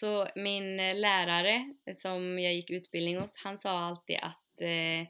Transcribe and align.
Så 0.00 0.28
min 0.34 0.80
eh, 0.80 0.96
lärare 0.96 1.64
som 1.94 2.38
jag 2.38 2.54
gick 2.54 2.70
utbildning 2.70 3.20
hos, 3.20 3.36
han 3.44 3.58
sa 3.58 3.70
alltid 3.70 4.16
att 4.16 4.60
eh, 4.60 5.06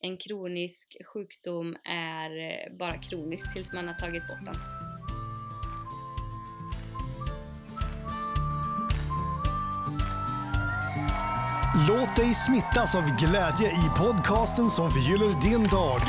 en 0.00 0.16
kronisk 0.18 0.96
sjukdom 1.14 1.76
är 1.84 2.30
eh, 2.50 2.76
bara 2.78 2.92
kronisk 2.92 3.54
tills 3.54 3.72
man 3.72 3.86
har 3.86 3.94
tagit 3.94 4.22
bort 4.28 4.44
den. 4.44 4.54
Låt 11.88 12.16
dig 12.16 12.34
smittas 12.34 12.94
av 12.94 13.02
glädje 13.02 13.68
i 13.68 13.98
podcasten 13.98 14.70
som 14.70 14.90
förgyller 14.90 15.42
din 15.42 15.68
dag. 15.68 16.00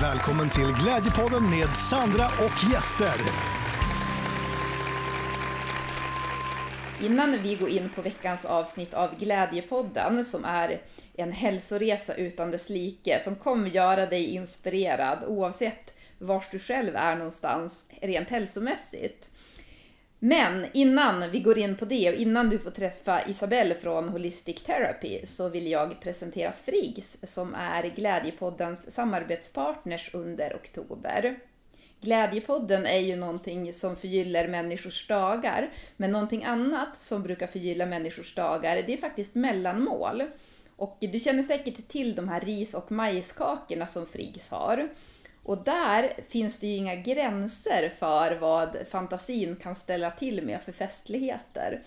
Välkommen 0.00 0.50
till 0.50 0.72
Glädjepodden 0.82 1.50
med 1.50 1.76
Sandra 1.76 2.26
och 2.26 2.72
gäster. 2.72 3.57
Innan 7.02 7.42
vi 7.42 7.54
går 7.54 7.68
in 7.68 7.90
på 7.94 8.02
veckans 8.02 8.44
avsnitt 8.44 8.94
av 8.94 9.18
Glädjepodden 9.18 10.24
som 10.24 10.44
är 10.44 10.80
en 11.16 11.32
hälsoresa 11.32 12.14
utan 12.14 12.50
dess 12.50 12.68
like 12.68 13.20
som 13.24 13.36
kommer 13.36 13.70
göra 13.70 14.06
dig 14.06 14.34
inspirerad 14.34 15.24
oavsett 15.26 15.94
var 16.18 16.44
du 16.52 16.58
själv 16.58 16.96
är 16.96 17.16
någonstans 17.16 17.90
rent 18.00 18.30
hälsomässigt. 18.30 19.28
Men 20.18 20.66
innan 20.72 21.30
vi 21.30 21.40
går 21.40 21.58
in 21.58 21.76
på 21.76 21.84
det 21.84 22.08
och 22.08 22.14
innan 22.14 22.50
du 22.50 22.58
får 22.58 22.70
träffa 22.70 23.28
Isabelle 23.28 23.74
från 23.74 24.08
Holistic 24.08 24.62
Therapy 24.62 25.26
så 25.26 25.48
vill 25.48 25.70
jag 25.70 26.00
presentera 26.00 26.52
Friggs 26.52 27.16
som 27.22 27.54
är 27.54 27.82
Glädjepoddens 27.96 28.94
samarbetspartners 28.94 30.14
under 30.14 30.54
oktober. 30.54 31.38
Glädjepodden 32.00 32.86
är 32.86 32.98
ju 32.98 33.16
någonting 33.16 33.72
som 33.72 33.96
förgyller 33.96 34.48
människors 34.48 35.06
dagar, 35.06 35.70
men 35.96 36.12
någonting 36.12 36.44
annat 36.44 36.96
som 36.96 37.22
brukar 37.22 37.46
förgylla 37.46 37.86
människors 37.86 38.34
dagar, 38.34 38.82
det 38.86 38.92
är 38.92 38.96
faktiskt 38.96 39.34
mellanmål. 39.34 40.22
Och 40.76 40.96
du 41.00 41.20
känner 41.20 41.42
säkert 41.42 41.88
till 41.88 42.14
de 42.14 42.28
här 42.28 42.40
ris 42.40 42.74
och 42.74 42.92
majskakorna 42.92 43.86
som 43.86 44.06
Friggs 44.06 44.48
har. 44.48 44.88
Och 45.42 45.64
där 45.64 46.12
finns 46.28 46.60
det 46.60 46.66
ju 46.66 46.76
inga 46.76 46.96
gränser 46.96 47.92
för 47.98 48.38
vad 48.40 48.76
fantasin 48.90 49.56
kan 49.56 49.74
ställa 49.74 50.10
till 50.10 50.42
med 50.42 50.62
för 50.62 50.72
festligheter 50.72 51.82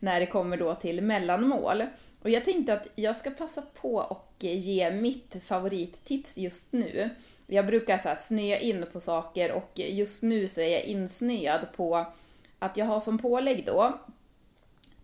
när 0.00 0.20
det 0.20 0.26
kommer 0.26 0.56
då 0.56 0.74
till 0.74 1.00
mellanmål. 1.02 1.84
Och 2.22 2.30
jag 2.30 2.44
tänkte 2.44 2.74
att 2.74 2.88
jag 2.94 3.16
ska 3.16 3.30
passa 3.30 3.62
på 3.80 3.94
och 3.94 4.34
ge 4.38 4.90
mitt 4.90 5.36
favorittips 5.44 6.38
just 6.38 6.72
nu. 6.72 7.10
Jag 7.46 7.66
brukar 7.66 7.98
så 7.98 8.08
här 8.08 8.16
snöa 8.16 8.58
in 8.58 8.86
på 8.92 9.00
saker 9.00 9.52
och 9.52 9.70
just 9.74 10.22
nu 10.22 10.48
så 10.48 10.60
är 10.60 10.68
jag 10.68 10.82
insnöad 10.82 11.66
på 11.76 12.06
att 12.58 12.76
jag 12.76 12.86
har 12.86 13.00
som 13.00 13.18
pålägg 13.18 13.66
då 13.66 13.98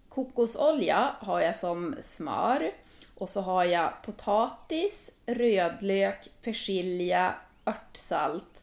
kokosolja 0.09 1.17
har 1.21 1.41
jag 1.41 1.57
som 1.57 1.97
smör 2.01 2.71
och 3.15 3.31
så 3.31 3.41
har 3.41 3.65
jag 3.65 3.93
potatis, 4.03 5.19
rödlök, 5.27 6.29
persilja, 6.43 7.35
örtsalt 7.67 8.63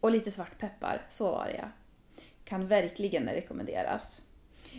och 0.00 0.10
lite 0.10 0.30
svartpeppar. 0.30 1.06
Så 1.10 1.30
var 1.30 1.46
det 1.46 1.56
ja. 1.56 1.68
Kan 2.44 2.66
verkligen 2.66 3.28
rekommenderas. 3.28 4.22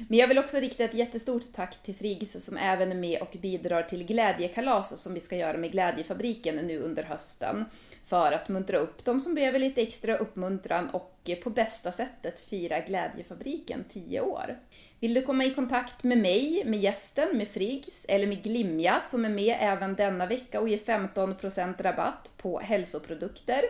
Men 0.07 0.19
jag 0.19 0.27
vill 0.27 0.37
också 0.37 0.57
rikta 0.57 0.83
ett 0.83 0.93
jättestort 0.93 1.53
tack 1.53 1.83
till 1.83 1.95
Friggs 1.95 2.45
som 2.45 2.57
även 2.57 2.91
är 2.91 2.95
med 2.95 3.21
och 3.21 3.35
bidrar 3.41 3.83
till 3.83 4.05
glädjekalas 4.05 5.01
som 5.01 5.13
vi 5.13 5.19
ska 5.19 5.35
göra 5.35 5.57
med 5.57 5.71
Glädjefabriken 5.71 6.55
nu 6.55 6.79
under 6.79 7.03
hösten. 7.03 7.65
För 8.05 8.31
att 8.31 8.49
muntra 8.49 8.77
upp 8.77 9.05
de 9.05 9.19
som 9.19 9.35
behöver 9.35 9.59
lite 9.59 9.81
extra 9.81 10.17
uppmuntran 10.17 10.89
och 10.89 11.29
på 11.43 11.49
bästa 11.49 11.91
sättet 11.91 12.39
fira 12.39 12.79
Glädjefabriken 12.79 13.83
10 13.89 14.21
år. 14.21 14.57
Vill 14.99 15.13
du 15.13 15.21
komma 15.21 15.45
i 15.45 15.53
kontakt 15.53 16.03
med 16.03 16.17
mig, 16.17 16.63
med 16.65 16.79
gästen, 16.79 17.37
med 17.37 17.47
Friggs 17.47 18.05
eller 18.09 18.27
med 18.27 18.43
Glimja 18.43 19.01
som 19.03 19.25
är 19.25 19.29
med 19.29 19.57
även 19.59 19.95
denna 19.95 20.25
vecka 20.25 20.59
och 20.59 20.69
ger 20.69 20.77
15% 20.77 21.83
rabatt 21.83 22.31
på 22.37 22.59
hälsoprodukter 22.59 23.61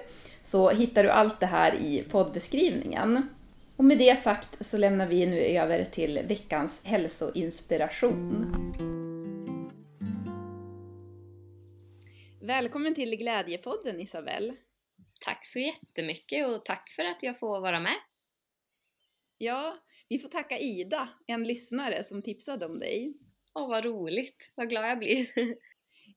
så 0.44 0.69
hittar 0.69 1.03
du 1.03 1.09
allt 1.09 1.40
det 1.40 1.46
här 1.46 1.75
i 1.75 2.03
poddbeskrivningen. 2.12 3.29
Och 3.79 3.85
med 3.85 3.97
det 3.97 4.19
sagt 4.19 4.66
så 4.66 4.78
lämnar 4.78 5.07
vi 5.07 5.25
nu 5.25 5.40
över 5.40 5.85
till 5.85 6.19
veckans 6.28 6.85
hälsoinspiration. 6.85 8.51
Välkommen 12.41 12.95
till 12.95 13.16
Glädjepodden 13.17 14.00
Isabelle. 14.00 14.56
Tack 15.25 15.45
så 15.45 15.59
jättemycket 15.59 16.47
och 16.47 16.66
tack 16.66 16.90
för 16.90 17.06
att 17.06 17.23
jag 17.23 17.40
får 17.40 17.62
vara 17.62 17.79
med. 17.79 17.95
Ja, 19.38 19.79
vi 20.09 20.19
får 20.19 20.29
tacka 20.29 20.59
Ida, 20.59 21.09
en 21.28 21.44
lyssnare 21.44 22.03
som 22.03 22.22
tipsade 22.22 22.66
om 22.66 22.78
dig. 22.78 23.13
Åh, 23.53 23.69
vad 23.69 23.85
roligt. 23.85 24.51
Vad 24.56 24.69
glad 24.69 24.90
jag 24.90 25.00
blir. 25.00 25.28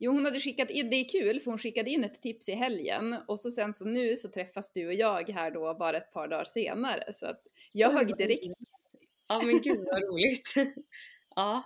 Jo, 0.05 0.13
hon 0.13 0.25
hade 0.25 0.39
skickat 0.39 0.71
in, 0.71 0.91
det 0.91 0.97
är 0.97 1.09
kul 1.09 1.41
för 1.41 1.51
hon 1.51 1.59
skickade 1.59 1.91
in 1.91 2.05
ett 2.05 2.23
tips 2.23 2.49
i 2.49 2.53
helgen 2.53 3.17
och 3.29 3.41
så 3.41 3.51
sen 3.51 3.73
så 3.73 3.85
nu 3.85 4.17
så 4.17 4.29
träffas 4.29 4.73
du 4.73 4.87
och 4.87 4.95
jag 4.95 5.31
här 5.31 5.51
då 5.51 5.75
bara 5.79 5.97
ett 5.97 6.13
par 6.13 6.29
dagar 6.29 6.45
senare 6.45 7.13
så 7.13 7.27
att 7.27 7.43
jag 7.73 7.91
högg 7.91 8.17
direkt. 8.17 8.57
Ja 9.29 9.43
men 9.45 9.61
gud 9.61 9.79
vad 9.91 10.03
roligt. 10.03 10.55
ja. 11.37 11.63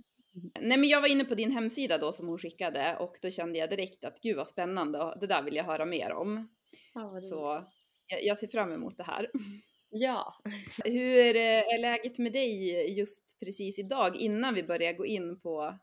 Nej 0.60 0.78
men 0.78 0.88
jag 0.88 1.00
var 1.00 1.08
inne 1.08 1.24
på 1.24 1.34
din 1.34 1.50
hemsida 1.50 1.98
då 1.98 2.12
som 2.12 2.28
hon 2.28 2.38
skickade 2.38 2.96
och 2.96 3.18
då 3.22 3.30
kände 3.30 3.58
jag 3.58 3.70
direkt 3.70 4.04
att 4.04 4.20
gud 4.22 4.36
vad 4.36 4.48
spännande 4.48 5.16
det 5.20 5.26
där 5.26 5.42
vill 5.42 5.56
jag 5.56 5.64
höra 5.64 5.84
mer 5.84 6.12
om. 6.12 6.48
Ja, 6.94 7.20
så 7.20 7.66
jag, 8.06 8.24
jag 8.24 8.38
ser 8.38 8.48
fram 8.48 8.72
emot 8.72 8.96
det 8.96 9.04
här. 9.04 9.30
Ja. 9.90 10.34
Hur 10.84 11.36
är 11.36 11.78
läget 11.78 12.18
med 12.18 12.32
dig 12.32 12.98
just 12.98 13.40
precis 13.40 13.78
idag 13.78 14.16
innan 14.16 14.54
vi 14.54 14.62
börjar 14.62 14.92
gå 14.92 15.06
in 15.06 15.40
på 15.40 15.78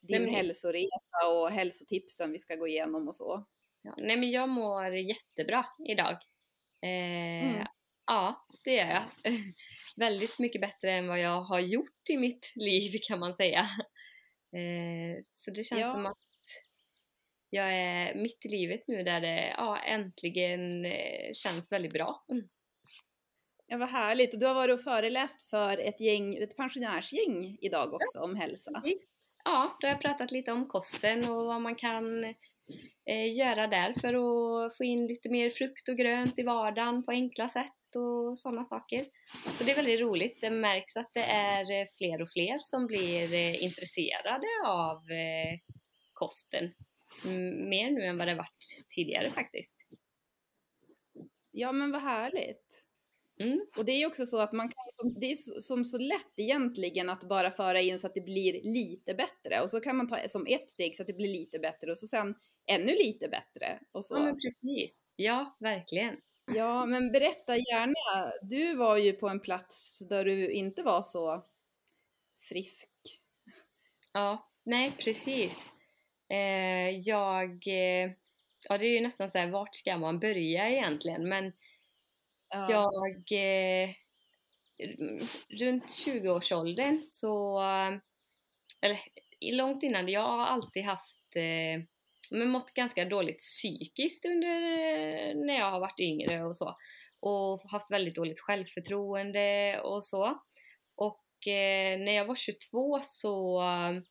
din 0.00 0.22
men... 0.22 0.34
hälsoresa 0.34 1.28
och 1.32 1.50
hälsotipsen 1.50 2.32
vi 2.32 2.38
ska 2.38 2.54
gå 2.54 2.68
igenom 2.68 3.08
och 3.08 3.14
så? 3.14 3.46
Ja, 3.82 3.94
nej 3.96 4.16
men 4.16 4.30
jag 4.30 4.48
mår 4.48 4.94
jättebra 4.96 5.66
idag. 5.88 6.12
Eh, 6.82 7.50
mm. 7.50 7.66
Ja, 8.06 8.46
det 8.64 8.74
gör 8.74 8.86
jag. 8.86 9.04
Väldigt 9.96 10.38
mycket 10.38 10.60
bättre 10.60 10.92
än 10.92 11.08
vad 11.08 11.20
jag 11.20 11.42
har 11.42 11.60
gjort 11.60 12.08
i 12.10 12.16
mitt 12.16 12.52
liv 12.54 12.90
kan 13.08 13.18
man 13.18 13.34
säga. 13.34 13.60
Eh, 14.56 15.22
så 15.26 15.50
det 15.50 15.64
känns 15.64 15.80
ja. 15.80 15.90
som 15.90 16.06
att 16.06 16.18
jag 17.50 17.72
är 17.72 18.14
mitt 18.14 18.44
i 18.44 18.48
livet 18.48 18.84
nu 18.86 19.02
där 19.02 19.20
det 19.20 19.54
ja, 19.56 19.78
äntligen 19.78 20.84
eh, 20.84 21.32
känns 21.32 21.72
väldigt 21.72 21.92
bra. 21.92 22.24
Mm. 22.30 22.48
Ja, 23.66 23.76
vad 23.76 23.88
härligt. 23.88 24.34
Och 24.34 24.40
du 24.40 24.46
har 24.46 24.54
varit 24.54 24.74
och 24.74 24.84
föreläst 24.84 25.50
för 25.50 25.78
ett, 25.78 26.00
gäng, 26.00 26.36
ett 26.36 26.56
pensionärsgäng 26.56 27.58
idag 27.60 27.94
också 27.94 28.18
ja, 28.18 28.24
om 28.24 28.36
hälsa. 28.36 28.70
Precis. 28.70 29.09
Ja, 29.44 29.76
då 29.80 29.86
har 29.86 29.92
jag 29.92 30.00
pratat 30.00 30.32
lite 30.32 30.52
om 30.52 30.68
kosten 30.68 31.30
och 31.30 31.46
vad 31.46 31.60
man 31.60 31.76
kan 31.76 32.24
eh, 33.06 33.38
göra 33.38 33.66
där 33.66 33.94
för 34.00 34.14
att 34.14 34.76
få 34.76 34.84
in 34.84 35.06
lite 35.06 35.28
mer 35.28 35.50
frukt 35.50 35.88
och 35.88 35.96
grönt 35.96 36.38
i 36.38 36.42
vardagen 36.42 37.04
på 37.04 37.10
enkla 37.10 37.48
sätt 37.48 37.96
och 37.96 38.38
sådana 38.38 38.64
saker. 38.64 39.04
Så 39.46 39.64
det 39.64 39.70
är 39.70 39.76
väldigt 39.76 40.00
roligt. 40.00 40.40
Det 40.40 40.50
märks 40.50 40.96
att 40.96 41.10
det 41.14 41.24
är 41.24 41.80
eh, 41.80 41.86
fler 41.98 42.22
och 42.22 42.30
fler 42.30 42.58
som 42.60 42.86
blir 42.86 43.34
eh, 43.34 43.62
intresserade 43.62 44.46
av 44.66 44.96
eh, 44.96 45.58
kosten. 46.12 46.72
Mer 47.68 47.90
nu 47.90 48.04
än 48.04 48.18
vad 48.18 48.28
det 48.28 48.34
varit 48.34 48.84
tidigare 48.88 49.30
faktiskt. 49.30 49.74
Ja 51.50 51.72
men 51.72 51.92
vad 51.92 52.02
härligt. 52.02 52.89
Mm. 53.40 53.60
Och 53.76 53.84
det 53.84 53.92
är 53.92 54.06
också 54.06 54.26
så 54.26 54.40
att 54.40 54.52
man 54.52 54.68
kan, 54.68 55.14
det 55.20 55.32
är 55.32 55.60
som 55.60 55.84
så 55.84 55.98
lätt 55.98 56.32
egentligen 56.36 57.10
att 57.10 57.24
bara 57.24 57.50
föra 57.50 57.80
in 57.80 57.98
så 57.98 58.06
att 58.06 58.14
det 58.14 58.20
blir 58.20 58.60
lite 58.62 59.14
bättre 59.14 59.60
och 59.62 59.70
så 59.70 59.80
kan 59.80 59.96
man 59.96 60.08
ta 60.08 60.28
som 60.28 60.46
ett 60.46 60.70
steg 60.70 60.96
så 60.96 61.02
att 61.02 61.06
det 61.06 61.12
blir 61.12 61.28
lite 61.28 61.58
bättre 61.58 61.90
och 61.90 61.98
så 61.98 62.06
sen 62.06 62.34
ännu 62.66 62.92
lite 62.92 63.28
bättre. 63.28 63.80
Och 63.92 64.04
så. 64.04 64.14
Ja 64.14 64.22
men 64.22 64.36
precis, 64.40 64.96
ja 65.16 65.56
verkligen. 65.60 66.16
Ja 66.54 66.86
men 66.86 67.12
berätta 67.12 67.56
gärna, 67.56 68.32
du 68.42 68.74
var 68.74 68.96
ju 68.96 69.12
på 69.12 69.28
en 69.28 69.40
plats 69.40 69.98
där 70.08 70.24
du 70.24 70.50
inte 70.50 70.82
var 70.82 71.02
så 71.02 71.44
frisk. 72.48 72.90
Ja, 74.12 74.50
nej 74.64 74.92
precis. 74.98 75.56
Eh, 76.28 76.98
jag, 76.98 77.50
eh, 77.66 78.10
ja 78.68 78.78
det 78.78 78.86
är 78.86 78.94
ju 78.94 79.00
nästan 79.00 79.30
så 79.30 79.38
här, 79.38 79.50
vart 79.50 79.74
ska 79.74 79.96
man 79.96 80.18
börja 80.18 80.70
egentligen 80.70 81.28
men. 81.28 81.52
Jag, 82.50 83.32
eh, 83.32 83.90
runt 85.60 85.84
20-årsåldern 85.86 86.98
så, 87.02 87.60
eller 88.80 88.98
långt 89.52 89.82
innan, 89.82 90.08
jag 90.08 90.20
har 90.20 90.46
alltid 90.46 90.84
haft 90.84 91.36
eh, 91.36 91.84
men 92.30 92.50
mått 92.50 92.70
ganska 92.70 93.04
dåligt 93.04 93.38
psykiskt 93.38 94.26
under 94.26 94.56
eh, 94.56 95.34
när 95.34 95.58
jag 95.58 95.70
har 95.70 95.80
varit 95.80 96.00
yngre 96.00 96.44
och 96.44 96.56
så. 96.56 96.76
Och 97.20 97.62
haft 97.70 97.90
väldigt 97.90 98.14
dåligt 98.14 98.40
självförtroende 98.40 99.80
och 99.80 100.04
så. 100.04 100.40
Och 100.94 101.48
eh, 101.48 101.98
när 101.98 102.12
jag 102.12 102.24
var 102.24 102.34
22 102.34 103.00
så 103.02 103.62
eh, 103.62 104.02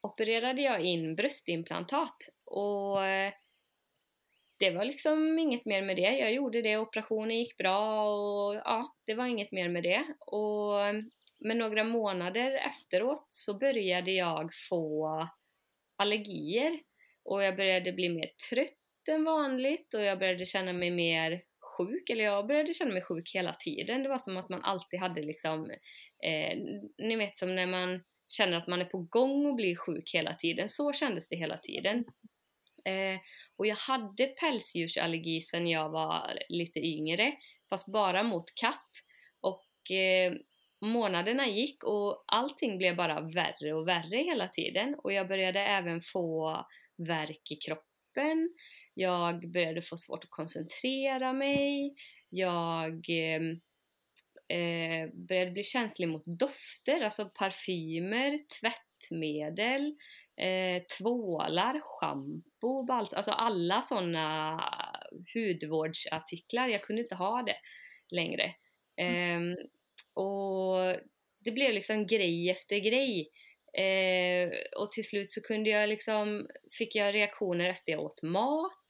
opererade 0.00 0.62
jag 0.62 0.80
in 0.80 1.16
bröstimplantat 1.16 2.16
och 2.44 3.06
eh, 3.06 3.32
det 4.58 4.70
var 4.70 4.84
liksom 4.84 5.38
inget 5.38 5.64
mer 5.64 5.82
med 5.82 5.96
det. 5.96 6.18
Jag 6.18 6.32
gjorde 6.32 6.62
det, 6.62 6.76
operationen 6.76 7.38
gick 7.38 7.56
bra 7.56 8.04
och 8.04 8.54
ja, 8.54 8.96
det 9.06 9.14
var 9.14 9.26
inget 9.26 9.52
mer 9.52 9.68
med 9.68 9.82
det. 9.82 10.04
Och 10.18 10.74
men 11.40 11.58
några 11.58 11.84
månader 11.84 12.52
efteråt 12.52 13.24
så 13.28 13.58
började 13.58 14.10
jag 14.10 14.50
få 14.68 15.08
allergier 15.96 16.80
och 17.24 17.42
jag 17.42 17.56
började 17.56 17.92
bli 17.92 18.08
mer 18.08 18.28
trött 18.50 19.08
än 19.10 19.24
vanligt 19.24 19.94
och 19.94 20.02
jag 20.02 20.18
började 20.18 20.44
känna 20.44 20.72
mig 20.72 20.90
mer 20.90 21.40
sjuk, 21.76 22.10
eller 22.10 22.24
jag 22.24 22.46
började 22.46 22.74
känna 22.74 22.92
mig 22.92 23.02
sjuk 23.02 23.30
hela 23.34 23.54
tiden. 23.54 24.02
Det 24.02 24.08
var 24.08 24.18
som 24.18 24.36
att 24.36 24.48
man 24.48 24.62
alltid 24.62 25.00
hade 25.00 25.22
liksom, 25.22 25.70
eh, 26.24 26.58
ni 26.98 27.16
vet 27.16 27.38
som 27.38 27.54
när 27.54 27.66
man 27.66 28.02
känner 28.28 28.56
att 28.56 28.66
man 28.66 28.80
är 28.80 28.84
på 28.84 28.98
gång 28.98 29.50
att 29.50 29.56
bli 29.56 29.76
sjuk 29.76 30.14
hela 30.14 30.34
tiden, 30.34 30.68
så 30.68 30.92
kändes 30.92 31.28
det 31.28 31.36
hela 31.36 31.58
tiden. 31.58 32.04
Eh, 32.88 33.18
och 33.56 33.66
jag 33.66 33.76
hade 33.76 34.26
pälsdjursallergi 34.26 35.40
sen 35.40 35.68
jag 35.68 35.90
var 35.90 36.38
lite 36.48 36.80
yngre, 36.80 37.32
fast 37.70 37.92
bara 37.92 38.22
mot 38.22 38.54
katt. 38.60 38.90
Och 39.40 39.96
eh, 39.96 40.32
månaderna 40.80 41.48
gick 41.48 41.84
och 41.84 42.24
allting 42.26 42.78
blev 42.78 42.96
bara 42.96 43.20
värre 43.20 43.72
och 43.74 43.88
värre 43.88 44.16
hela 44.16 44.48
tiden. 44.48 44.94
Och 44.98 45.12
jag 45.12 45.28
började 45.28 45.60
även 45.60 46.00
få 46.00 46.56
värk 46.96 47.50
i 47.50 47.56
kroppen, 47.56 48.54
jag 48.94 49.52
började 49.52 49.82
få 49.82 49.96
svårt 49.96 50.24
att 50.24 50.30
koncentrera 50.30 51.32
mig, 51.32 51.94
jag 52.28 53.04
ehm, 53.08 53.60
eh 54.48 55.10
började 55.28 55.50
bli 55.50 55.62
känslig 55.62 56.08
mot 56.08 56.22
dofter, 56.26 57.00
alltså 57.00 57.30
parfymer, 57.34 58.38
tvättmedel, 58.60 59.96
eh, 60.40 60.82
tvålar, 60.98 61.80
schampo, 61.84 62.82
bals, 62.82 63.14
alltså 63.14 63.30
alla 63.30 63.82
sådana 63.82 64.60
hudvårdsartiklar. 65.34 66.68
Jag 66.68 66.82
kunde 66.82 67.02
inte 67.02 67.14
ha 67.14 67.42
det 67.42 67.56
längre. 68.10 68.44
Eh, 68.96 69.40
och 70.14 70.96
det 71.44 71.50
blev 71.50 71.72
liksom 71.72 72.06
grej 72.06 72.50
efter 72.50 72.78
grej. 72.78 73.30
Eh, 73.72 74.50
och 74.76 74.90
till 74.90 75.04
slut 75.08 75.32
så 75.32 75.40
kunde 75.40 75.70
jag 75.70 75.88
liksom, 75.88 76.46
fick 76.78 76.96
jag 76.96 77.14
reaktioner 77.14 77.70
efter 77.70 77.92
jag 77.92 78.02
åt 78.02 78.22
mat. 78.22 78.84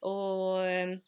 Och 0.00 0.66
ehm, 0.66 1.00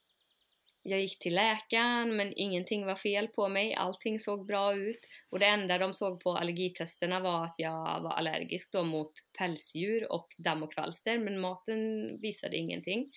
jag 0.86 1.00
gick 1.00 1.18
till 1.18 1.34
läkaren 1.34 2.16
men 2.16 2.32
ingenting 2.36 2.86
var 2.86 2.96
fel 2.96 3.28
på 3.28 3.48
mig, 3.48 3.74
allting 3.74 4.18
såg 4.18 4.46
bra 4.46 4.76
ut 4.76 5.08
och 5.30 5.38
det 5.38 5.46
enda 5.46 5.78
de 5.78 5.94
såg 5.94 6.20
på 6.20 6.36
allergitesterna 6.36 7.20
var 7.20 7.44
att 7.44 7.58
jag 7.58 8.02
var 8.02 8.12
allergisk 8.12 8.72
då 8.72 8.84
mot 8.84 9.12
pälsdjur 9.38 10.12
och 10.12 10.28
damm 10.38 10.62
och 10.62 10.72
kvalster 10.72 11.18
men 11.18 11.40
maten 11.40 11.76
visade 12.20 12.56
ingenting. 12.56 13.10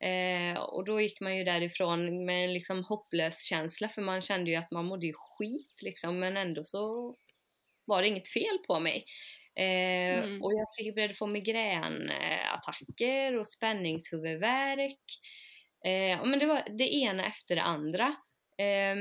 Eh, 0.00 0.58
och 0.58 0.84
då 0.84 1.00
gick 1.00 1.20
man 1.20 1.36
ju 1.36 1.44
därifrån 1.44 2.24
med 2.24 2.44
en 2.44 2.52
liksom 2.52 2.84
hopplös 2.84 3.44
känsla 3.44 3.88
för 3.88 4.02
man 4.02 4.20
kände 4.20 4.50
ju 4.50 4.56
att 4.56 4.70
man 4.70 4.84
mådde 4.84 5.06
ju 5.06 5.12
skit 5.16 5.82
liksom 5.82 6.18
men 6.18 6.36
ändå 6.36 6.64
så 6.64 7.14
var 7.84 8.02
det 8.02 8.08
inget 8.08 8.28
fel 8.28 8.58
på 8.66 8.80
mig. 8.80 9.04
Eh, 9.56 10.24
mm. 10.24 10.42
Och 10.42 10.52
jag 10.54 10.66
fick, 10.78 10.94
började 10.94 11.14
få 11.14 11.26
migränattacker 11.26 13.38
och 13.38 13.46
spänningshuvudvärk. 13.46 15.00
Eh, 15.84 16.26
men 16.26 16.38
det 16.38 16.46
var 16.46 16.62
det 16.78 16.94
ena 16.94 17.26
efter 17.26 17.54
det 17.54 17.62
andra. 17.62 18.16
Eh, 18.58 18.96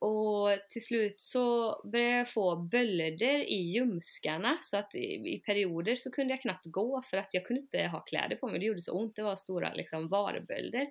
och 0.00 0.48
till 0.70 0.84
slut 0.84 1.20
så 1.20 1.76
började 1.92 2.18
jag 2.18 2.32
få 2.32 2.56
bölder 2.56 3.38
i 3.38 3.54
ljumskarna 3.54 4.58
så 4.60 4.76
att 4.76 4.94
i, 4.94 4.98
i, 5.34 5.42
perioder 5.46 5.96
så 5.96 6.10
kunde 6.10 6.32
jag 6.32 6.42
knappt 6.42 6.64
gå 6.64 7.02
för 7.02 7.16
att 7.16 7.28
jag 7.34 7.44
kunde 7.46 7.62
inte 7.62 7.82
ha 7.82 8.00
kläder 8.00 8.36
på 8.36 8.48
mig. 8.48 8.58
Det 8.58 8.66
gjorde 8.66 8.80
så 8.80 8.98
ont, 8.98 9.16
det 9.16 9.22
var 9.22 9.36
stora 9.36 9.74
liksom 9.74 10.08
varbölder. 10.08 10.86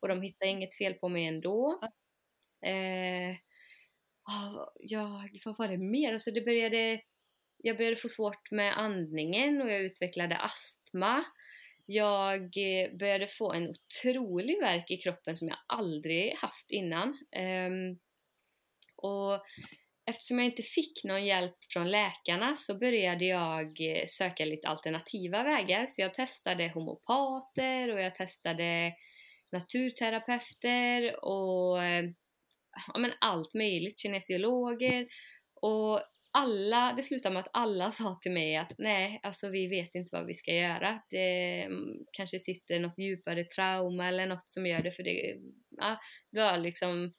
Och 0.00 0.08
de 0.08 0.22
hittade 0.22 0.50
inget 0.50 0.78
fel 0.78 0.94
på 0.94 1.08
mig 1.08 1.26
ändå. 1.26 1.80
Eh, 2.66 3.30
ah, 4.28 4.72
ja, 4.80 5.28
vad 5.44 5.58
var 5.58 5.68
det 5.68 5.78
mer? 5.78 6.12
Alltså 6.12 6.30
det 6.30 6.40
började, 6.40 7.00
jag 7.56 7.76
började 7.76 7.96
få 7.96 8.08
svårt 8.08 8.50
med 8.50 8.78
andningen 8.78 9.62
och 9.62 9.70
jag 9.70 9.80
utvecklade 9.80 10.36
astma. 10.36 11.24
Jag 11.90 12.42
eh, 12.42 12.96
började 12.98 13.26
få 13.26 13.52
en 13.52 13.68
otrolig 13.68 14.60
värk 14.60 14.90
i 14.90 14.96
kroppen 14.96 15.36
som 15.36 15.48
jag 15.48 15.58
aldrig 15.66 16.34
haft 16.34 16.70
innan. 16.70 17.08
Um, 17.08 17.98
och 18.96 19.44
eftersom 20.06 20.38
jag 20.38 20.46
inte 20.46 20.62
fick 20.62 21.04
någon 21.04 21.26
hjälp 21.26 21.56
från 21.72 21.90
läkarna 21.90 22.56
så 22.56 22.78
började 22.78 23.24
jag 23.24 23.80
eh, 23.80 24.04
söka 24.06 24.44
lite 24.44 24.68
alternativa 24.68 25.42
vägar. 25.42 25.86
Så 25.86 26.02
jag 26.02 26.14
testade 26.14 26.68
homopater 26.68 27.92
och 27.92 28.00
jag 28.00 28.14
testade 28.14 28.94
naturterapeuter 29.52 31.24
och 31.24 31.84
eh, 31.84 32.04
ja, 32.92 32.98
men 32.98 33.12
allt 33.20 33.54
möjligt, 33.54 33.98
kinesiologer. 33.98 35.06
Och 35.54 36.02
alla, 36.38 36.92
det 36.96 37.02
slutade 37.02 37.32
med 37.32 37.40
att 37.40 37.50
alla 37.52 37.92
sa 37.92 38.18
till 38.22 38.32
mig 38.32 38.56
att 38.56 38.72
nej, 38.78 39.20
alltså 39.22 39.48
vi 39.48 39.66
vet 39.66 39.94
inte 39.94 40.08
vad 40.12 40.26
vi 40.26 40.34
ska 40.34 40.54
göra. 40.54 41.02
Det 41.10 41.62
mm, 41.62 42.04
kanske 42.12 42.38
sitter 42.38 42.80
något 42.80 42.98
djupare 42.98 43.44
trauma 43.44 44.08
eller 44.08 44.26
något 44.26 44.48
som 44.48 44.66
gör 44.66 44.82
det 44.82 44.92
för 44.92 45.02
det, 45.02 45.36
ja, 45.76 45.98
det 46.32 46.40
var 46.40 46.58
liksom, 46.58 47.12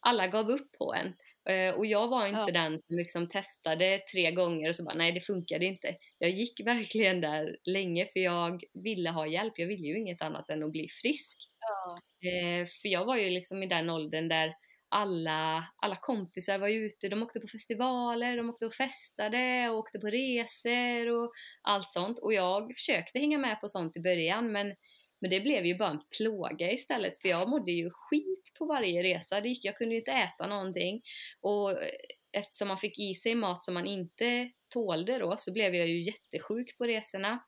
alla 0.00 0.26
gav 0.26 0.50
upp 0.50 0.72
på 0.78 0.94
en. 0.94 1.14
Eh, 1.48 1.74
och 1.74 1.86
jag 1.86 2.08
var 2.08 2.26
inte 2.26 2.38
ja. 2.38 2.50
den 2.50 2.78
som 2.78 2.96
liksom 2.96 3.28
testade 3.28 4.00
tre 4.14 4.30
gånger 4.30 4.68
och 4.68 4.74
så 4.74 4.84
bara 4.84 4.94
nej 4.94 5.12
det 5.12 5.20
funkade 5.20 5.64
inte. 5.64 5.96
Jag 6.18 6.30
gick 6.30 6.60
verkligen 6.64 7.20
där 7.20 7.56
länge 7.64 8.06
för 8.06 8.20
jag 8.20 8.60
ville 8.84 9.10
ha 9.10 9.26
hjälp, 9.26 9.52
jag 9.56 9.66
ville 9.66 9.86
ju 9.86 9.98
inget 9.98 10.22
annat 10.22 10.50
än 10.50 10.64
att 10.64 10.72
bli 10.72 10.88
frisk. 11.02 11.38
Ja. 11.60 11.98
Eh, 12.28 12.66
för 12.82 12.88
jag 12.88 13.04
var 13.04 13.16
ju 13.16 13.30
liksom 13.30 13.62
i 13.62 13.66
den 13.66 13.90
åldern 13.90 14.28
där 14.28 14.54
alla, 14.94 15.64
alla 15.76 15.96
kompisar 15.96 16.58
var 16.58 16.68
ute, 16.68 17.08
de 17.08 17.22
åkte 17.22 17.40
på 17.40 17.46
festivaler, 17.46 18.36
de 18.36 18.50
åkte 18.50 18.66
och 18.66 18.74
festade 18.74 19.68
och 19.70 19.78
åkte 19.78 19.98
på 19.98 20.06
resor 20.06 21.10
och 21.10 21.32
allt 21.62 21.88
sånt. 21.88 22.18
Och 22.18 22.34
jag 22.34 22.74
försökte 22.76 23.18
hänga 23.18 23.38
med 23.38 23.60
på 23.60 23.68
sånt 23.68 23.96
i 23.96 24.00
början 24.00 24.52
men, 24.52 24.74
men 25.20 25.30
det 25.30 25.40
blev 25.40 25.66
ju 25.66 25.76
bara 25.76 25.90
en 25.90 26.02
plåga 26.18 26.72
istället 26.72 27.20
för 27.22 27.28
jag 27.28 27.48
mådde 27.48 27.72
ju 27.72 27.90
skit 27.92 28.52
på 28.58 28.66
varje 28.66 29.02
resa. 29.02 29.40
Det 29.40 29.48
gick, 29.48 29.64
jag 29.64 29.76
kunde 29.76 29.94
ju 29.94 30.00
inte 30.00 30.12
äta 30.12 30.46
någonting 30.46 31.02
och 31.40 31.70
eh, 31.70 31.88
eftersom 32.32 32.68
man 32.68 32.78
fick 32.78 32.98
i 32.98 33.14
sig 33.14 33.34
mat 33.34 33.62
som 33.62 33.74
man 33.74 33.86
inte 33.86 34.50
tålde 34.74 35.18
då 35.18 35.34
så 35.36 35.52
blev 35.52 35.74
jag 35.74 35.88
ju 35.88 36.02
jättesjuk 36.02 36.78
på 36.78 36.84
resorna. 36.84 37.44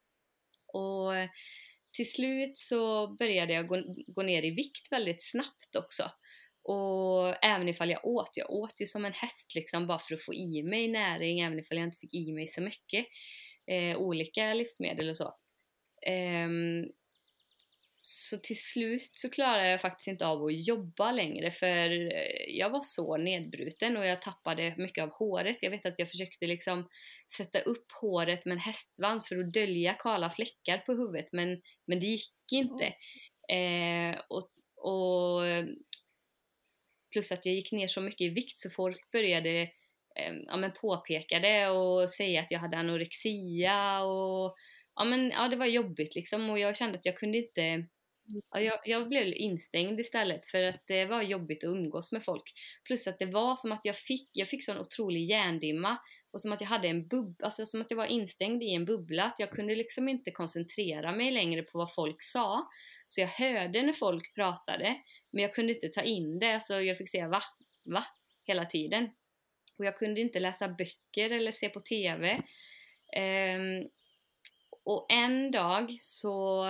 Och 0.72 1.16
eh, 1.16 1.28
till 1.96 2.12
slut 2.12 2.58
så 2.58 3.08
började 3.18 3.52
jag 3.52 3.68
gå, 3.68 3.82
gå 4.06 4.22
ner 4.22 4.44
i 4.44 4.50
vikt 4.50 4.92
väldigt 4.92 5.30
snabbt 5.30 5.76
också. 5.78 6.10
Och 6.68 7.44
även 7.44 7.68
ifall 7.68 7.90
jag 7.90 8.04
åt, 8.04 8.30
jag 8.36 8.50
åt 8.50 8.80
ju 8.80 8.86
som 8.86 9.04
en 9.04 9.12
häst 9.12 9.54
liksom 9.54 9.86
bara 9.86 9.98
för 9.98 10.14
att 10.14 10.22
få 10.22 10.34
i 10.34 10.62
mig 10.62 10.88
näring 10.88 11.40
även 11.40 11.58
ifall 11.58 11.78
jag 11.78 11.86
inte 11.86 11.98
fick 11.98 12.14
i 12.14 12.32
mig 12.32 12.46
så 12.46 12.60
mycket 12.60 13.06
eh, 13.66 13.96
olika 13.96 14.54
livsmedel 14.54 15.08
och 15.10 15.16
så. 15.16 15.34
Eh, 16.06 16.48
så 18.00 18.36
till 18.36 18.60
slut 18.60 19.10
så 19.12 19.30
klarade 19.30 19.68
jag 19.68 19.80
faktiskt 19.80 20.08
inte 20.08 20.26
av 20.26 20.44
att 20.44 20.66
jobba 20.68 21.12
längre 21.12 21.50
för 21.50 21.90
eh, 21.90 22.56
jag 22.58 22.70
var 22.70 22.80
så 22.82 23.16
nedbruten 23.16 23.96
och 23.96 24.06
jag 24.06 24.22
tappade 24.22 24.74
mycket 24.78 25.04
av 25.04 25.10
håret. 25.10 25.62
Jag 25.62 25.70
vet 25.70 25.86
att 25.86 25.98
jag 25.98 26.10
försökte 26.10 26.46
liksom 26.46 26.88
sätta 27.36 27.58
upp 27.58 27.92
håret 28.00 28.46
med 28.46 28.52
en 28.52 28.58
hästsvans 28.58 29.28
för 29.28 29.38
att 29.38 29.52
dölja 29.52 29.94
kala 29.94 30.30
fläckar 30.30 30.78
på 30.78 30.92
huvudet 30.92 31.32
men, 31.32 31.62
men 31.86 32.00
det 32.00 32.06
gick 32.06 32.52
inte. 32.52 32.84
Eh, 33.54 34.20
och, 34.28 34.50
och 34.76 35.42
Plus 37.12 37.32
att 37.32 37.46
jag 37.46 37.54
gick 37.54 37.72
ner 37.72 37.86
så 37.86 38.00
mycket 38.00 38.20
i 38.20 38.28
vikt 38.28 38.58
så 38.58 38.70
folk 38.70 39.10
började 39.12 39.60
eh, 40.16 40.34
ja, 40.46 40.56
men 40.56 40.72
påpeka 40.72 41.40
det 41.40 41.68
och 41.68 42.10
säga 42.10 42.40
att 42.40 42.50
jag 42.50 42.58
hade 42.58 42.76
anorexia 42.76 44.02
och 44.02 44.56
ja, 44.94 45.04
men, 45.04 45.30
ja, 45.30 45.48
det 45.48 45.56
var 45.56 45.66
jobbigt 45.66 46.14
liksom 46.14 46.50
och 46.50 46.58
jag 46.58 46.76
kände 46.76 46.98
att 46.98 47.06
jag 47.06 47.16
kunde 47.16 47.38
inte 47.38 47.86
Ja, 48.50 48.60
jag, 48.60 48.78
jag, 48.84 49.08
blev 49.08 49.26
instängd 49.26 50.00
istället 50.00 50.46
för 50.46 50.62
att 50.62 50.82
det 50.86 51.04
var 51.04 51.22
jobbigt 51.22 51.64
att 51.64 51.68
umgås 51.68 52.12
med 52.12 52.24
folk. 52.24 52.52
Plus 52.84 53.06
att 53.06 53.18
det 53.18 53.26
var 53.26 53.56
som 53.56 53.72
att 53.72 53.84
jag 53.84 53.96
fick, 53.96 54.30
jag 54.32 54.48
fick 54.48 54.64
sån 54.64 54.78
otrolig 54.78 55.24
hjärndimma 55.24 55.98
och 56.30 56.40
som 56.40 56.52
att 56.52 56.60
jag 56.60 56.68
hade 56.68 56.88
en 56.88 57.08
bubbla, 57.08 57.44
alltså 57.44 57.66
som 57.66 57.80
att 57.80 57.90
jag 57.90 57.96
var 57.96 58.06
instängd 58.06 58.62
i 58.62 58.74
en 58.74 58.84
bubbla. 58.84 59.24
Att 59.24 59.38
jag 59.38 59.50
kunde 59.50 59.74
liksom 59.74 60.08
inte 60.08 60.30
koncentrera 60.30 61.12
mig 61.12 61.30
längre 61.30 61.62
på 61.62 61.78
vad 61.78 61.94
folk 61.94 62.22
sa. 62.22 62.68
Så 63.08 63.20
jag 63.20 63.28
hörde 63.28 63.82
när 63.82 63.92
folk 63.92 64.34
pratade 64.34 64.96
men 65.30 65.42
jag 65.42 65.54
kunde 65.54 65.74
inte 65.74 65.88
ta 65.88 66.02
in 66.02 66.38
det, 66.38 66.60
så 66.62 66.80
jag 66.80 66.98
fick 66.98 67.10
säga 67.10 67.28
va? 67.28 67.42
Va? 67.84 68.04
Hela 68.44 68.66
tiden. 68.66 69.10
Och 69.78 69.84
jag 69.84 69.96
kunde 69.96 70.20
inte 70.20 70.40
läsa 70.40 70.68
böcker 70.68 71.30
eller 71.30 71.52
se 71.52 71.68
på 71.68 71.80
TV. 71.80 72.34
Um, 72.34 72.42
ehm, 73.22 73.88
och 74.84 75.06
en 75.08 75.50
dag 75.50 75.96
så 75.98 76.64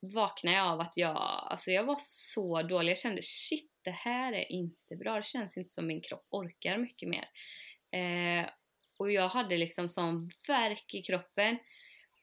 vaknade 0.00 0.56
jag 0.56 0.66
av 0.66 0.80
att 0.80 0.96
jag, 0.96 1.16
alltså 1.50 1.70
jag 1.70 1.84
var 1.84 1.96
så 1.98 2.62
dålig. 2.62 2.90
Jag 2.90 2.98
kände 2.98 3.22
shit, 3.22 3.72
det 3.82 3.90
här 3.90 4.32
är 4.32 4.52
inte 4.52 4.96
bra. 4.96 5.16
Det 5.16 5.26
känns 5.26 5.56
inte 5.56 5.70
som 5.70 5.86
min 5.86 6.00
kropp 6.00 6.26
orkar 6.30 6.78
mycket 6.78 7.08
mer. 7.08 7.28
Uh, 7.96 8.48
och 8.98 9.12
jag 9.12 9.28
hade 9.28 9.56
liksom 9.56 9.88
sån 9.88 10.30
värk 10.48 10.94
i 10.94 11.02
kroppen 11.02 11.58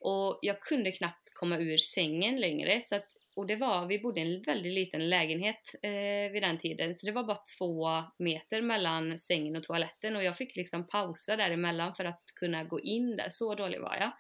och 0.04 0.40
jag 0.42 0.62
kunde 0.62 0.92
knappt 0.92 1.34
komma 1.34 1.58
ur 1.58 1.78
sängen 1.78 2.40
längre 2.40 2.82
så 2.82 2.96
att 2.96 3.08
och 3.36 3.48
det 3.48 3.56
var, 3.56 3.88
vi 3.88 4.00
bodde 4.00 4.22
i 4.22 4.36
en 4.36 4.42
väldigt 4.42 4.74
liten 4.74 5.10
lägenhet 5.10 5.76
eh, 5.84 6.32
vid 6.32 6.44
den 6.44 6.58
tiden, 6.60 6.96
så 6.96 7.06
det 7.06 7.12
var 7.12 7.24
bara 7.24 7.38
två 7.58 8.04
meter 8.20 8.62
mellan 8.62 9.20
sängen 9.20 9.56
och 9.56 9.64
toaletten 9.64 10.16
och 10.16 10.24
jag 10.24 10.38
fick 10.38 10.56
liksom 10.56 10.88
pausa 10.88 11.36
däremellan 11.36 11.94
för 11.96 12.06
att 12.06 12.24
kunna 12.40 12.64
gå 12.64 12.80
in 12.80 13.16
där, 13.16 13.28
så 13.30 13.56
dålig 13.56 13.82
var 13.82 13.96
jag. 13.96 14.12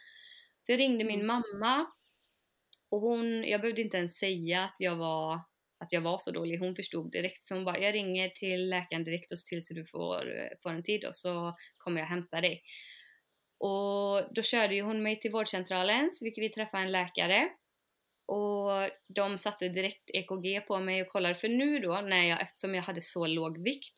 Så 0.61 0.71
jag 0.71 0.79
ringde 0.79 1.03
min 1.03 1.19
Mm. 1.21 1.27
mamma 1.27 1.85
och 2.89 3.01
hon, 3.01 3.43
jag 3.43 3.61
behövde 3.61 3.81
inte 3.81 3.97
ens 3.97 4.17
säga 4.17 4.63
att 4.63 4.75
jag 4.79 4.95
var 4.95 5.39
att 5.83 5.91
jag 5.91 6.01
var 6.01 6.17
så 6.17 6.31
dålig, 6.31 6.59
hon 6.59 6.75
förstod 6.75 7.11
direkt. 7.11 7.45
Så 7.45 7.55
hon 7.55 7.65
bara, 7.65 7.79
jag 7.79 7.93
ringer 7.93 8.29
till 8.29 8.69
läkaren 8.69 9.03
direkt 9.03 9.31
och 9.31 9.37
ser 9.37 9.49
till 9.49 9.65
så 9.65 9.73
du 9.73 9.85
får, 9.85 10.39
eh, 10.39 10.49
får 10.63 10.69
en 10.69 10.83
tid 10.83 11.05
och 11.05 11.15
så 11.15 11.55
kommer 11.77 12.01
jag 12.01 12.07
hämta 12.07 12.41
dig. 12.41 12.63
Och 13.63 14.33
då 14.33 14.41
körde 14.41 14.75
ju 14.75 14.81
hon 14.81 15.03
mig 15.03 15.19
till 15.19 15.31
vårdcentralen 15.31 16.11
så 16.11 16.25
fick 16.25 16.37
vi 16.37 16.49
träffa 16.49 16.79
en 16.79 16.91
läkare. 16.91 17.49
Och 18.25 18.89
de 19.07 19.37
satte 19.37 19.69
direkt 19.69 20.09
EKG 20.13 20.67
på 20.67 20.79
mig 20.79 21.01
och 21.01 21.07
kollade, 21.07 21.35
för 21.35 21.49
nu 21.49 21.79
då, 21.79 22.01
när 22.01 22.23
jag, 22.23 22.41
eftersom 22.41 22.75
jag 22.75 22.83
hade 22.83 23.01
så 23.01 23.27
låg 23.27 23.63
vikt, 23.63 23.93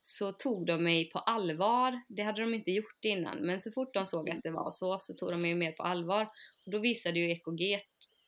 så 0.00 0.32
tog 0.32 0.66
de 0.66 0.84
mig 0.84 1.10
på 1.10 1.18
allvar. 1.18 2.02
Det 2.08 2.22
hade 2.22 2.40
de 2.40 2.54
inte 2.54 2.70
gjort 2.70 3.04
innan, 3.04 3.38
men 3.46 3.60
så 3.60 3.72
fort 3.72 3.94
de 3.94 4.06
såg 4.06 4.30
att 4.30 4.42
det 4.42 4.50
var 4.50 4.70
så, 4.70 4.98
så 4.98 5.14
tog 5.14 5.30
de 5.30 5.40
mig 5.40 5.54
mer 5.54 5.72
på 5.72 5.82
allvar. 5.82 6.22
Och 6.66 6.72
då 6.72 6.78
visade 6.78 7.18
ju 7.18 7.30
EKG 7.30 7.80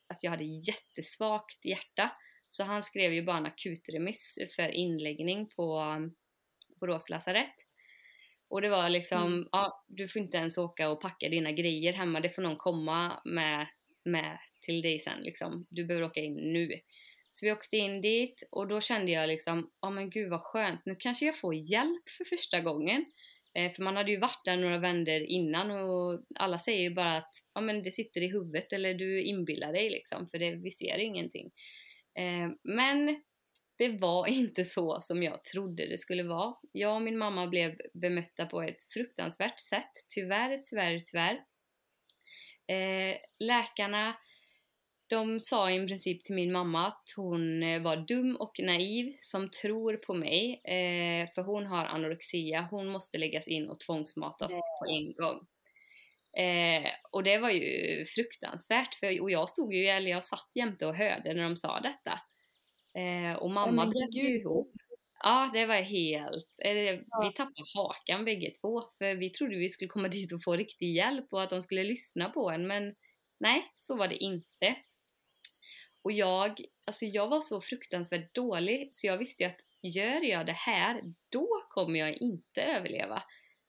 att 0.06 0.22
jag 0.22 0.30
hade 0.30 0.44
jättesvagt 0.44 1.64
hjärta. 1.64 2.10
Så 2.48 2.64
han 2.64 2.82
skrev 2.82 3.12
ju 3.12 3.22
bara 3.22 3.36
en 3.36 3.46
akutremiss 3.46 4.38
för 4.56 4.68
inläggning 4.68 5.48
på 5.48 5.80
um, 5.80 6.14
Borås 6.80 7.10
lasarett. 7.10 7.54
Och 8.52 8.60
det 8.62 8.68
var 8.68 8.88
liksom, 8.88 9.32
Mm. 9.32 9.48
ja, 9.52 9.84
du 9.88 10.08
får 10.08 10.22
inte 10.22 10.36
ens 10.36 10.58
åka 10.58 10.90
och 10.90 11.00
packa 11.00 11.28
dina 11.28 11.52
grejer 11.52 11.92
hemma, 11.92 12.20
det 12.20 12.30
får 12.30 12.42
någon 12.42 12.56
komma 12.56 13.20
med, 13.24 13.66
med 14.04 14.38
till 14.66 14.82
dig 14.82 14.98
sen 14.98 15.20
liksom. 15.22 15.66
Du 15.70 15.84
behöver 15.84 16.06
åka 16.06 16.20
in 16.20 16.34
nu. 16.34 16.70
Så 17.30 17.46
vi 17.46 17.52
åkte 17.52 17.76
in 17.76 18.00
dit 18.00 18.42
och 18.50 18.68
då 18.68 18.80
kände 18.80 19.12
jag 19.12 19.28
liksom, 19.28 19.70
ja 19.82 19.90
men 19.90 20.10
gud 20.10 20.30
vad 20.30 20.40
skönt, 20.42 20.80
nu 20.84 20.96
kanske 20.98 21.26
jag 21.26 21.38
får 21.38 21.54
hjälp 21.54 22.08
för 22.18 22.24
första 22.24 22.60
gången. 22.60 23.04
Eh, 23.54 23.72
för 23.72 23.82
man 23.82 23.96
hade 23.96 24.10
ju 24.10 24.18
varit 24.18 24.44
där 24.44 24.56
några 24.56 24.78
vänder 24.78 25.20
innan 25.30 25.70
och 25.70 26.20
alla 26.34 26.58
säger 26.58 26.80
ju 26.82 26.94
bara 26.94 27.16
att 27.16 27.30
ja 27.54 27.60
men 27.60 27.82
det 27.82 27.92
sitter 27.92 28.20
i 28.22 28.32
huvudet 28.32 28.72
eller 28.72 28.94
du 28.94 29.22
inbillar 29.22 29.72
dig 29.72 29.90
liksom, 29.90 30.28
för 30.30 30.38
det, 30.38 30.50
vi 30.54 30.70
ser 30.70 30.98
ingenting. 30.98 31.50
Eh, 32.18 32.50
men 32.62 33.22
det 33.78 33.88
var 33.88 34.26
inte 34.26 34.64
så 34.64 35.00
som 35.00 35.22
jag 35.22 35.44
trodde 35.44 35.86
det 35.86 35.98
skulle 35.98 36.22
vara. 36.22 36.54
Jag 36.72 36.94
och 36.94 37.02
min 37.02 37.18
mamma 37.18 37.46
blev 37.46 37.76
bemötta 37.94 38.46
på 38.46 38.62
ett 38.62 38.82
fruktansvärt 38.94 39.60
sätt. 39.60 39.90
Tyvärr, 40.14 40.58
tyvärr, 40.70 41.02
tyvärr. 41.04 41.34
Eh, 42.66 43.16
läkarna, 43.38 44.14
de 45.06 45.40
sa 45.40 45.70
i 45.70 45.86
princip 45.86 46.24
till 46.24 46.34
min 46.34 46.52
mamma 46.52 46.86
att 46.86 47.04
hon 47.16 47.62
eh, 47.62 47.82
var 47.82 47.96
dum 47.96 48.36
och 48.36 48.60
naiv 48.62 49.16
som 49.20 49.50
tror 49.50 49.96
på 49.96 50.14
mig. 50.14 50.60
Eh, 50.64 51.28
för 51.34 51.42
hon 51.42 51.66
har 51.66 51.84
anorexia, 51.84 52.68
hon 52.70 52.88
måste 52.88 53.18
läggas 53.18 53.48
in 53.48 53.68
och 53.68 53.80
tvångsmatas 53.80 54.52
Nej. 54.52 54.60
på 54.78 54.92
en 54.92 55.14
gång. 55.14 55.46
Eh, 56.36 56.90
och 57.10 57.22
det 57.22 57.38
var 57.38 57.50
ju 57.50 58.04
fruktansvärt, 58.04 58.94
för, 58.94 59.22
och 59.22 59.30
jag 59.30 59.48
stod 59.48 59.74
ju, 59.74 59.86
eller 59.86 60.10
jag 60.10 60.24
satt 60.24 60.50
jämte 60.54 60.86
och 60.86 60.96
hörde 60.96 61.34
när 61.34 61.42
de 61.42 61.56
sa 61.56 61.80
detta. 61.80 62.20
Eh, 62.98 63.36
och 63.38 63.50
mamma 63.50 63.84
men 63.84 63.90
bröt 63.90 64.14
ju 64.14 64.38
ihop. 64.40 64.72
Ja, 65.24 65.50
det 65.54 65.66
var 65.66 65.74
helt... 65.76 66.48
Eh, 66.64 66.72
Ja. 66.72 67.20
Vi 67.22 67.32
tappade 67.32 67.64
hakan 67.74 68.24
bägge 68.24 68.50
två, 68.62 68.80
för 68.98 69.14
vi 69.14 69.30
trodde 69.30 69.56
vi 69.58 69.68
skulle 69.68 69.88
komma 69.88 70.08
dit 70.08 70.32
och 70.32 70.42
få 70.44 70.56
riktig 70.56 70.94
hjälp 70.94 71.26
och 71.32 71.42
att 71.42 71.50
de 71.50 71.62
skulle 71.62 71.84
lyssna 71.84 72.28
på 72.28 72.50
en, 72.50 72.66
men 72.66 72.94
nej, 73.40 73.62
så 73.78 73.96
var 73.96 74.08
det 74.08 74.16
inte. 74.16 74.76
Och 76.04 76.12
jag, 76.12 76.60
alltså 76.86 77.04
jag 77.04 77.28
var 77.28 77.40
så 77.40 77.60
fruktansvärt 77.60 78.34
dålig, 78.34 78.88
så 78.90 79.06
jag 79.06 79.18
visste 79.18 79.42
ju 79.42 79.48
att 79.48 79.60
gör 79.82 80.20
jag 80.24 80.46
det 80.46 80.52
här, 80.52 81.02
då 81.28 81.48
kommer 81.68 81.98
jag 82.00 82.12
inte 82.16 82.62
överleva. 82.62 83.22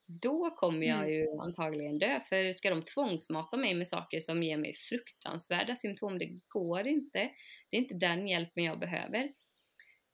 Då 0.05 0.49
kommer 0.55 0.87
jag 0.87 0.97
Mm. 0.99 1.09
ju 1.13 1.27
antagligen 1.41 1.97
dö, 1.99 2.19
för 2.29 2.51
ska 2.51 2.69
de 2.69 2.81
tvångsmata 2.81 3.57
mig 3.57 3.73
med 3.75 3.87
saker 3.87 4.19
som 4.19 4.43
ger 4.43 4.57
mig 4.57 4.73
fruktansvärda 4.73 5.75
symptom, 5.75 6.19
det 6.19 6.29
går 6.47 6.87
inte. 6.87 7.29
Det 7.73 7.77
är 7.77 7.81
inte 7.81 7.95
den 7.95 8.27
hjälpen 8.27 8.63
jag 8.63 8.79
behöver. 8.79 9.23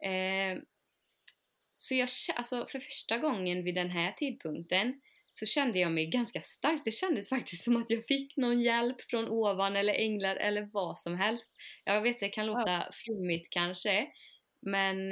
Eh, 0.03 0.61
så 1.71 1.95
jag, 1.95 2.09
alltså 2.35 2.67
för 2.69 2.79
första 2.79 3.17
gången 3.17 3.63
vid 3.63 3.75
den 3.75 3.89
här 3.89 4.11
tidpunkten 4.11 5.01
så 5.31 5.45
kände 5.45 5.79
jag 5.79 5.91
mig 5.91 6.05
ganska 6.05 6.41
stark. 6.41 6.81
Det 6.85 6.91
kändes 6.91 7.29
faktiskt 7.29 7.63
som 7.63 7.77
att 7.77 7.89
jag 7.89 8.05
fick 8.05 8.37
någon 8.37 8.61
hjälp 8.61 9.01
från 9.01 9.29
ovan 9.29 9.75
eller 9.75 9.93
änglar 9.93 10.35
eller 10.35 10.69
vad 10.73 10.99
som 10.99 11.15
helst. 11.15 11.49
Jag 11.83 12.01
vet, 12.01 12.19
det 12.19 12.29
kan 12.29 12.45
låta 12.45 12.89
flummigt 12.93 13.49
kanske, 13.49 14.07
men 14.61 15.09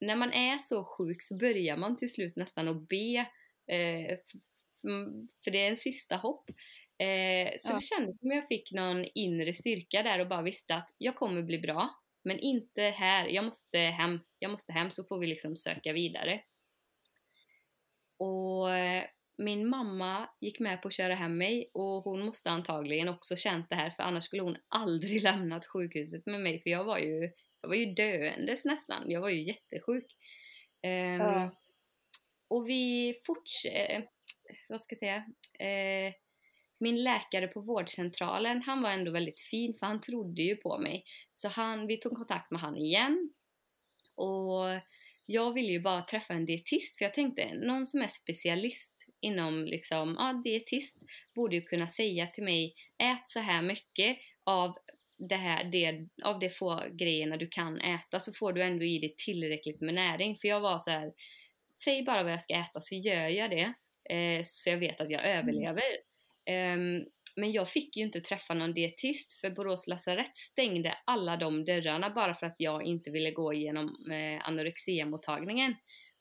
när 0.00 0.16
man 0.16 0.32
är 0.32 0.58
så 0.58 0.84
sjuk 0.84 1.22
så 1.22 1.36
börjar 1.36 1.76
man 1.76 1.96
till 1.96 2.12
slut 2.12 2.36
nästan 2.36 2.68
att 2.68 2.88
be, 2.88 3.18
eh, 3.74 4.18
för 5.44 5.50
det 5.50 5.58
är 5.58 5.68
en 5.68 5.76
sista 5.76 6.16
hopp. 6.16 6.50
Eh, 6.98 7.52
så 7.56 7.72
Ja. 7.72 7.74
det 7.74 7.82
kändes 7.82 8.20
som 8.20 8.30
jag 8.30 8.46
fick 8.48 8.72
någon 8.72 9.04
inre 9.14 9.52
styrka 9.52 10.02
där 10.02 10.18
och 10.18 10.28
bara 10.28 10.42
visste 10.42 10.74
att 10.74 10.90
jag 10.98 11.16
kommer 11.16 11.42
bli 11.42 11.58
bra, 11.58 11.90
men 12.24 12.38
inte 12.38 12.82
här. 12.82 13.28
Jag 13.28 13.44
måste 13.44 13.78
hem, 13.78 14.20
jag 14.38 14.50
måste 14.50 14.72
hem 14.72 14.90
så 14.90 15.04
får 15.04 15.18
vi 15.18 15.26
liksom 15.26 15.56
söka 15.56 15.92
vidare. 15.92 16.40
Och 18.18 18.74
eh, 18.76 19.04
min 19.38 19.68
mamma 19.68 20.28
gick 20.40 20.60
med 20.60 20.82
på 20.82 20.88
att 20.88 20.94
köra 20.94 21.14
hem 21.14 21.38
mig 21.38 21.70
och 21.74 22.02
hon 22.04 22.24
måste 22.24 22.50
antagligen 22.50 23.08
också 23.08 23.36
känt 23.36 23.66
det 23.70 23.76
här 23.76 23.90
för 23.90 24.02
annars 24.02 24.24
skulle 24.24 24.42
hon 24.42 24.56
aldrig 24.68 25.22
lämnat 25.22 25.66
sjukhuset 25.66 26.26
med 26.26 26.40
mig 26.40 26.60
för 26.62 26.70
jag 26.70 26.84
var 26.84 26.98
ju, 26.98 27.30
jag 27.60 27.68
var 27.68 27.76
ju 27.76 27.86
döendes 27.94 28.64
nästan. 28.64 29.10
Jag 29.10 29.20
var 29.20 29.28
ju 29.28 29.42
jättesjuk. 29.42 30.06
Ehm, 30.82 31.20
Ja. 31.20 31.50
Och 32.48 32.68
vi 32.68 33.14
fortsatte, 33.26 34.06
vad 34.68 34.80
ska 34.80 34.92
jag 34.94 34.98
säga, 34.98 35.16
eh, 35.58 36.14
min 36.78 37.02
läkare 37.02 37.48
på 37.48 37.60
vårdcentralen, 37.60 38.62
han 38.62 38.82
var 38.82 38.90
ändå 38.90 39.10
väldigt 39.10 39.40
fin 39.40 39.74
för 39.74 39.86
han 39.86 40.00
trodde 40.00 40.42
ju 40.42 40.56
på 40.56 40.78
mig. 40.78 41.04
Så 41.32 41.48
han, 41.48 41.86
vi 41.86 41.96
tog 41.96 42.16
kontakt 42.16 42.50
med 42.50 42.60
han 42.60 42.76
igen. 42.76 43.30
Och 44.14 44.80
jag 45.26 45.52
ville 45.52 45.72
ju 45.72 45.80
bara 45.80 46.02
träffa 46.02 46.34
en 46.34 46.46
dietist 46.46 46.98
för 46.98 47.04
jag 47.04 47.14
tänkte 47.14 47.54
någon 47.54 47.86
som 47.86 48.02
är 48.02 48.06
specialist 48.06 49.06
inom 49.20 49.64
liksom, 49.64 50.14
ja 50.18 50.40
dietist 50.44 50.98
borde 51.34 51.56
ju 51.56 51.62
kunna 51.62 51.88
säga 51.88 52.26
till 52.26 52.44
mig 52.44 52.74
ät 52.98 53.28
så 53.28 53.40
här 53.40 53.62
mycket 53.62 54.18
av 54.44 54.76
det 55.18 55.36
här, 55.36 55.64
det, 55.64 56.08
av 56.24 56.38
de 56.38 56.50
få 56.50 56.82
grejerna 56.92 57.36
du 57.36 57.48
kan 57.48 57.80
äta 57.80 58.20
så 58.20 58.32
får 58.32 58.52
du 58.52 58.62
ändå 58.62 58.84
i 58.84 58.98
dig 58.98 59.14
tillräckligt 59.18 59.80
med 59.80 59.94
näring. 59.94 60.36
För 60.36 60.48
jag 60.48 60.60
var 60.60 60.78
så 60.78 60.90
här, 60.90 61.12
säg 61.84 62.02
bara 62.02 62.22
vad 62.22 62.32
jag 62.32 62.42
ska 62.42 62.54
äta 62.54 62.80
så 62.80 62.94
gör 62.94 63.28
jag 63.28 63.50
det. 63.50 63.74
Eh, 64.14 64.40
så 64.44 64.70
jag 64.70 64.78
vet 64.78 65.00
att 65.00 65.10
jag 65.10 65.24
överlever. 65.24 65.82
Ehm, 66.46 67.04
men 67.36 67.52
jag 67.52 67.68
fick 67.68 67.96
ju 67.96 68.02
inte 68.02 68.20
träffa 68.20 68.54
någon 68.54 68.74
dietist 68.74 69.32
för 69.40 69.50
Borås 69.50 69.86
lasarett 69.86 70.36
stängde 70.36 70.98
alla 71.04 71.36
de 71.36 71.64
dörrarna 71.64 72.10
bara 72.10 72.34
för 72.34 72.46
att 72.46 72.60
jag 72.60 72.82
inte 72.82 73.10
ville 73.10 73.30
gå 73.30 73.52
igenom 73.52 74.10
eh, 74.10 74.48
anorexiamottagningen. 74.48 75.74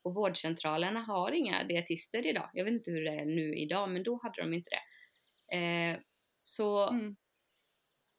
Och 0.04 0.14
vårdcentralerna 0.16 1.00
har 1.02 1.32
inga 1.32 1.64
dietister 1.64 2.28
idag. 2.28 2.50
Jag 2.54 2.66
vet 2.66 2.74
inte 2.74 2.92
hur 2.92 3.04
det 3.06 3.12
är 3.12 3.26
nu 3.26 3.56
idag, 3.56 3.90
men 3.90 4.04
då 4.04 4.20
hade 4.24 4.42
de 4.42 4.54
inte 4.54 4.70
det. 4.70 5.58
Eh, 5.58 5.98
så 6.34 6.90
Mm. 6.90 7.16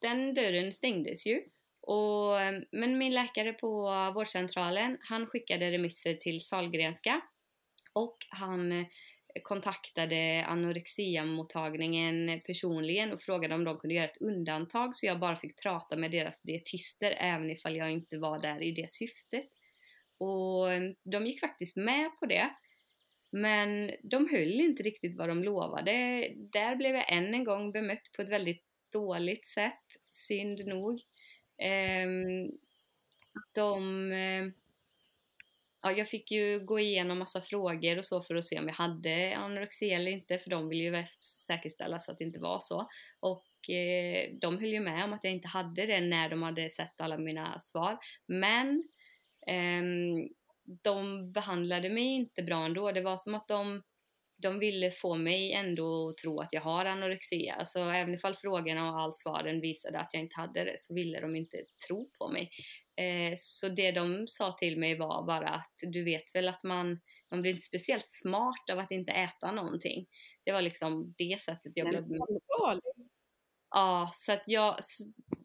den 0.01 0.35
dörren 0.35 0.73
stängdes 0.73 1.27
ju. 1.27 1.43
Och, 1.81 2.33
men 2.73 2.99
min 2.99 3.15
läkare 3.15 3.53
på 3.53 3.83
vårdcentralen, 4.15 4.99
han 5.01 5.27
skickade 5.27 5.71
remisser 5.71 6.15
till 6.15 6.41
Salgrenska 6.41 7.21
och 7.93 8.17
han 8.29 8.87
kontaktade 9.43 10.45
anorexiamottagningen 10.45 12.41
personligen 12.47 13.13
och 13.13 13.23
frågade 13.23 13.55
om 13.55 13.65
de 13.65 13.79
kunde 13.79 13.95
göra 13.95 14.09
ett 14.09 14.21
undantag 14.21 14.97
så 14.97 15.07
jag 15.07 15.21
bara 15.21 15.37
fick 15.37 15.63
prata 15.63 15.97
med 15.97 16.11
deras 16.11 16.43
dietister 16.43 17.11
även 17.11 17.51
ifall 17.51 17.77
jag 17.77 17.91
inte 17.91 18.19
var 18.19 18.39
där 18.39 18.63
i 18.63 18.73
det 18.73 18.91
syftet. 18.91 19.49
Och 20.19 20.73
eh, 20.73 20.93
de 21.05 21.27
gick 21.27 21.41
faktiskt 21.41 21.77
med 21.77 22.11
på 22.21 22.27
det. 22.27 22.51
Men 23.33 23.91
de 24.03 24.29
höll 24.31 24.61
inte 24.61 24.83
riktigt 24.83 25.17
vad 25.17 25.29
de 25.29 25.45
lovade. 25.45 25.93
Där 26.37 26.77
blev 26.77 26.95
jag 26.95 27.13
än 27.13 27.35
en 27.35 27.45
gång 27.45 27.73
bemött 27.73 28.13
på 28.17 28.23
ett 28.23 28.31
väldigt 28.31 28.65
dåligt 28.93 29.47
sätt, 29.47 29.85
synd 30.11 30.67
nog. 30.67 31.01
Ehm, 31.59 32.51
de... 33.55 34.13
Eh, 34.13 34.66
Ja, 35.87 35.93
jag 35.93 36.09
fick 36.09 36.31
ju 36.31 36.61
gå 36.65 36.79
igenom 36.81 37.19
massa 37.19 37.41
frågor 37.41 37.99
och 37.99 38.05
så 38.05 38.23
för 38.23 38.35
att 38.35 38.45
se 38.45 38.59
om 38.59 38.69
jag 38.69 38.75
hade 38.75 39.37
anorexi 39.37 39.91
eller 39.91 40.11
inte, 40.11 40.39
för 40.39 40.51
de 40.51 40.69
ville 40.69 40.83
ju 40.85 41.05
säkerställa 41.47 41.99
så 41.99 42.13
att 42.13 42.19
det 42.19 42.25
inte 42.25 42.39
var 42.39 42.59
så. 42.61 42.89
Och 43.21 43.71
eh, 43.71 44.31
de 44.41 44.59
höll 44.59 44.73
ju 44.73 44.81
med 44.81 45.05
om 45.05 45.13
att 45.13 45.25
jag 45.25 45.33
inte 45.33 45.49
hade 45.49 45.87
det 45.87 46.01
när 46.01 46.29
de 46.29 46.43
hade 46.43 46.71
sett 46.71 47.01
alla 47.01 47.19
mina 47.19 47.61
svar. 47.61 47.99
Men 48.27 48.89
eh, 49.47 49.83
de 50.83 51.33
behandlade 51.33 51.91
mig 51.91 52.05
inte 52.05 52.43
bra 52.43 52.65
ändå. 52.65 52.93
Det 52.93 53.03
var 53.03 53.17
som 53.17 53.35
att 53.35 53.49
de 53.49 53.83
de 54.39 54.59
ville 54.59 54.91
få 54.91 55.15
mig 55.15 55.53
ändå 55.53 56.09
att 56.09 56.17
tro 56.17 56.41
att 56.41 56.53
jag 56.53 56.61
har 56.61 56.85
anorexia. 56.85 57.55
Alltså 57.55 57.81
även 57.81 58.15
ifall 58.15 58.35
frågorna 58.35 58.91
och 58.91 59.01
all 59.01 59.15
svaren 59.15 59.61
visade 59.61 59.99
att 59.99 60.15
jag 60.15 60.23
inte 60.23 60.37
hade 60.37 60.65
det 60.65 60.75
så 60.79 60.95
ville 60.95 61.21
de 61.21 61.37
inte 61.37 61.59
tro 61.89 62.11
på 62.19 62.29
mig. 62.29 62.51
Eh, 62.97 63.33
så 63.37 63.69
det 63.69 63.93
de 63.93 64.25
sa 64.29 64.53
till 64.53 64.79
mig 64.79 64.99
var 64.99 65.27
bara 65.27 65.49
att 65.49 65.75
du 65.83 66.05
vet 66.05 66.35
väl 66.35 66.49
att 66.49 66.65
man, 66.65 67.01
man 67.31 67.43
blir 67.43 67.53
inte 67.53 67.67
speciellt 67.67 68.07
smart 68.09 68.71
av 68.73 68.79
att 68.79 68.91
inte 68.91 69.13
äta 69.13 69.53
någonting. 69.53 70.07
Det 70.45 70.53
var 70.53 70.63
liksom 70.63 71.15
det 71.19 71.43
sättet 71.43 71.73
jag 71.75 71.89
blev... 71.89 72.05
Ja, 73.71 74.11
så 74.15 74.33
att 74.33 74.43
jag, 74.47 74.77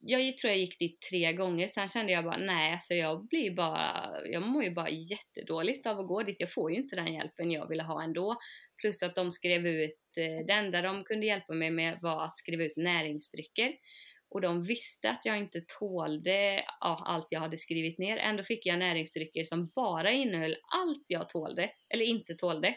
jag 0.01 0.37
tror 0.37 0.51
jag 0.51 0.59
gick 0.59 0.79
dit 0.79 1.01
tre 1.11 1.33
gånger, 1.33 1.67
sen 1.67 1.87
kände 1.87 2.11
jag 2.11 2.23
bara 2.23 2.37
nej, 2.37 2.73
alltså 2.73 2.93
jag 2.93 3.27
blir 3.27 3.51
bara, 3.51 4.11
jag 4.25 4.41
mår 4.41 4.63
ju 4.63 4.71
bara 4.71 4.89
jättedåligt 4.89 5.85
av 5.85 5.99
att 5.99 6.07
gå 6.07 6.23
dit. 6.23 6.39
Jag 6.39 6.53
får 6.53 6.71
ju 6.71 6.77
inte 6.77 6.95
den 6.95 7.13
hjälpen 7.13 7.51
jag 7.51 7.69
ville 7.69 7.83
ha 7.83 8.03
ändå. 8.03 8.37
Plus 8.81 9.03
att 9.03 9.15
de 9.15 9.31
skrev 9.31 9.67
ut, 9.67 9.99
eh, 10.17 10.45
det 10.47 10.53
enda 10.53 10.81
de 10.81 11.03
kunde 11.03 11.25
hjälpa 11.25 11.53
mig 11.53 11.71
med 11.71 11.99
var 12.01 12.25
att 12.25 12.35
skriva 12.35 12.63
ut 12.63 12.77
näringsdrycker. 12.77 13.73
Och 14.31 14.41
de 14.41 14.63
visste 14.63 15.09
att 15.09 15.25
jag 15.25 15.37
inte 15.37 15.61
tålde 15.79 16.63
ja, 16.79 17.03
allt 17.05 17.27
jag 17.29 17.39
hade 17.39 17.57
skrivit 17.57 17.97
ner. 17.97 18.17
Ändå 18.17 18.43
fick 18.43 18.65
jag 18.65 18.79
näringsdrycker 18.79 19.43
som 19.43 19.71
bara 19.75 20.11
innehöll 20.11 20.55
allt 20.75 21.05
jag 21.07 21.29
tålde, 21.29 21.71
eller 21.89 22.05
inte 22.05 22.35
tålde. 22.35 22.75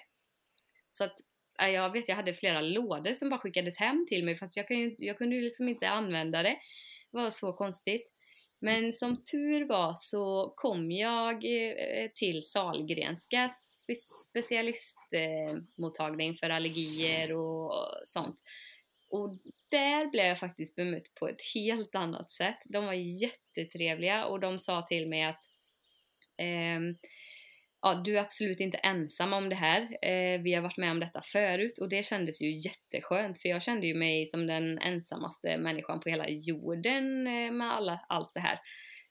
Så 0.91 1.05
att 1.05 1.15
jag 1.59 1.93
vet, 1.93 2.09
jag 2.09 2.17
hade 2.17 2.35
flera 2.35 2.61
lådor 2.61 3.13
som 3.13 3.31
bara 3.31 3.41
skickades 3.41 3.77
hem 3.77 4.07
till 4.09 4.25
mig 4.25 4.37
fast 4.37 4.57
jag, 4.57 4.69
kunde, 4.69 4.95
jag 4.99 5.19
kunde 5.19 5.37
ju 5.37 5.43
liksom 5.43 5.69
inte 5.69 5.89
använda 5.89 6.43
det. 6.43 6.57
Det 7.11 7.19
var 7.19 7.31
så 7.31 7.53
konstigt. 7.53 8.11
Men 8.61 8.93
som 8.93 9.23
tur 9.33 9.69
var 9.69 9.95
så 9.97 10.55
kom 10.57 10.93
jag 10.93 11.35
eh, 11.35 12.11
till 12.15 12.43
Salgrenska 12.43 13.51
specialistmottagning 14.31 16.35
för 16.35 16.51
allergier 16.51 17.33
och 17.33 17.73
sånt. 18.05 18.43
Och 19.15 19.39
där 19.71 20.11
blev 20.11 20.25
jag 20.25 20.39
faktiskt 20.39 20.77
bemött 20.77 21.15
på 21.19 21.29
ett 21.29 21.41
helt 21.55 21.95
annat 21.95 22.33
sätt. 22.33 22.59
De 22.65 22.87
var 22.87 22.93
jättetrevliga 22.93 24.25
och 24.25 24.41
de 24.41 24.59
sa 24.59 24.83
till 24.83 25.09
mig 25.09 25.23
att 25.25 25.41
ehm, 26.43 26.97
ja, 27.83 28.03
du 28.05 28.17
är 28.17 28.21
absolut 28.21 28.61
inte 28.61 28.77
ensam 28.79 29.33
om 29.33 29.49
det 29.49 29.55
här. 29.55 29.83
Eh, 29.83 30.41
vi 30.41 30.55
har 30.55 30.63
varit 30.63 30.77
med 30.77 30.91
om 30.91 31.01
detta 31.01 31.21
förut 31.23 31.79
och 31.81 31.89
det 31.89 32.07
kändes 32.07 32.43
ju 32.43 32.57
jätteskönt 32.57 33.43
för 33.43 33.49
jag 33.49 33.63
kände 33.63 33.87
ju 33.87 33.95
mig 33.95 34.27
som 34.27 34.47
den 34.47 34.79
ensammaste 34.79 35.59
människan 35.59 36.01
på 36.01 36.09
hela 36.09 36.29
jorden 36.29 37.27
eh, 37.27 37.53
med 37.53 37.73
alla, 37.73 38.01
allt 38.09 38.31
det 38.35 38.41
här. 38.41 38.59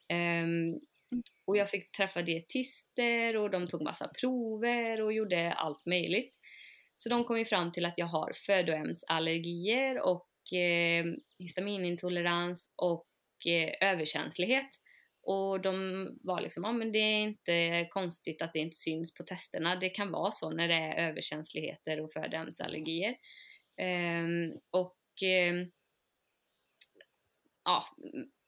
Eh, 0.07 0.48
och 1.45 1.57
jag 1.57 1.69
fick 1.69 1.91
träffa 1.91 2.22
dietister 2.22 3.38
och 3.38 3.50
de 3.50 3.67
tog 3.67 3.81
massa 3.81 4.07
prover 4.07 5.01
och 5.01 5.13
gjorde 5.13 5.53
allt 5.53 5.86
möjligt. 5.86 6.36
Så 6.95 7.09
de 7.09 7.23
kom 7.23 7.38
ju 7.38 7.45
fram 7.45 7.71
till 7.71 7.85
att 7.85 7.97
jag 7.97 8.05
har 8.05 8.31
födoämnesallergier 8.45 10.00
och 10.07 10.53
eh, 10.53 11.05
histaminintolerans 11.39 12.73
och 12.75 13.07
eh, 13.47 13.89
överkänslighet. 13.89 14.69
Och 15.21 15.62
de 15.62 16.07
var 16.23 16.41
liksom, 16.41 16.63
ja 16.63 16.71
men 16.71 16.91
det 16.91 17.00
är 17.00 17.21
inte 17.21 17.88
konstigt 17.89 18.41
att 18.41 18.53
det 18.53 18.59
inte 18.59 18.77
syns 18.77 19.13
på 19.13 19.23
testerna. 19.23 19.75
Det 19.75 19.89
kan 19.89 20.12
vara 20.12 20.31
så 20.31 20.50
när 20.50 20.67
det 20.67 20.73
är 20.73 21.09
överkänsligheter 21.09 22.01
och 22.01 22.13
födoämnesallergier. 22.13 23.15
Eh, 23.77 24.25
och 24.71 24.97
ehm, 25.25 25.71
ja, 27.65 27.83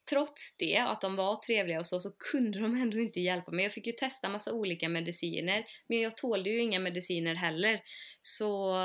trots 0.09 0.57
det, 0.57 0.77
att 0.77 1.01
de 1.01 1.15
var 1.15 1.35
trevliga 1.35 1.79
och 1.79 1.87
så, 1.87 1.99
så 1.99 2.09
kunde 2.31 2.59
de 2.59 2.75
ändå 2.75 2.99
inte 2.99 3.19
hjälpa 3.19 3.51
mig. 3.51 3.63
Jag 3.63 3.73
fick 3.73 3.87
ju 3.87 3.93
testa 3.93 4.29
massa 4.29 4.53
olika 4.53 4.89
mediciner, 4.89 5.65
men 5.87 6.01
jag 6.01 6.17
tålde 6.17 6.49
ju 6.49 6.61
inga 6.61 6.79
mediciner 6.79 7.35
heller. 7.35 7.81
Så 8.21 8.77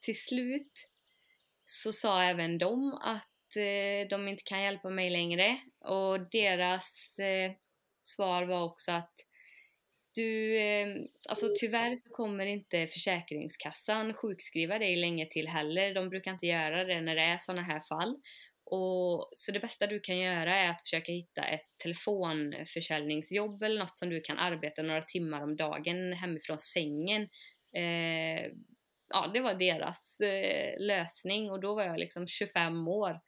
till 0.00 0.20
slut 0.20 0.72
så 1.64 1.92
sa 1.92 2.22
även 2.22 2.58
de 2.58 2.94
att 2.94 3.56
eh, 3.56 4.08
de 4.10 4.28
inte 4.28 4.42
kan 4.46 4.62
hjälpa 4.62 4.90
mig 4.90 5.10
längre 5.10 5.58
och 5.84 6.30
deras 6.30 7.18
eh, 7.18 7.52
svar 8.02 8.42
var 8.42 8.64
också 8.64 8.92
att 8.92 9.14
du, 10.14 10.58
eh, 10.58 10.88
alltså 11.28 11.46
tyvärr 11.60 11.96
så 11.96 12.10
kommer 12.10 12.46
inte 12.46 12.86
Försäkringskassan 12.86 14.14
sjukskriva 14.14 14.78
dig 14.78 14.96
länge 14.96 15.26
till 15.30 15.48
heller. 15.48 15.94
De 15.94 16.08
brukar 16.08 16.30
inte 16.30 16.46
göra 16.46 16.84
det 16.84 17.00
när 17.00 17.16
det 17.16 17.22
är 17.22 17.38
sådana 17.38 17.62
här 17.62 17.80
fall. 17.80 18.16
Och, 18.70 19.30
så 19.32 19.52
det 19.52 19.60
bästa 19.60 19.86
du 19.86 20.00
kan 20.00 20.18
göra 20.18 20.56
är 20.56 20.70
att 20.70 20.82
försöka 20.82 21.12
hitta 21.12 21.44
ett 21.44 21.66
telefonförsäljningsjobb 21.82 23.62
eller 23.62 23.78
något 23.78 23.96
som 23.96 24.10
du 24.10 24.20
kan 24.20 24.38
arbeta 24.38 24.82
några 24.82 25.02
timmar 25.02 25.40
om 25.40 25.56
dagen 25.56 26.12
hemifrån 26.12 26.58
sängen. 26.58 27.22
Eh, 27.76 28.52
ja, 29.08 29.30
det 29.34 29.40
var 29.40 29.54
deras 29.54 30.20
eh, 30.20 30.80
lösning 30.80 31.50
och 31.50 31.60
då 31.60 31.74
var 31.74 31.84
jag 31.84 31.98
liksom 31.98 32.26
25 32.26 32.88
år. 32.88 33.20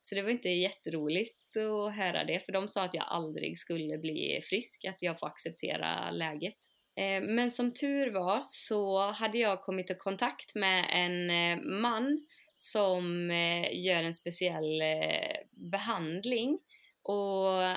Så 0.00 0.14
det 0.14 0.22
var 0.22 0.30
inte 0.30 0.48
jätteroligt 0.48 1.56
att 1.56 1.96
höra 1.96 2.24
det, 2.24 2.40
för 2.40 2.52
de 2.52 2.68
sa 2.68 2.84
att 2.84 2.94
jag 2.94 3.04
aldrig 3.08 3.58
skulle 3.58 3.98
bli 3.98 4.40
frisk, 4.42 4.84
att 4.84 5.02
jag 5.02 5.18
får 5.18 5.26
acceptera 5.26 6.10
läget. 6.10 6.56
Eh, 7.00 7.22
men 7.22 7.50
som 7.50 7.72
tur 7.72 8.10
var 8.10 8.40
så 8.44 9.10
hade 9.10 9.38
jag 9.38 9.62
kommit 9.62 9.90
i 9.90 9.94
kontakt 9.94 10.54
med 10.54 10.86
en 10.90 11.30
eh, 11.30 11.64
man 11.80 12.26
som 12.56 13.30
eh, 13.30 13.84
gör 13.84 14.02
en 14.02 14.14
speciell 14.14 14.80
eh, 14.82 15.36
behandling 15.50 16.58
och 17.02 17.76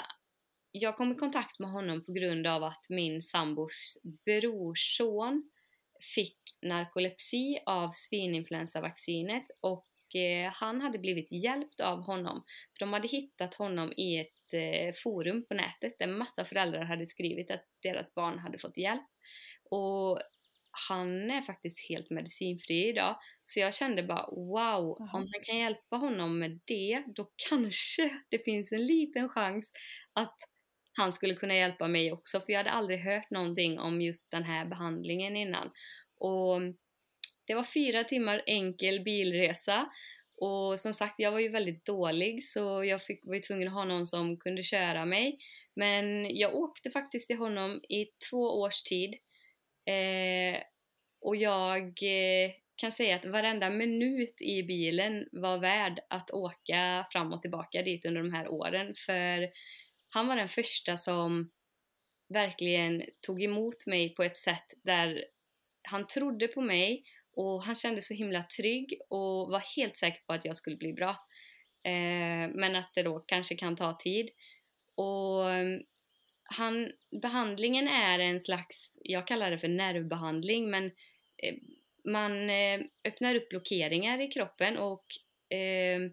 jag 0.72 0.98
kom 0.98 1.12
i 1.12 1.16
kontakt 1.16 1.60
med 1.60 1.72
honom 1.72 2.06
på 2.06 2.12
grund 2.12 2.48
av 2.48 2.64
att 2.64 2.86
min 2.90 3.22
sambos 3.22 3.98
brorson 4.26 5.50
fick 6.16 6.40
narkolepsi 6.62 7.60
av 7.66 7.90
svininfluensavaccinet 7.94 9.44
och 9.62 9.90
Eh, 10.16 10.52
han 10.54 10.82
hade 10.82 11.00
blivit 11.00 11.32
hjälpt 11.32 11.80
av 11.80 12.02
honom. 12.02 12.44
För 12.74 12.80
de 12.80 12.94
hade 12.94 13.08
hittat 13.08 13.54
honom 13.54 13.94
i 13.98 14.20
ett 14.20 14.54
eh, 14.54 14.94
forum 15.04 15.46
på 15.46 15.54
nätet 15.54 16.00
där 16.00 16.08
massa 16.08 16.46
föräldrar 16.46 16.84
hade 16.84 17.06
skrivit 17.06 17.52
att 17.52 17.66
deras 17.84 18.16
barn 18.16 18.40
hade 18.40 18.58
fått 18.58 18.78
hjälp. 18.78 19.08
Och 19.70 20.20
han 20.90 21.32
är 21.32 21.42
faktiskt 21.42 21.90
helt 21.90 22.10
medicinfri 22.10 22.90
idag. 22.90 23.16
Så 23.44 23.60
jag 23.60 23.74
kände 23.74 24.04
bara 24.04 24.26
wow, 24.32 24.98
Aha. 25.02 25.18
om 25.18 25.28
han 25.34 25.42
kan 25.44 25.58
hjälpa 25.58 25.96
honom 25.96 26.40
med 26.40 26.60
det, 26.66 27.04
då 27.16 27.32
kanske 27.50 28.10
det 28.30 28.46
finns 28.46 28.72
en 28.72 28.86
liten 28.86 29.30
chans 29.30 29.72
att 30.14 30.38
han 30.94 31.12
skulle 31.12 31.36
kunna 31.36 31.56
hjälpa 31.56 31.88
mig 31.88 32.12
också. 32.12 32.40
För 32.40 32.52
jag 32.52 32.60
hade 32.60 32.72
aldrig 32.72 33.00
hört 33.00 33.30
någonting 33.30 33.80
om 33.80 34.02
just 34.02 34.32
den 34.32 34.44
här 34.44 34.66
behandlingen 34.66 35.36
innan. 35.38 35.72
Och 36.18 36.62
det 37.48 37.56
var 37.56 37.64
fyra 37.64 38.04
timmar 38.04 38.44
enkel 38.46 39.04
bilresa 39.04 39.90
och 40.42 40.80
som 40.80 40.94
sagt, 40.94 41.16
jag 41.18 41.32
var 41.32 41.40
ju 41.40 41.50
väldigt 41.50 41.86
dålig 41.86 42.44
så 42.44 42.84
jag 42.84 43.02
fick, 43.02 43.20
var 43.24 43.36
ju 43.36 43.42
tvungen 43.42 43.68
att 43.68 43.74
ha 43.74 43.86
någon 43.86 44.06
som 44.06 44.38
kunde 44.38 44.64
köra 44.64 45.06
mig. 45.06 45.38
Men 45.76 46.36
jag 46.36 46.56
åkte 46.56 46.92
faktiskt 46.92 47.28
till 47.28 47.38
honom 47.38 47.82
i 47.90 48.06
två 48.30 48.62
års 48.62 48.82
tid. 48.84 49.16
Eh, 49.90 50.62
och 51.22 51.36
jag 51.36 51.84
eh, 52.04 52.52
kan 52.76 52.92
säga 52.92 53.16
att 53.16 53.26
varenda 53.26 53.70
minut 53.70 54.42
i 54.42 54.64
bilen 54.64 55.28
var 55.32 55.58
värd 55.58 56.00
att 56.10 56.32
åka 56.32 57.06
fram 57.12 57.34
och 57.34 57.42
tillbaka 57.42 57.82
dit 57.82 58.06
under 58.06 58.22
de 58.22 58.34
här 58.34 58.48
åren. 58.48 58.94
För 59.06 59.50
han 60.10 60.28
var 60.28 60.36
den 60.36 60.48
första 60.48 60.98
som 60.98 61.50
verkligen 62.34 63.04
tog 63.28 63.44
emot 63.44 63.88
mig 63.88 64.16
på 64.16 64.24
ett 64.24 64.38
sätt 64.38 64.74
där 64.84 65.26
han 65.82 66.08
trodde 66.08 66.48
på 66.48 66.62
mig 66.62 67.04
och 67.36 67.64
han 67.64 67.76
kände 67.76 68.02
så 68.02 68.14
himla 68.14 68.44
trygg 68.44 68.94
och 69.10 69.50
var 69.50 69.76
helt 69.76 69.98
säker 69.98 70.22
på 70.28 70.34
att 70.34 70.46
jag 70.46 70.56
skulle 70.56 70.76
bli 70.76 70.94
bra. 70.94 71.10
Eh, 71.84 72.50
men 72.54 72.76
att 72.76 72.92
det 72.94 73.04
då 73.04 73.20
kanske 73.20 73.56
kan 73.56 73.76
ta 73.76 73.94
tid. 73.94 74.30
Och 74.96 75.46
han, 76.52 76.92
behandlingen 77.22 77.88
är 77.88 78.20
en 78.20 78.40
slags, 78.40 78.98
jag 79.02 79.28
kallar 79.28 79.52
det 79.52 79.58
för 79.58 79.68
nervbehandling, 79.68 80.70
men 80.70 80.86
eh, 81.44 81.56
man 82.06 82.50
eh, 82.50 82.80
öppnar 83.08 83.36
upp 83.36 83.50
blockeringar 83.50 84.22
i 84.22 84.28
kroppen 84.28 84.78
och 84.78 85.06
eh, 85.58 86.12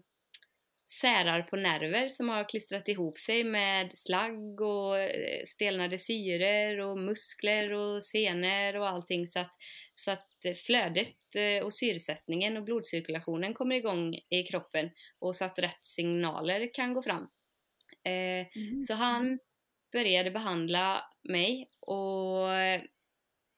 särar 1.01 1.41
på 1.41 1.55
nerver 1.55 2.07
som 2.07 2.29
har 2.29 2.49
klistrat 2.49 2.87
ihop 2.87 3.19
sig 3.19 3.43
med 3.43 3.97
slagg 3.97 4.61
och 4.61 4.99
eh, 4.99 5.41
stelnade 5.45 5.97
syror 5.97 6.79
och 6.79 6.97
muskler 6.97 7.73
och 7.73 8.03
senor 8.03 8.75
och 8.75 8.89
allting 8.89 9.27
så 9.27 9.39
att, 9.39 9.53
så 9.93 10.11
att 10.11 10.27
flödet 10.65 11.13
och 11.63 11.73
syresättningen 11.73 12.57
och 12.57 12.63
blodcirkulationen 12.63 13.53
kommer 13.53 13.75
igång 13.75 14.15
i 14.29 14.43
kroppen 14.43 14.89
och 15.19 15.35
så 15.35 15.45
att 15.45 15.59
rätt 15.59 15.85
signaler 15.85 16.73
kan 16.73 16.93
gå 16.93 17.01
fram. 17.01 17.29
Eh, 18.03 18.47
mm. 18.55 18.81
Så 18.81 18.93
han 18.93 19.39
började 19.91 20.31
behandla 20.31 21.03
mig 21.23 21.69
och 21.79 22.49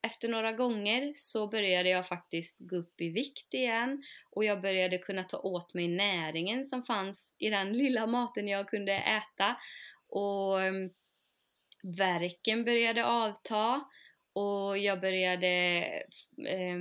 efter 0.02 0.28
några 0.28 0.52
gånger 0.52 1.12
så 1.14 1.46
började 1.46 1.88
jag 1.88 2.08
faktiskt 2.08 2.56
gå 2.58 2.76
upp 2.76 3.00
i 3.00 3.08
vikt 3.08 3.54
igen 3.54 4.02
och 4.30 4.44
jag 4.44 4.60
började 4.60 4.98
kunna 4.98 5.24
ta 5.24 5.38
åt 5.38 5.74
mig 5.74 5.88
näringen 5.88 6.64
som 6.64 6.82
fanns 6.82 7.34
i 7.38 7.50
den 7.50 7.72
lilla 7.78 8.06
maten 8.06 8.48
jag 8.48 8.68
kunde 8.68 8.92
äta 8.92 9.56
och 10.08 10.62
ehm, 10.62 10.90
värken 11.82 12.64
verken 12.64 12.64
började 12.64 13.06
avta 13.06 13.84
och 14.32 14.78
jag 14.78 15.00
började 15.00 15.48
eh, 16.48 16.76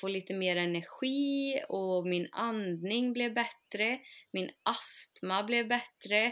få 0.00 0.08
lite 0.08 0.34
mer 0.34 0.56
energi 0.56 1.60
och 1.68 2.06
min 2.06 2.28
andning 2.32 3.12
blev 3.12 3.34
bättre, 3.34 4.00
min 4.30 4.50
astma 4.62 5.42
blev 5.42 5.68
bättre, 5.68 6.24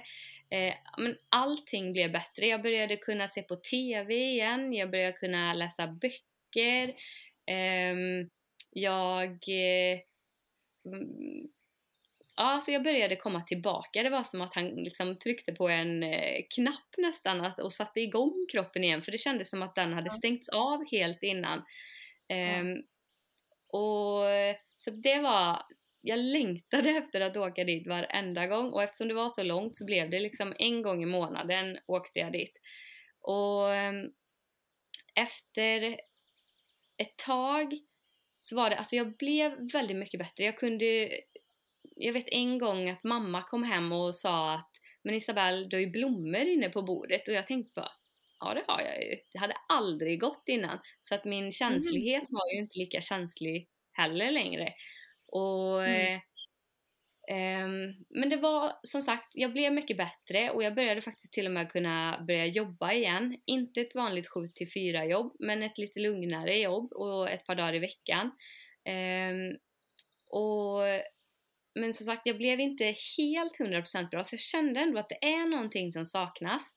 eh, 0.50 0.74
men 0.98 1.16
allting 1.28 1.92
blev 1.92 2.12
bättre. 2.12 2.46
Jag 2.46 2.62
började 2.62 2.96
kunna 2.96 3.28
se 3.28 3.42
på 3.42 3.56
TV 3.56 4.14
igen, 4.14 4.72
jag 4.72 4.90
började 4.90 5.12
kunna 5.12 5.54
läsa 5.54 5.86
böcker, 5.86 6.94
ehm, 7.46 8.20
eh, 8.20 8.26
jag 8.70 9.38
ja, 12.36 12.60
så 12.62 12.72
jag 12.72 12.82
började 12.82 13.16
komma 13.16 13.40
tillbaka. 13.40 14.02
Det 14.02 14.10
var 14.10 14.22
som 14.22 14.40
att 14.40 14.54
han 14.54 14.66
liksom 14.68 15.18
tryckte 15.18 15.52
på 15.52 15.68
en 15.68 16.02
eh, 16.02 16.42
knapp 16.54 16.94
nästan 16.98 17.40
att, 17.40 17.58
och 17.58 17.72
satte 17.72 18.00
igång 18.00 18.46
kroppen 18.52 18.84
igen 18.84 19.02
för 19.02 19.12
det 19.12 19.18
kändes 19.18 19.50
som 19.50 19.62
att 19.62 19.74
den 19.74 19.92
hade 19.92 20.10
stängts 20.10 20.48
av 20.48 20.84
helt 20.90 21.22
innan. 21.22 21.58
Um, 21.58 22.82
och 23.76 24.30
eh, 24.30 24.56
Så 24.76 24.90
det 24.90 25.20
var, 25.20 25.62
jag 26.00 26.18
längtade 26.18 26.90
efter 26.90 27.20
att 27.20 27.36
åka 27.36 27.64
dit 27.64 27.86
varenda 27.86 28.46
gång 28.46 28.72
och 28.72 28.82
eftersom 28.82 29.08
det 29.08 29.14
var 29.14 29.28
så 29.28 29.42
långt 29.42 29.76
så 29.76 29.84
blev 29.84 30.10
det 30.10 30.20
liksom 30.20 30.54
en 30.58 30.82
gång 30.82 31.02
i 31.02 31.06
månaden 31.06 31.78
åkte 31.86 32.18
jag 32.18 32.32
dit. 32.32 32.52
Och 33.20 33.74
ehm, 33.74 34.10
efter 35.20 35.82
ett 36.98 37.16
tag 37.26 37.78
så 38.40 38.56
var 38.56 38.70
det, 38.70 38.76
alltså 38.76 38.96
jag 38.96 39.16
blev 39.16 39.72
väldigt 39.72 39.96
mycket 39.96 40.20
bättre. 40.20 40.44
Jag 40.44 40.58
kunde 40.58 41.10
jag 41.96 42.12
vet 42.12 42.28
en 42.28 42.58
gång 42.58 42.90
att 42.90 43.04
mamma 43.04 43.42
kom 43.42 43.62
hem 43.62 43.92
och 43.92 44.14
sa 44.14 44.54
att 44.54 44.70
men 45.02 45.14
Isabelle, 45.14 45.66
du 45.68 45.76
har 45.76 45.80
ju 45.80 45.90
blommor 45.90 46.40
inne 46.40 46.68
på 46.68 46.82
bordet 46.82 47.28
och 47.28 47.34
jag 47.34 47.46
tänkte 47.46 47.72
bara 47.74 47.92
ja 48.40 48.55
det 48.55 48.64
har 48.66 48.81
jag 48.81 49.03
ju. 49.03 49.16
Det 49.33 49.38
hade 49.38 49.57
aldrig 49.68 50.20
gått 50.20 50.44
innan. 50.46 50.79
Så 51.01 51.14
att 51.14 51.25
min 51.25 51.53
känslighet 51.53 52.29
mm. 52.29 52.38
var 52.38 52.53
ju 52.53 52.59
inte 52.59 52.79
lika 52.79 53.01
känslig 53.01 53.68
heller 53.92 54.31
längre. 54.31 54.72
Och, 55.27 55.85
mm. 55.87 56.20
eh, 57.31 57.94
men 58.09 58.29
det 58.31 58.37
var 58.37 58.72
som 58.83 59.03
sagt, 59.03 59.29
jag 59.33 59.53
blev 59.53 59.72
mycket 59.72 59.96
bättre 59.96 60.51
och 60.51 60.62
jag 60.62 60.75
började 60.75 61.01
faktiskt 61.01 61.33
till 61.33 61.46
och 61.46 61.53
med 61.53 61.72
kunna 61.72 62.25
börja 62.27 62.46
jobba 62.46 62.92
igen. 62.92 63.37
Inte 63.46 63.81
ett 63.81 63.94
vanligt 63.94 64.29
7 64.29 64.46
till 64.55 64.72
4 64.72 65.05
jobb, 65.05 65.37
men 65.38 65.62
ett 65.62 65.79
lite 65.79 66.01
lugnare 66.01 66.59
jobb 66.59 66.92
och 66.92 67.31
ett 67.31 67.46
par 67.46 67.55
dagar 67.55 67.75
i 67.75 67.79
veckan. 67.79 68.31
Eh, 68.85 69.57
och 70.31 70.83
men 71.81 71.94
som 71.94 72.07
sagt, 72.07 72.22
jag 72.25 72.37
blev 72.37 72.61
inte 72.61 72.85
helt 73.18 73.59
100% 73.61 74.11
bra 74.11 74.25
så 74.25 74.35
jag 74.35 74.40
kände 74.40 74.81
ändå 74.81 74.99
att 74.99 75.09
det 75.09 75.25
är 75.25 75.51
någonting 75.51 75.92
som 75.92 76.05
saknas. 76.05 76.75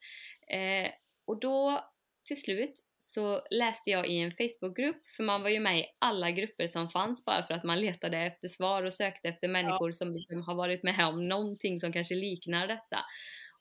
Eh, 0.52 0.92
och 1.30 1.40
då 1.40 1.86
till 2.26 2.42
slut 2.42 2.74
så 3.00 3.42
läste 3.52 3.90
jag 3.90 4.08
i 4.08 4.18
en 4.18 4.32
Facebookgrupp, 4.32 5.10
för 5.18 5.24
man 5.24 5.42
var 5.42 5.50
ju 5.50 5.60
med 5.60 5.80
i 5.80 5.86
alla 6.00 6.32
grupper 6.32 6.68
som 6.68 6.90
fanns 6.90 7.26
bara 7.26 7.44
för 7.44 7.54
att 7.54 7.64
man 7.64 7.80
letade 7.80 8.18
efter 8.18 8.48
svar 8.48 8.84
och 8.84 8.94
sökte 8.94 9.28
efter 9.28 9.48
människor 9.48 9.90
ja. 9.90 9.94
som 9.94 10.12
liksom 10.12 10.42
har 10.42 10.56
varit 10.56 10.84
med 10.84 11.08
om 11.08 11.28
någonting 11.28 11.80
som 11.80 11.94
kanske 11.94 12.16
liknar 12.16 12.68
detta. 12.68 13.00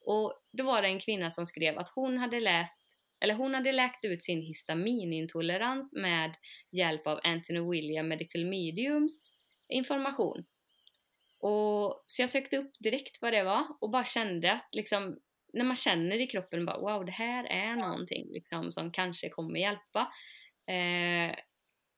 Och 0.07 0.42
då 0.52 0.64
var 0.64 0.83
det 0.83 0.88
en 0.88 1.00
kvinna 1.00 1.31
som 1.31 1.46
skrev 1.46 1.78
att 1.78 1.88
hon 1.94 2.18
hade 2.18 2.40
läst 2.40 2.85
eller 3.20 3.35
hon 3.35 3.54
hade 3.54 3.72
läkt 3.72 4.04
ut 4.04 4.22
sin 4.22 4.42
histaminintolerans 4.42 5.94
med 5.94 6.35
hjälp 6.70 7.07
av 7.07 7.20
Anthony 7.24 7.61
William 7.61 8.09
Medical 8.09 8.44
Mediums 8.44 9.33
information. 9.68 10.44
Och, 11.40 12.02
så 12.07 12.22
jag 12.22 12.31
sökte 12.31 12.57
upp 12.57 12.72
direkt 12.78 13.22
vad 13.22 13.33
det 13.33 13.42
var 13.42 13.64
och 13.81 13.90
bara 13.90 14.04
kände 14.04 14.52
att 14.52 14.68
liksom, 14.72 15.18
när 15.53 15.65
man 15.65 15.77
känner 15.77 16.21
i 16.21 16.27
kroppen 16.27 16.67
bara 16.67 16.79
wow 16.79 17.05
det 17.05 17.13
här 17.13 17.45
är 17.45 17.77
någonting 17.77 18.27
liksom, 18.31 18.73
som 18.73 18.93
kanske 18.93 19.29
kommer 19.29 19.61
hjälpa. 19.61 20.13
Eh, 20.71 21.37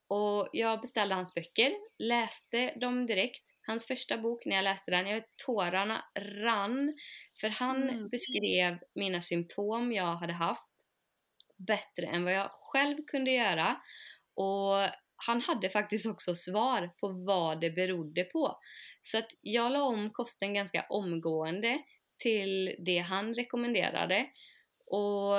och 0.09 0.49
jag 0.53 0.81
beställde 0.81 1.15
hans 1.15 1.35
böcker, 1.35 1.73
läste 1.99 2.75
dem 2.81 3.07
direkt. 3.07 3.43
Hans 3.67 3.87
första 3.87 4.19
bok, 4.19 4.47
när 4.47 4.57
jag 4.57 4.63
läste 4.63 4.91
den, 4.91 5.07
jag 5.07 5.15
vet, 5.15 5.37
tårarna 5.47 6.05
rann. 6.45 6.95
För 7.41 7.49
han 7.49 7.83
mm. 7.83 8.09
beskrev 8.09 8.79
mina 8.95 9.21
symptom 9.21 9.93
jag 9.93 10.17
hade 10.17 10.33
haft 10.33 10.75
bättre 11.57 12.07
än 12.07 12.25
vad 12.25 12.33
jag 12.33 12.51
själv 12.61 12.97
kunde 13.07 13.31
göra. 13.31 13.77
Och 14.35 14.89
han 15.17 15.41
hade 15.41 15.71
faktiskt 15.71 16.07
också 16.07 16.35
svar 16.35 16.91
på 17.01 17.09
vad 17.09 17.61
det 17.61 17.71
berodde 17.71 18.25
på. 18.25 18.59
Så 19.01 19.19
att 19.19 19.31
jag 19.41 19.73
la 19.73 19.83
om 19.83 20.11
kosten 20.13 20.55
ganska 20.55 20.87
omgående 20.89 21.79
till 22.20 22.74
det 22.78 22.98
han 22.98 23.35
rekommenderade. 23.35 24.26
Och 24.87 25.35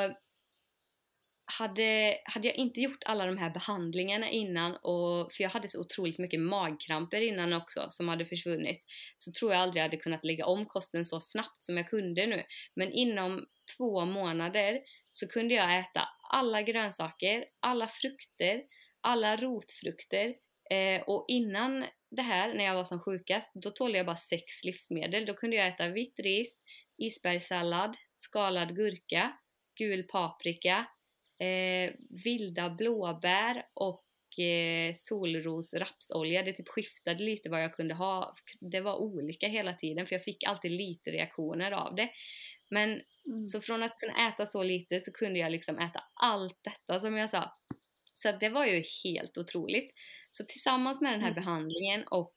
hade, 1.59 2.17
hade 2.25 2.47
jag 2.47 2.55
inte 2.55 2.79
gjort 2.79 3.03
alla 3.05 3.25
de 3.25 3.37
här 3.37 3.49
behandlingarna 3.49 4.29
innan, 4.29 4.75
och, 4.75 5.33
för 5.33 5.43
jag 5.43 5.49
hade 5.49 5.67
så 5.67 5.81
otroligt 5.81 6.17
mycket 6.17 6.39
magkramper 6.39 7.21
innan 7.21 7.53
också 7.53 7.85
som 7.89 8.09
hade 8.09 8.25
försvunnit, 8.25 8.83
så 9.17 9.31
tror 9.31 9.51
jag 9.53 9.61
aldrig 9.61 9.81
jag 9.81 9.87
hade 9.87 9.97
kunnat 9.97 10.25
lägga 10.25 10.45
om 10.45 10.65
kosten 10.65 11.05
så 11.05 11.19
snabbt 11.19 11.63
som 11.63 11.77
jag 11.77 11.89
kunde 11.89 12.25
nu. 12.27 12.43
Men 12.75 12.91
inom 12.91 13.45
två 13.77 14.05
månader 14.05 14.79
så 15.11 15.27
kunde 15.27 15.53
jag 15.53 15.79
äta 15.79 16.07
alla 16.29 16.61
grönsaker, 16.61 17.45
alla 17.59 17.87
frukter, 17.87 18.61
alla 19.01 19.35
rotfrukter 19.35 20.35
eh, 20.71 21.01
och 21.01 21.25
innan 21.27 21.85
det 22.11 22.21
här, 22.21 22.53
när 22.53 22.63
jag 22.63 22.75
var 22.75 22.83
som 22.83 22.99
sjukast, 22.99 23.51
då 23.53 23.69
tålde 23.69 23.97
jag 23.97 24.05
bara 24.05 24.15
sex 24.15 24.63
livsmedel. 24.63 25.25
Då 25.25 25.33
kunde 25.33 25.55
jag 25.55 25.67
äta 25.67 25.87
vitt 25.87 26.19
ris, 26.19 26.61
isbergssallad, 26.97 27.97
skalad 28.15 28.75
gurka, 28.75 29.33
gul 29.79 30.03
paprika, 30.03 30.87
eh, 31.39 31.93
vilda 32.23 32.69
blåbär 32.69 33.65
och 33.73 34.39
eh, 34.39 34.93
solros 34.95 35.73
rapsolja. 35.73 36.43
Det 36.43 36.53
typ 36.53 36.67
skiftade 36.67 37.23
lite 37.23 37.49
vad 37.49 37.63
jag 37.63 37.73
kunde 37.73 37.93
ha. 37.93 38.33
Det 38.59 38.81
var 38.81 38.95
olika 38.95 39.47
hela 39.47 39.73
tiden 39.73 40.07
för 40.07 40.15
jag 40.15 40.23
fick 40.23 40.43
alltid 40.43 40.71
lite 40.71 41.11
reaktioner 41.11 41.71
av 41.71 41.95
det. 41.95 42.09
Men 42.69 43.01
mm. 43.25 43.45
så 43.45 43.61
från 43.61 43.83
att 43.83 43.97
kunna 43.97 44.27
äta 44.27 44.45
så 44.45 44.63
lite 44.63 45.01
så 45.01 45.11
kunde 45.11 45.39
jag 45.39 45.51
liksom 45.51 45.79
äta 45.79 46.03
allt 46.13 46.59
detta 46.63 46.99
som 46.99 47.17
jag 47.17 47.29
sa. 47.29 47.57
Så 48.13 48.31
det 48.39 48.49
var 48.49 48.65
ju 48.65 48.83
helt 49.03 49.37
otroligt. 49.37 49.91
Så 50.31 50.43
tillsammans 50.45 51.01
med 51.01 51.13
den 51.13 51.21
här 51.21 51.31
mm. 51.31 51.43
behandlingen 51.43 52.03
och 52.07 52.35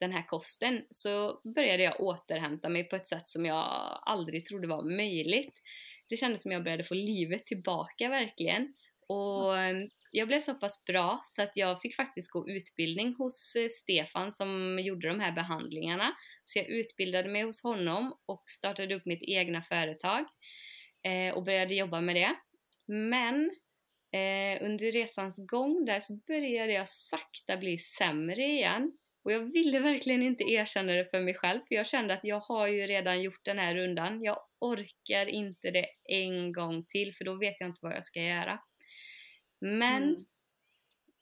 den 0.00 0.12
här 0.12 0.26
kosten 0.26 0.82
så 0.90 1.40
började 1.54 1.82
jag 1.82 2.00
återhämta 2.00 2.68
mig 2.68 2.84
på 2.88 2.96
ett 2.96 3.08
sätt 3.08 3.28
som 3.28 3.46
jag 3.46 3.98
aldrig 4.02 4.44
trodde 4.44 4.68
var 4.68 4.96
möjligt. 4.96 5.60
Det 6.08 6.16
kändes 6.16 6.42
som 6.42 6.52
jag 6.52 6.64
började 6.64 6.84
få 6.84 6.94
livet 6.94 7.46
tillbaka 7.46 8.08
verkligen. 8.08 8.74
Och 9.08 9.54
jag 10.10 10.28
blev 10.28 10.38
så 10.38 10.54
pass 10.54 10.84
bra 10.84 11.20
så 11.22 11.42
att 11.42 11.56
jag 11.56 11.80
fick 11.80 11.96
faktiskt 11.96 12.30
gå 12.30 12.48
utbildning 12.48 13.14
hos 13.18 13.56
eh, 13.56 13.66
Stefan 13.68 14.32
som 14.32 14.78
gjorde 14.82 15.08
de 15.08 15.20
här 15.20 15.32
behandlingarna. 15.32 16.14
Så 16.44 16.58
jag 16.58 16.68
utbildade 16.68 17.28
mig 17.28 17.42
hos 17.42 17.62
honom 17.62 18.18
och 18.26 18.42
startade 18.46 18.94
upp 18.94 19.06
mitt 19.06 19.22
egna 19.22 19.62
företag 19.62 20.24
eh, 21.06 21.34
och 21.34 21.44
började 21.44 21.74
jobba 21.74 22.00
med 22.00 22.16
det. 22.16 22.34
Men 22.86 23.50
Eh, 24.14 24.64
under 24.64 24.92
resans 24.92 25.36
gång 25.36 25.84
där 25.84 26.00
så 26.00 26.18
började 26.26 26.72
jag 26.72 26.88
sakta 26.88 27.56
bli 27.56 27.78
sämre 27.78 28.42
igen. 28.42 28.92
Och 29.24 29.32
jag 29.32 29.52
ville 29.52 29.80
verkligen 29.80 30.22
inte 30.22 30.44
erkänna 30.44 30.92
det 30.92 31.10
för 31.10 31.20
mig 31.20 31.34
själv 31.34 31.60
för 31.68 31.74
jag 31.74 31.86
kände 31.86 32.14
att 32.14 32.24
jag 32.24 32.40
har 32.40 32.66
ju 32.66 32.86
redan 32.86 33.22
gjort 33.22 33.44
den 33.44 33.58
här 33.58 33.74
rundan. 33.74 34.22
Jag 34.22 34.38
orkar 34.58 35.26
inte 35.26 35.70
det 35.70 35.86
en 36.04 36.52
gång 36.52 36.84
till 36.84 37.14
för 37.14 37.24
då 37.24 37.34
vet 37.34 37.54
jag 37.60 37.68
inte 37.68 37.78
vad 37.82 37.92
jag 37.92 38.04
ska 38.04 38.22
göra. 38.22 38.60
Men 39.60 40.02
mm. 40.02 40.24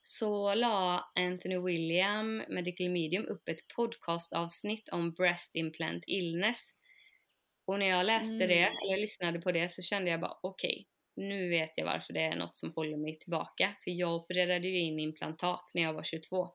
så 0.01 0.53
la 0.53 1.11
Anthony 1.15 1.57
William, 1.59 2.37
Medical 2.37 2.89
Medium, 2.89 3.25
upp 3.25 3.49
ett 3.49 3.67
podcastavsnitt 3.75 4.89
om 4.89 5.11
breast 5.11 5.55
implant 5.55 6.03
illness. 6.07 6.69
Och 7.65 7.79
när 7.79 7.85
jag 7.85 8.05
läste 8.05 8.35
mm. 8.35 8.47
det, 8.47 8.63
eller 8.63 8.97
lyssnade 8.97 9.41
på 9.41 9.51
det, 9.51 9.69
så 9.69 9.81
kände 9.81 10.11
jag 10.11 10.19
bara 10.19 10.37
okej, 10.41 10.71
okay, 10.71 10.85
nu 11.15 11.49
vet 11.49 11.77
jag 11.77 11.85
varför 11.85 12.13
det 12.13 12.21
är 12.21 12.35
något 12.35 12.55
som 12.55 12.73
håller 12.75 12.97
mig 12.97 13.19
tillbaka. 13.19 13.75
För 13.83 13.91
jag 13.91 14.15
opererade 14.15 14.67
ju 14.67 14.79
in 14.79 14.99
implantat 14.99 15.71
när 15.75 15.81
jag 15.81 15.93
var 15.93 16.03
22. 16.03 16.49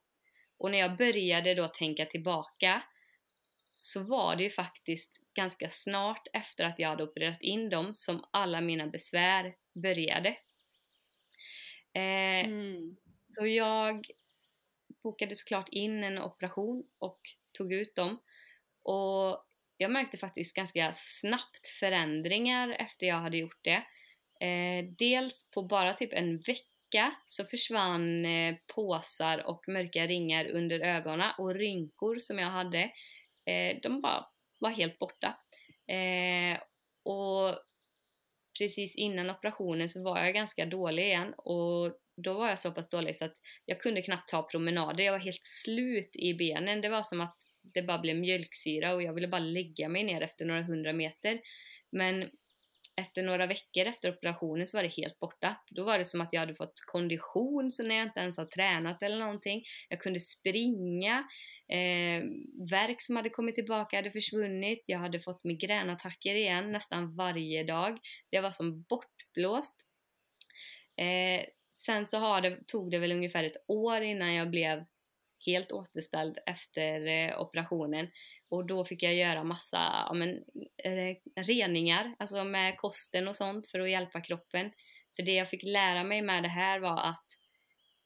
Och 0.59 0.71
när 0.71 0.79
jag 0.79 0.97
började 0.97 1.55
då 1.55 1.69
tänka 1.69 2.07
tillbaka 2.07 2.83
så 3.71 4.03
var 4.03 4.37
det 4.37 4.43
ju 4.43 4.51
faktiskt 4.51 5.23
ganska 5.35 5.71
snart 5.71 6.29
efter 6.33 6.65
att 6.65 6.79
jag 6.79 6.89
hade 6.89 7.05
opererat 7.05 7.41
in 7.41 7.69
dem 7.69 7.95
som 7.95 8.25
alla 8.31 8.61
mina 8.61 8.87
besvär 8.87 9.55
började. 9.83 10.29
Eh, 11.95 12.45
mm. 12.45 12.97
Så 13.29 13.47
jag 13.47 14.07
bokade 15.03 15.35
såklart 15.35 15.69
in 15.69 16.05
en 16.05 16.19
operation 16.19 16.85
och 16.99 17.21
tog 17.59 17.73
ut 17.73 17.95
dem. 17.95 18.19
Och 18.83 19.45
jag 19.77 19.91
märkte 19.91 20.19
faktiskt 20.19 20.57
ganska 20.57 20.93
snabbt 20.95 21.67
förändringar 21.81 22.69
efter 22.69 23.07
jag 23.07 23.21
hade 23.21 23.37
gjort 23.37 23.65
det. 23.65 23.83
Eh, 24.41 24.85
dels 24.99 25.51
på 25.51 25.63
bara 25.63 25.93
typ 25.93 26.13
en 26.13 26.39
vecka 26.39 27.15
så 27.25 27.45
försvann 27.45 28.25
eh, 28.25 28.55
påsar 28.75 29.47
och 29.47 29.69
mörka 29.69 30.07
ringar 30.07 30.49
under 30.49 30.81
ögonen 30.81 31.31
och 31.39 31.55
rynkor 31.55 32.19
som 32.19 32.39
jag 32.39 32.51
hade, 32.51 32.83
eh, 33.47 33.77
de 33.83 34.01
bara 34.01 34.27
var 34.59 34.71
helt 34.71 34.99
borta. 34.99 35.39
Eh, 35.93 36.61
och 37.03 37.59
precis 38.59 38.97
innan 38.97 39.31
operationen 39.31 39.89
så 39.89 40.05
var 40.05 40.19
jag 40.19 40.35
ganska 40.35 40.67
dålig 40.67 41.07
igen 41.07 41.35
och 41.37 41.99
då 42.17 42.35
var 42.35 42.49
jag 42.49 42.59
så 42.59 42.71
pass 42.73 42.91
dålig 42.91 43.17
så 43.17 43.25
att 43.25 43.37
jag 43.65 43.81
kunde 43.81 44.03
knappt 44.03 44.29
ta 44.29 44.43
promenader. 44.43 45.05
Jag 45.05 45.13
var 45.13 45.19
helt 45.19 45.45
slut 45.45 46.17
i 46.17 46.35
benen. 46.35 46.81
Det 46.81 46.89
var 46.89 47.03
som 47.03 47.21
att 47.21 47.37
det 47.75 47.83
bara 47.83 47.99
blev 47.99 48.17
mjölksyra 48.17 48.95
och 48.95 49.03
jag 49.03 49.13
ville 49.13 49.29
bara 49.29 49.39
lägga 49.39 49.89
mig 49.89 50.05
ner 50.05 50.21
efter 50.21 50.45
några 50.45 50.63
hundra 50.63 50.93
meter. 50.93 51.41
Men 51.91 52.31
efter 52.99 53.23
några 53.23 53.47
veckor 53.47 53.87
efter 53.87 54.11
operationen 54.11 54.67
så 54.67 54.79
var 54.79 54.83
det 54.83 54.97
helt 55.03 55.19
borta. 55.19 55.57
Då 55.71 55.85
var 55.85 55.99
det 55.99 56.05
som 56.05 56.21
att 56.21 56.33
jag 56.33 56.41
hade 56.41 56.55
fått 56.55 56.85
kondition 56.87 57.73
så 57.73 57.83
när 57.83 57.95
jag 57.95 58.07
inte 58.07 58.21
ens 58.21 58.37
har 58.37 58.45
tränat 58.45 59.03
eller 59.03 59.19
någonting. 59.19 59.63
Jag 59.89 60.01
kunde 60.01 60.21
springa. 60.21 61.25
Eh, 61.73 62.25
verk 62.71 63.03
som 63.03 63.17
hade 63.17 63.31
kommit 63.31 63.55
tillbaka 63.55 63.97
hade 63.97 64.11
försvunnit. 64.11 64.85
Jag 64.87 64.99
hade 64.99 65.21
fått 65.21 65.45
migränattacker 65.45 66.35
igen 66.35 66.73
nästan 66.73 67.17
varje 67.17 67.65
dag. 67.65 67.99
Det 68.31 68.41
var 68.41 68.51
som 68.51 68.83
bortblåst. 68.83 69.87
Eh, 71.01 71.47
sen 71.71 72.07
så 72.07 72.19
har 72.19 72.41
det, 72.41 72.59
tog 72.67 72.91
det 72.91 72.99
väl 72.99 73.13
ungefär 73.13 73.45
ett 73.45 73.65
år 73.69 74.03
innan 74.03 74.35
jag 74.35 74.51
blev 74.51 74.85
helt 75.47 75.73
återställd 75.73 76.39
efter 76.47 77.07
eh, 77.07 77.41
operationen. 77.41 78.09
Och 78.51 78.67
då 78.67 78.85
fick 78.85 79.03
jag 79.03 79.15
göra 79.15 79.45
massa 79.45 79.77
ja, 80.07 80.13
men, 80.15 80.45
reningar, 81.37 82.15
alltså 82.19 82.45
med 82.45 82.77
kosten 82.77 83.29
och 83.29 83.37
sånt 83.37 83.67
för 83.67 83.81
att 83.81 83.91
hjälpa 83.91 84.21
kroppen. 84.21 84.71
För 85.17 85.23
det 85.23 85.35
jag 85.35 85.51
fick 85.51 85.63
lära 85.63 86.05
mig 86.05 86.23
med 86.23 86.43
det 86.43 86.49
här 86.49 86.81
var 86.81 87.03
att 87.03 87.27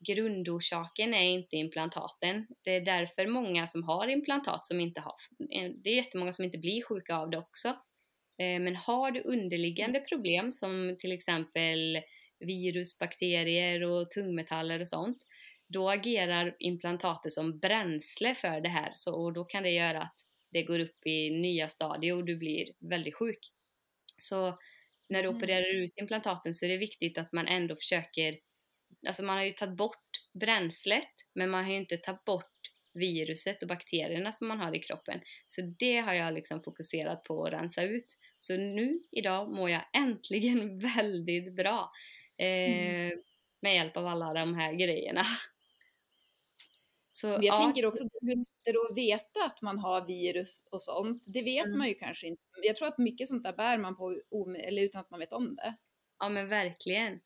grundorsaken 0.08 1.14
är 1.14 1.22
inte 1.22 1.56
implantaten. 1.56 2.46
Det 2.64 2.76
är 2.76 2.80
därför 2.80 3.26
många 3.26 3.66
som 3.66 3.82
har 3.82 4.08
implantat 4.08 4.64
som 4.64 4.80
inte 4.80 5.00
har, 5.00 5.14
eh, 5.54 5.70
det 5.84 5.90
är 5.90 5.94
jättemånga 5.94 6.32
som 6.32 6.44
inte 6.44 6.58
blir 6.58 6.82
sjuka 6.82 7.16
av 7.16 7.30
det 7.30 7.38
också. 7.38 7.68
Eh, 8.38 8.60
men 8.60 8.76
har 8.76 9.10
du 9.10 9.20
underliggande 9.20 10.00
problem 10.00 10.52
som 10.52 10.96
till 10.98 11.12
exempel 11.12 12.00
virus, 12.40 12.98
bakterier 12.98 13.82
och 13.82 14.10
tungmetaller 14.10 14.80
och 14.80 14.88
sånt, 14.88 15.18
då 15.68 15.90
agerar 15.90 16.56
implantatet 16.58 17.32
som 17.32 17.58
bränsle 17.58 18.34
för 18.34 18.60
det 18.60 18.68
här 18.68 18.90
så, 18.94 19.24
och 19.24 19.32
då 19.32 19.44
kan 19.44 19.62
det 19.62 19.70
göra 19.70 20.02
att 20.02 20.31
det 20.52 20.62
går 20.62 20.78
upp 20.78 21.06
i 21.06 21.30
nya 21.30 21.68
stadier 21.68 22.14
och 22.14 22.24
du 22.24 22.36
blir 22.36 22.66
väldigt 22.78 23.14
sjuk. 23.14 23.52
Så 24.16 24.58
när 25.08 25.22
du 25.22 25.28
mm. 25.28 25.36
opererar 25.36 25.74
ut 25.74 25.92
implantaten 25.96 26.54
så 26.54 26.66
är 26.66 26.68
det 26.68 26.76
viktigt 26.76 27.18
att 27.18 27.32
man 27.32 27.48
ändå 27.48 27.76
försöker, 27.76 28.38
alltså 29.06 29.22
man 29.22 29.36
har 29.36 29.44
ju 29.44 29.50
tagit 29.50 29.76
bort 29.76 30.08
bränslet 30.40 31.12
men 31.34 31.50
man 31.50 31.64
har 31.64 31.70
ju 31.70 31.78
inte 31.78 31.96
tagit 31.96 32.24
bort 32.24 32.52
viruset 32.94 33.62
och 33.62 33.68
bakterierna 33.68 34.32
som 34.32 34.48
man 34.48 34.60
har 34.60 34.76
i 34.76 34.78
kroppen. 34.78 35.20
Så 35.46 35.62
det 35.78 35.96
har 35.96 36.14
jag 36.14 36.34
liksom 36.34 36.62
fokuserat 36.62 37.24
på 37.24 37.44
att 37.44 37.52
rensa 37.52 37.82
ut. 37.82 38.18
Så 38.38 38.56
nu 38.56 39.00
idag 39.10 39.50
mår 39.50 39.70
jag 39.70 39.82
äntligen 39.96 40.78
väldigt 40.96 41.56
bra. 41.56 41.92
Mm. 42.38 42.72
Eh, 42.72 43.06
mm. 43.06 43.16
Med 43.62 43.74
hjälp 43.74 43.96
av 43.96 44.06
alla 44.06 44.32
de 44.32 44.54
här 44.54 44.72
grejerna. 44.72 45.24
Så, 47.14 47.26
jag 47.26 47.44
ja. 47.44 47.56
tänker 47.56 47.86
också 47.86 48.04
hur 48.20 48.44
det 48.64 48.90
att 48.90 48.96
veta 48.96 49.44
att 49.44 49.62
man 49.62 49.78
har 49.78 50.06
virus 50.06 50.66
och 50.70 50.82
sånt. 50.82 51.24
Det 51.26 51.42
vet 51.42 51.66
mm. 51.66 51.78
man 51.78 51.88
ju 51.88 51.94
kanske 51.94 52.26
inte. 52.26 52.42
Jag 52.62 52.76
tror 52.76 52.88
att 52.88 52.98
mycket 52.98 53.28
sånt 53.28 53.42
där 53.42 53.52
bär 53.52 53.78
man 53.78 53.96
på 53.96 54.20
eller 54.54 54.82
utan 54.82 55.00
att 55.00 55.10
man 55.10 55.20
vet 55.20 55.32
om 55.32 55.56
det. 55.56 55.74
Ja 56.18 56.28
men 56.28 56.48
verkligen. 56.48 57.20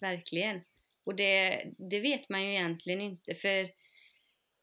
Verkligen. 0.00 0.60
Och 1.04 1.14
det, 1.14 1.64
det 1.78 2.00
vet 2.00 2.28
man 2.28 2.44
ju 2.44 2.50
egentligen 2.50 3.00
inte 3.00 3.34
för 3.34 3.70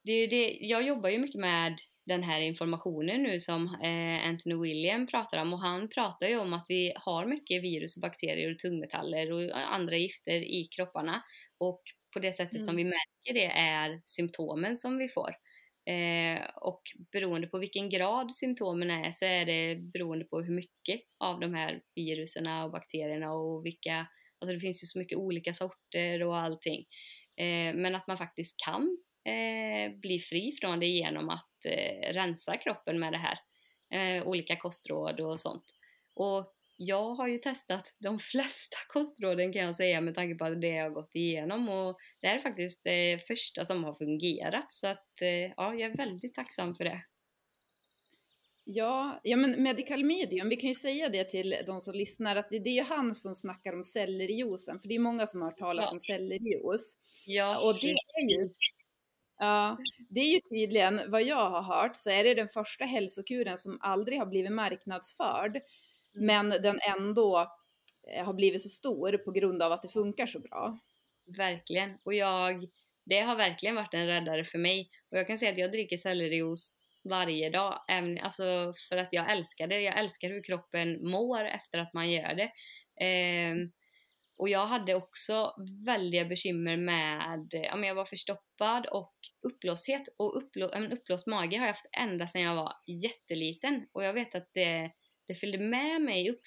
det, 0.04 0.28
det, 0.28 0.58
jag 0.62 0.84
jobbar 0.84 1.10
ju 1.10 1.18
mycket 1.18 1.42
med 1.42 1.78
den 2.06 2.24
här 2.24 2.42
informationen 2.42 3.24
nu 3.24 3.40
som 3.40 3.66
eh, 3.66 4.28
Anthony 4.28 4.56
William 4.56 5.08
pratar 5.08 5.42
om 5.42 5.54
och 5.54 5.62
han 5.62 5.90
pratar 5.90 6.28
ju 6.28 6.38
om 6.38 6.54
att 6.54 6.66
vi 6.70 6.94
har 6.96 7.26
mycket 7.26 7.64
virus 7.64 7.98
och 7.98 8.02
bakterier 8.02 8.52
och 8.52 8.60
tungmetaller 8.60 9.32
och 9.32 9.58
andra 9.74 9.98
gifter 9.98 10.34
i 10.34 10.66
kropparna 10.66 11.24
och 11.58 11.82
på 12.14 12.20
det 12.20 12.34
sättet 12.34 12.56
mm. 12.56 12.64
som 12.64 12.76
vi 12.76 12.84
märker 12.84 13.34
det 13.34 13.46
är 13.46 14.02
symptomen 14.06 14.76
som 14.76 14.98
vi 14.98 15.10
får. 15.10 15.30
Eh, 15.90 16.42
och 16.56 16.82
beroende 17.12 17.48
på 17.48 17.58
vilken 17.58 17.90
grad 17.90 18.34
symptomen 18.34 18.92
är 18.92 19.12
så 19.12 19.26
är 19.26 19.46
det 19.46 19.76
beroende 19.76 20.26
på 20.26 20.42
hur 20.42 20.54
mycket 20.54 21.02
av 21.18 21.40
de 21.40 21.54
här 21.54 21.82
viruserna 21.96 22.66
och 22.66 22.72
bakterierna 22.72 23.34
och 23.34 23.66
vilka, 23.66 24.08
alltså 24.40 24.54
det 24.54 24.60
finns 24.60 24.84
ju 24.84 24.86
så 24.86 25.00
mycket 25.00 25.18
olika 25.18 25.54
sorter 25.54 26.24
och 26.24 26.38
allting. 26.38 26.86
Eh, 27.38 27.76
men 27.76 27.96
att 27.96 28.08
man 28.08 28.18
faktiskt 28.18 28.56
kan 28.66 28.98
eh, 29.26 30.00
bli 30.00 30.20
fri 30.20 30.52
från 30.62 30.80
det 30.80 30.88
genom 30.88 31.30
att 31.30 31.66
eh, 31.70 32.14
rensa 32.14 32.58
kroppen 32.58 33.00
med 33.00 33.14
det 33.14 33.18
här. 33.18 33.38
Eh, 33.94 34.28
olika 34.28 34.56
kostråd 34.56 35.20
och 35.20 35.40
sånt. 35.40 35.64
Och 36.16 36.54
jag 36.78 37.16
har 37.16 37.28
ju 37.28 37.38
testat 37.38 37.96
de 38.00 38.20
flesta 38.32 38.78
kostråden 38.88 39.54
kan 39.54 39.62
jag 39.62 39.76
säga 39.76 40.02
med 40.02 40.16
tanke 40.16 40.36
på 40.36 40.50
det 40.50 40.68
jag 40.68 40.84
har 40.84 40.92
gått 40.92 41.16
igenom 41.16 41.70
och 41.70 41.98
det 42.22 42.28
här 42.28 42.36
är 42.36 42.40
faktiskt 42.40 42.82
det 42.84 43.28
första 43.28 43.66
som 43.66 43.84
har 43.84 43.94
fungerat 43.94 44.72
så 44.72 44.88
att 44.88 45.22
eh, 45.22 45.54
ja, 45.58 45.74
jag 45.74 45.92
är 45.92 45.98
väldigt 45.98 46.34
tacksam 46.34 46.76
för 46.76 46.84
det. 46.84 46.98
Ja, 48.70 49.20
ja 49.24 49.38
men 49.38 49.64
Medical 49.64 50.04
Medium, 50.04 50.50
vi 50.50 50.56
kan 50.56 50.68
ju 50.68 50.76
säga 50.76 51.10
det 51.10 51.24
till 51.24 51.56
de 51.68 51.82
som 51.82 51.94
lyssnar 51.94 52.36
att 52.36 52.50
det, 52.50 52.60
det 52.60 52.70
är 52.70 52.74
ju 52.74 52.84
han 52.84 53.16
som 53.16 53.36
snackar 53.36 53.74
om 53.74 53.84
sellerijuicen, 53.84 54.80
för 54.80 54.88
det 54.88 54.96
är 54.96 55.00
många 55.00 55.26
som 55.26 55.42
har 55.42 55.50
hört 55.50 55.60
talas 55.60 55.86
ja. 55.86 55.92
om 55.92 56.00
sellerijuice. 56.00 56.98
Ja, 57.26 57.60
och 57.60 57.74
det 57.82 57.88
är 57.88 58.30
ju 58.30 58.50
Ja, 59.40 59.78
det 60.10 60.20
är 60.20 60.34
ju 60.34 60.40
tydligen 60.40 61.12
vad 61.12 61.24
jag 61.24 61.50
har 61.50 61.62
hört 61.62 61.96
så 61.96 62.10
är 62.10 62.24
det 62.24 62.34
den 62.34 62.48
första 62.48 62.86
hälsokuren 62.86 63.58
som 63.58 63.78
aldrig 63.82 64.20
har 64.20 64.26
blivit 64.26 64.52
marknadsförd 64.52 65.62
men 66.20 66.50
den 66.50 66.80
ändå 66.80 67.52
eh, 68.14 68.26
har 68.26 68.34
blivit 68.34 68.62
så 68.62 68.70
stor 68.70 69.18
på 69.18 69.32
grund 69.32 69.62
av 69.62 69.72
att 69.72 69.82
det 69.82 69.90
funkar 69.90 70.26
så 70.26 70.40
bra. 70.40 70.80
Verkligen, 71.38 71.98
och 72.04 72.14
jag, 72.14 72.66
det 73.06 73.20
har 73.20 73.36
verkligen 73.36 73.76
varit 73.76 73.94
en 73.94 74.08
räddare 74.08 74.46
för 74.46 74.58
mig. 74.58 74.90
Och 75.12 75.18
jag 75.18 75.28
kan 75.28 75.38
säga 75.38 75.52
att 75.52 75.58
jag 75.58 75.72
dricker 75.72 75.98
sellerijuice 75.98 76.74
varje 77.10 77.50
dag, 77.50 77.86
även, 77.88 78.20
alltså 78.20 78.74
för 78.90 78.98
att 78.98 79.14
jag 79.14 79.32
älskar 79.32 79.68
det. 79.68 79.82
Jag 79.82 80.00
älskar 80.00 80.30
hur 80.30 80.44
kroppen 80.44 81.10
mår 81.12 81.46
efter 81.46 81.80
att 81.80 81.94
man 81.94 82.12
gör 82.12 82.34
det. 82.34 82.52
Eh, 83.06 83.56
och 84.38 84.50
jag 84.50 84.66
hade 84.66 84.96
också 84.96 85.54
väldiga 85.86 86.26
bekymmer 86.26 86.78
med, 86.78 87.48
ja 87.52 87.76
men 87.76 87.88
jag 87.88 87.96
var 87.96 88.06
förstoppad 88.06 88.86
och 88.86 89.14
uppblåshet. 89.42 90.02
Och 90.18 90.38
upplå, 90.38 90.72
en 90.72 90.92
uppblåst 90.92 91.28
mage 91.28 91.58
har 91.58 91.66
jag 91.66 91.74
haft 91.74 91.90
ända 91.98 92.28
sedan 92.28 92.42
jag 92.42 92.56
var 92.56 92.74
jätteliten. 93.04 93.88
Och 93.92 94.04
jag 94.04 94.14
vet 94.14 94.36
att 94.36 94.50
det 94.54 94.92
det 95.28 95.36
följde 95.36 95.58
med 95.58 96.02
mig 96.02 96.30
upp 96.32 96.42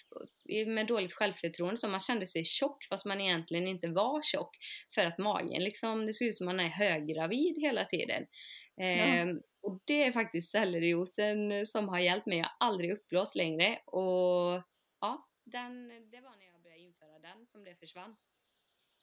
med 0.67 0.87
dåligt 0.87 1.13
självförtroende 1.13 1.77
så 1.77 1.89
man 1.89 2.01
kände 2.01 2.27
sig 2.27 2.45
tjock 2.45 2.85
fast 2.85 3.07
man 3.07 3.21
egentligen 3.21 3.69
inte 3.69 3.89
var 3.89 4.23
tjock 4.23 4.57
för 4.95 5.07
att 5.07 5.19
magen 5.19 5.65
liksom, 5.65 6.07
det 6.07 6.13
ser 6.13 6.27
ut 6.27 6.37
som 6.37 6.47
man 6.47 6.61
är 6.61 6.69
höggravid 6.69 7.61
hela 7.61 7.85
tiden. 7.85 8.27
Ja. 8.75 8.85
Ehm, 8.85 9.41
och 9.63 9.83
det 9.87 10.03
är 10.03 10.13
faktiskt 10.13 10.51
sellerijuicen 10.51 11.67
som 11.67 11.89
har 11.89 11.99
hjälpt 11.99 12.27
mig, 12.27 12.39
jag 12.39 12.45
har 12.45 12.69
aldrig 12.69 12.93
uppblåst 12.93 13.37
längre 13.37 13.79
och 13.87 14.63
ja, 15.01 15.29
den, 15.45 15.89
det 16.11 16.21
var 16.21 16.37
när 16.37 16.47
jag 16.47 16.63
började 16.63 16.83
införa 16.83 17.19
den 17.19 17.47
som 17.47 17.65
det 17.65 17.75
försvann. 17.75 18.17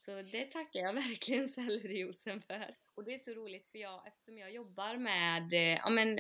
Så 0.08 0.22
det 0.22 0.52
tackar 0.52 0.80
jag 0.80 0.94
verkligen 1.08 1.48
sellerijuicen 1.48 2.42
för. 2.42 2.76
Och 2.96 3.04
det 3.04 3.14
är 3.14 3.18
så 3.18 3.32
roligt 3.32 3.68
för 3.68 3.80
jag, 3.80 4.08
eftersom 4.08 4.38
jag 4.38 4.54
jobbar 4.54 4.98
med 4.98 5.54
eh, 5.54 5.80
ja, 5.84 5.90
men, 5.90 6.20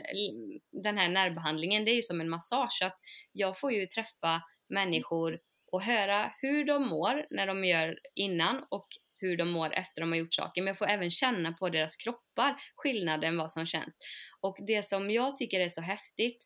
den 0.72 0.98
här 0.98 1.10
nervbehandlingen, 1.10 1.86
det 1.86 1.92
är 1.92 1.96
ju 1.96 2.02
som 2.02 2.22
en 2.22 2.30
massage. 2.30 2.80
att 2.84 3.00
jag 3.32 3.60
får 3.60 3.72
ju 3.72 3.86
träffa 3.86 4.42
människor 4.70 5.40
och 5.72 5.82
höra 5.82 6.32
hur 6.42 6.66
de 6.66 6.88
mår 6.88 7.26
när 7.30 7.48
de 7.48 7.66
gör 7.66 8.00
innan 8.16 8.64
och 8.70 8.88
hur 9.20 9.38
de 9.38 9.50
mår 9.50 9.74
efter 9.74 10.02
de 10.02 10.12
har 10.12 10.18
gjort 10.18 10.34
saker. 10.34 10.62
Men 10.62 10.68
jag 10.68 10.78
får 10.78 10.88
även 10.88 11.12
känna 11.12 11.52
på 11.52 11.70
deras 11.70 11.98
kroppar 11.98 12.56
skillnaden 12.76 13.38
vad 13.38 13.52
som 13.52 13.66
känns. 13.66 13.98
Och 14.42 14.58
det 14.68 14.86
som 14.86 15.12
jag 15.12 15.36
tycker 15.36 15.60
är 15.60 15.70
så 15.70 15.82
häftigt, 15.82 16.38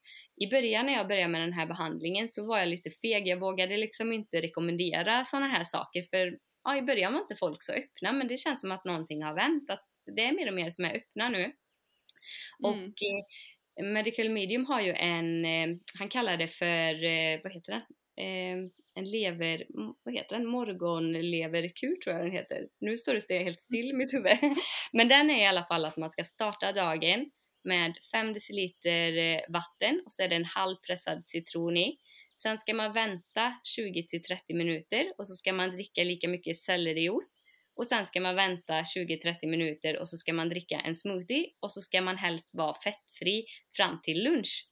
i 0.42 0.48
början 0.48 0.86
när 0.86 0.94
jag 0.94 1.08
började 1.08 1.32
med 1.32 1.42
den 1.42 1.54
här 1.54 1.66
behandlingen 1.66 2.30
så 2.30 2.46
var 2.46 2.60
jag 2.60 2.68
lite 2.68 2.90
feg. 2.90 3.28
Jag 3.28 3.40
vågade 3.40 3.78
liksom 3.78 4.14
inte 4.14 4.42
rekommendera 4.42 5.26
sådana 5.26 5.48
här 5.48 5.64
saker 5.64 6.04
för 6.12 6.38
ja, 6.64 6.78
i 6.78 6.82
början 6.82 7.14
var 7.14 7.22
inte 7.22 7.36
folk 7.36 7.64
så 7.64 7.74
öppna 7.74 8.12
men 8.12 8.28
det 8.28 8.38
känns 8.38 8.62
som 8.62 8.72
att 8.72 8.86
någonting 8.86 9.24
har 9.24 9.36
vänt, 9.36 9.70
att 9.70 9.90
det 10.16 10.22
är 10.22 10.32
mer 10.32 10.48
och 10.48 10.54
mer 10.54 10.72
som 10.72 10.86
är 10.86 10.96
öppna 10.96 11.30
nu. 11.30 11.44
Mm. 11.44 11.56
Och 12.60 12.94
eh, 13.02 13.86
Medical 13.86 14.30
Medium 14.30 14.66
har 14.66 14.82
ju 14.82 14.94
en, 14.94 15.46
eh, 15.46 15.78
han 16.00 16.10
kallar 16.10 16.38
det 16.38 16.48
för, 16.48 17.04
eh, 17.04 17.40
vad 17.44 17.54
heter 17.54 17.72
den? 17.72 17.82
En 18.96 19.06
lever, 19.06 19.66
vad 20.04 20.14
heter 20.14 20.38
den? 20.38 20.48
Morgonleverkur 20.48 21.96
tror 21.96 22.16
jag 22.16 22.26
den 22.26 22.32
heter. 22.32 22.68
Nu 22.80 22.98
står 22.98 23.14
det 23.14 23.44
helt 23.44 23.60
still 23.60 23.90
i 23.90 23.94
mitt 23.94 24.14
huvud. 24.14 24.38
Men 24.94 25.08
den 25.08 25.30
är 25.30 25.42
i 25.42 25.46
alla 25.46 25.64
fall 25.64 25.86
att 25.86 25.98
man 25.98 26.10
ska 26.10 26.24
starta 26.24 26.72
dagen 26.72 27.32
med 27.64 27.94
5 28.12 28.34
deciliter 28.34 29.42
vatten 29.52 30.02
och 30.06 30.12
så 30.12 30.24
är 30.24 30.28
det 30.28 30.36
en 30.36 30.46
halvpressad 30.46 31.26
citron 31.26 31.78
i. 31.78 31.98
Sen 32.42 32.58
ska 32.58 32.74
man 32.74 32.94
vänta 32.94 33.60
20 33.64 34.04
30 34.04 34.54
minuter 34.54 35.14
och 35.18 35.28
så 35.28 35.34
ska 35.34 35.54
man 35.54 35.72
dricka 35.72 36.04
lika 36.04 36.28
mycket 36.28 36.58
sellerijuice. 36.58 37.38
Och 37.76 37.88
sen 37.88 38.06
ska 38.06 38.22
man 38.22 38.36
vänta 38.36 38.74
20-30 38.74 39.48
minuter 39.48 40.00
och 40.00 40.08
så 40.08 40.18
ska 40.18 40.34
man 40.34 40.50
dricka 40.50 40.80
en 40.80 40.96
smoothie 40.96 41.46
och 41.60 41.72
så 41.72 41.82
ska 41.82 42.02
man 42.02 42.18
helst 42.18 42.50
vara 42.54 42.74
fettfri 42.74 43.46
fram 43.76 44.02
till 44.02 44.24
lunch. 44.24 44.68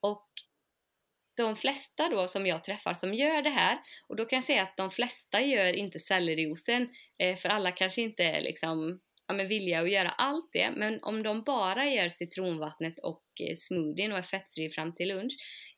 Och 0.00 0.28
de 1.36 1.56
flesta 1.56 2.08
då 2.08 2.26
som 2.28 2.46
jag 2.46 2.64
träffar 2.64 2.94
som 2.94 3.14
gör 3.14 3.42
det 3.42 3.50
här, 3.50 3.78
och 4.08 4.16
då 4.16 4.24
kan 4.24 4.36
jag 4.36 4.44
säga 4.44 4.62
att 4.62 4.76
de 4.76 4.90
flesta 4.90 5.40
gör 5.40 5.72
inte 5.72 5.98
sellerijuicen, 5.98 6.88
eh, 7.18 7.36
för 7.36 7.48
alla 7.48 7.72
kanske 7.72 8.02
inte 8.02 8.24
är 8.24 8.40
liksom 8.40 9.00
ja, 9.26 9.34
men 9.34 9.48
vilja 9.48 9.80
att 9.80 9.92
göra 9.92 10.08
allt 10.08 10.48
det, 10.52 10.70
men 10.70 11.02
om 11.02 11.22
de 11.22 11.42
bara 11.42 11.86
gör 11.86 12.08
citronvattnet 12.08 12.98
och 12.98 13.24
eh, 13.40 13.54
smoothien 13.56 14.12
och 14.12 14.18
är 14.18 14.22
fettfri 14.22 14.70
fram 14.70 14.94
till 14.94 15.08
lunch, 15.08 15.36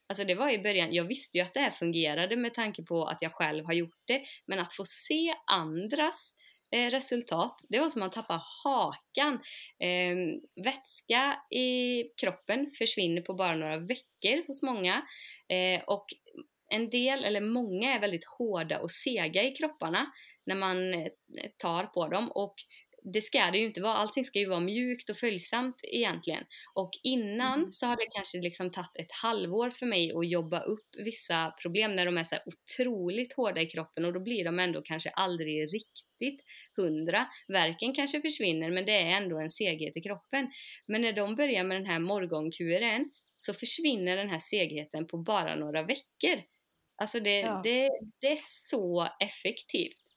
Alltså 0.09 0.25
det 0.25 0.35
var 0.35 0.51
i 0.51 0.59
början, 0.59 0.92
jag 0.92 1.05
visste 1.05 1.38
ju 1.38 1.44
att 1.44 1.55
det 1.55 1.61
här 1.61 1.71
fungerade 1.71 2.37
med 2.37 2.55
tanke 2.55 2.83
på 2.83 3.05
att 3.05 3.23
jag 3.23 3.33
själv 3.33 3.64
har 3.64 3.73
gjort 3.73 4.03
det, 4.05 4.23
men 4.47 4.59
att 4.59 4.73
få 4.73 4.85
se 4.85 5.35
andras 5.47 6.35
eh, 6.75 6.90
resultat, 6.90 7.64
det 7.68 7.81
var 7.81 7.88
som 7.88 8.03
att 8.03 8.12
tappa 8.12 8.42
hakan. 8.64 9.35
Eh, 9.81 10.16
vätska 10.64 11.37
i 11.51 12.03
kroppen 12.21 12.71
försvinner 12.79 13.23
på 13.23 13.35
bara 13.35 13.57
några 13.57 13.79
veckor 13.79 14.47
hos 14.47 14.62
många. 14.62 15.03
Eh, 15.49 15.83
och 15.87 16.07
en 16.71 16.90
del, 16.90 17.25
eller 17.25 17.40
många, 17.40 17.94
är 17.94 18.01
väldigt 18.01 18.27
hårda 18.38 18.79
och 18.79 18.90
sega 18.90 19.42
i 19.42 19.51
kropparna 19.51 20.12
när 20.47 20.55
man 20.55 20.94
eh, 20.94 21.11
tar 21.57 21.85
på 21.85 22.09
dem. 22.09 22.31
Och 22.31 22.55
det 23.12 23.21
ska 23.21 23.51
det 23.51 23.59
ju 23.59 23.66
inte 23.66 23.81
vara, 23.81 23.94
allting 23.94 24.25
ska 24.25 24.38
ju 24.38 24.49
vara 24.49 24.61
mjukt 24.61 25.11
och 25.11 25.16
följsamt 25.16 25.81
egentligen. 25.83 26.44
Och 26.75 26.90
innan 27.03 27.59
mm. 27.59 27.71
så 27.71 27.87
har 27.87 27.97
det 27.97 28.07
kanske 28.11 28.38
liksom 28.38 28.71
tagit 28.71 28.97
ett 28.99 29.12
halvår 29.23 29.71
för 29.71 29.87
mig 29.87 30.12
att 30.12 30.29
jobba 30.29 30.61
upp 30.61 30.87
vissa 31.05 31.55
problem 31.62 31.97
när 31.97 32.07
de 32.07 32.18
är 32.18 32.25
så 32.25 32.37
otroligt 32.47 33.33
hårda 33.33 33.61
i 33.61 33.66
kroppen 33.66 34.05
och 34.05 34.12
då 34.12 34.21
blir 34.21 34.44
de 34.44 34.59
ändå 34.59 34.83
kanske 34.83 35.11
aldrig 35.11 35.62
riktigt 35.62 36.44
hundra. 36.77 37.27
Verken 37.49 37.94
kanske 37.94 38.21
försvinner 38.21 38.71
men 38.71 38.85
det 38.85 38.92
är 38.92 39.11
ändå 39.11 39.38
en 39.38 39.51
seghet 39.51 39.97
i 39.97 40.01
kroppen. 40.01 40.51
Men 40.87 41.03
när 41.03 41.12
de 41.12 41.37
börjar 41.37 41.64
med 41.64 41.77
den 41.77 41.87
här 41.87 41.99
morgonkuren 41.99 43.11
så 43.38 43.55
försvinner 43.55 44.16
den 44.16 44.29
här 44.29 44.38
segheten 44.38 45.07
på 45.07 45.18
bara 45.18 45.55
några 45.55 45.83
veckor. 45.83 46.42
Alltså 46.97 47.21
det, 47.21 47.40
ja. 47.40 47.61
det, 47.64 47.90
det 48.21 48.27
är 48.27 48.38
så 48.40 49.09
effektivt. 49.21 50.08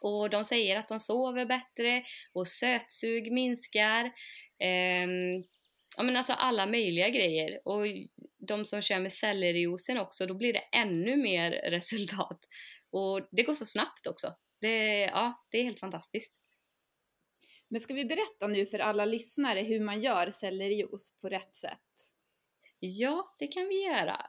Och 0.00 0.30
de 0.30 0.44
säger 0.44 0.76
att 0.76 0.88
de 0.88 1.00
sover 1.00 1.46
bättre 1.46 2.04
och 2.32 2.48
sötsug 2.48 3.32
minskar. 3.32 4.04
Eh, 4.58 5.06
ja 5.96 6.02
men 6.02 6.16
alltså 6.16 6.32
alla 6.32 6.66
möjliga 6.66 7.08
grejer. 7.08 7.60
Och 7.64 7.86
de 8.38 8.64
som 8.64 8.82
kör 8.82 9.00
med 9.00 9.12
sellerijuicen 9.12 9.98
också, 9.98 10.26
då 10.26 10.34
blir 10.34 10.52
det 10.52 10.64
ännu 10.72 11.16
mer 11.16 11.50
resultat. 11.70 12.40
Och 12.90 13.28
det 13.30 13.42
går 13.42 13.54
så 13.54 13.66
snabbt 13.66 14.06
också. 14.06 14.32
Det, 14.60 15.00
ja, 15.00 15.46
det 15.50 15.58
är 15.58 15.64
helt 15.64 15.80
fantastiskt. 15.80 16.34
Men 17.68 17.80
ska 17.80 17.94
vi 17.94 18.04
berätta 18.04 18.46
nu 18.46 18.66
för 18.66 18.78
alla 18.78 19.04
lyssnare 19.04 19.60
hur 19.60 19.80
man 19.80 20.00
gör 20.00 20.30
sellerijuice 20.30 21.14
på 21.20 21.28
rätt 21.28 21.56
sätt? 21.56 22.12
Ja, 22.78 23.34
det 23.38 23.46
kan 23.46 23.68
vi 23.68 23.84
göra. 23.84 24.26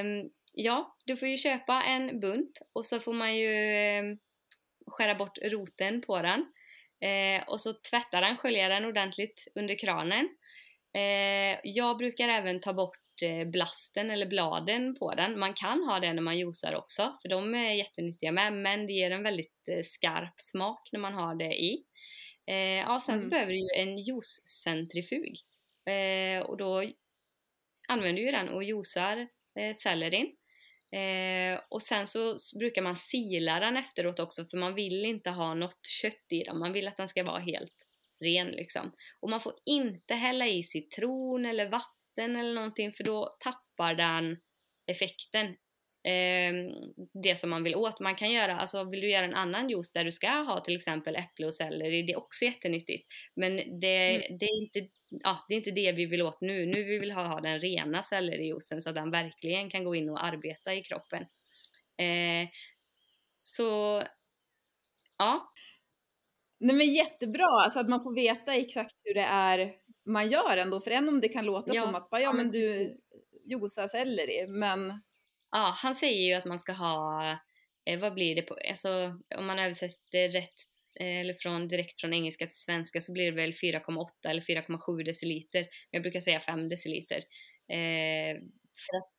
um, 0.00 0.30
ja, 0.56 0.96
du 1.04 1.16
får 1.16 1.28
ju 1.28 1.36
köpa 1.36 1.82
en 1.82 2.20
bunt 2.20 2.58
och 2.72 2.86
så 2.86 3.00
får 3.00 3.12
man 3.12 3.36
ju 3.36 3.48
um, 4.00 4.18
skära 4.86 5.14
bort 5.14 5.38
roten 5.42 6.00
på 6.00 6.22
den. 6.22 6.52
Eh, 7.00 7.48
och 7.48 7.60
så 7.60 7.72
tvätta 7.90 8.20
den, 8.20 8.36
skölja 8.36 8.68
den 8.68 8.84
ordentligt 8.84 9.48
under 9.54 9.78
kranen. 9.78 10.28
Eh, 10.94 11.58
jag 11.62 11.96
brukar 11.98 12.28
även 12.28 12.60
ta 12.60 12.72
bort 12.72 13.22
eh, 13.22 13.48
blasten 13.48 14.10
eller 14.10 14.26
bladen 14.26 14.94
på 14.94 15.14
den. 15.14 15.38
Man 15.38 15.54
kan 15.54 15.82
ha 15.82 16.00
det 16.00 16.12
när 16.12 16.22
man 16.22 16.38
juicar 16.38 16.74
också, 16.74 17.18
för 17.22 17.28
de 17.28 17.54
är 17.54 17.72
jättenyttiga 17.72 18.32
med, 18.32 18.52
men 18.52 18.86
det 18.86 18.92
ger 18.92 19.10
en 19.10 19.22
väldigt 19.22 19.68
skarp 19.82 20.40
smak 20.40 20.88
när 20.92 21.00
man 21.00 21.14
har 21.14 21.34
det 21.34 21.54
i. 21.54 21.84
Eh, 22.46 22.56
ja, 22.56 22.98
sen 22.98 23.14
mm. 23.14 23.22
så 23.22 23.28
behöver 23.28 23.52
du 23.52 23.58
ju 23.58 23.82
en 23.82 23.98
juicecentrifug. 23.98 25.36
Eh, 25.86 26.40
och 26.40 26.56
då 26.56 26.92
använder 27.88 28.22
du 28.22 28.30
den 28.30 28.48
och 28.48 28.64
juicar 28.64 29.28
eh, 29.58 29.74
sellerin. 29.74 30.36
Eh, 30.92 31.60
och 31.70 31.82
sen 31.82 32.06
så 32.06 32.36
brukar 32.58 32.82
man 32.82 32.96
sila 32.96 33.60
den 33.60 33.76
efteråt 33.76 34.20
också 34.20 34.44
för 34.44 34.58
man 34.58 34.74
vill 34.74 35.04
inte 35.04 35.30
ha 35.30 35.54
något 35.54 35.86
kött 35.86 36.32
i 36.32 36.42
den, 36.42 36.58
man 36.58 36.72
vill 36.72 36.88
att 36.88 36.96
den 36.96 37.08
ska 37.08 37.24
vara 37.24 37.40
helt 37.40 37.86
ren 38.24 38.46
liksom. 38.46 38.92
Och 39.20 39.30
man 39.30 39.40
får 39.40 39.52
inte 39.64 40.14
hälla 40.14 40.46
i 40.46 40.62
citron 40.62 41.46
eller 41.46 41.70
vatten 41.70 42.36
eller 42.36 42.54
någonting 42.54 42.92
för 42.92 43.04
då 43.04 43.36
tappar 43.40 43.94
den 43.94 44.36
effekten. 44.90 45.56
Eh, 46.06 46.52
det 47.22 47.38
som 47.38 47.50
man 47.50 47.62
vill 47.62 47.74
åt. 47.74 48.00
Man 48.00 48.14
kan 48.14 48.32
göra, 48.32 48.56
alltså 48.56 48.84
vill 48.84 49.00
du 49.00 49.10
göra 49.10 49.24
en 49.24 49.34
annan 49.34 49.68
juice 49.68 49.92
där 49.92 50.04
du 50.04 50.12
ska 50.12 50.28
ha 50.28 50.60
till 50.60 50.76
exempel 50.76 51.16
äpple 51.16 51.46
och 51.46 51.54
selleri, 51.54 52.02
det 52.02 52.12
är 52.12 52.18
också 52.18 52.44
jättenyttigt. 52.44 53.06
Men 53.36 53.80
det, 53.80 54.14
mm. 54.14 54.38
det 54.38 54.46
är 54.46 54.62
inte 54.62 54.88
ja, 55.08 55.44
det 55.48 55.54
är 55.54 55.58
inte 55.58 55.70
det 55.70 55.92
vi 55.92 56.06
vill 56.06 56.22
åt 56.22 56.40
nu. 56.40 56.66
Nu 56.66 56.84
vill 56.84 57.00
vi 57.00 57.10
ha, 57.10 57.26
ha 57.26 57.40
den 57.40 57.60
rena 57.60 58.02
sellerijuicen 58.02 58.82
så 58.82 58.90
att 58.90 58.94
den 58.94 59.10
verkligen 59.10 59.70
kan 59.70 59.84
gå 59.84 59.94
in 59.94 60.10
och 60.10 60.24
arbeta 60.24 60.74
i 60.74 60.82
kroppen. 60.82 61.22
Eh, 61.98 62.48
så, 63.36 64.02
ja. 65.18 65.52
Nej 66.60 66.76
men 66.76 66.94
jättebra, 66.94 67.46
alltså 67.46 67.80
att 67.80 67.88
man 67.88 68.00
får 68.00 68.14
veta 68.14 68.54
exakt 68.54 68.94
hur 69.04 69.14
det 69.14 69.20
är 69.20 69.72
man 70.06 70.28
gör 70.28 70.56
ändå. 70.56 70.80
För 70.80 70.90
än 70.90 71.08
om 71.08 71.20
det 71.20 71.28
kan 71.28 71.44
låta 71.44 71.74
ja, 71.74 71.82
som 71.82 71.94
att 71.94 72.10
bara, 72.10 72.20
ja, 72.20 72.32
men, 72.32 72.50
du 72.50 72.94
juicar 73.44 73.86
selleri, 73.86 74.46
men... 74.46 75.02
Ja, 75.56 75.74
han 75.76 75.94
säger 75.94 76.26
ju 76.26 76.32
att 76.32 76.44
man 76.44 76.58
ska 76.58 76.72
ha, 76.72 77.30
eh, 77.86 77.98
vad 77.98 78.14
blir 78.14 78.34
det 78.34 78.42
på, 78.42 78.56
alltså 78.68 79.20
om 79.36 79.46
man 79.46 79.58
översätter 79.58 80.28
rätt 80.28 80.54
Eh, 81.00 81.20
eller 81.20 81.34
från, 81.34 81.68
direkt 81.68 82.00
från 82.00 82.14
engelska 82.14 82.46
till 82.46 82.58
svenska 82.58 83.00
så 83.00 83.12
blir 83.12 83.24
det 83.24 83.36
väl 83.36 83.52
4,8 83.52 84.28
eller 84.28 84.40
4,7 84.40 85.04
deciliter. 85.04 85.66
Jag 85.90 86.02
brukar 86.02 86.20
säga 86.20 86.40
5 86.40 86.68
deciliter. 86.68 87.16
Eh, 87.68 88.36
för 88.88 88.96
att 88.96 89.18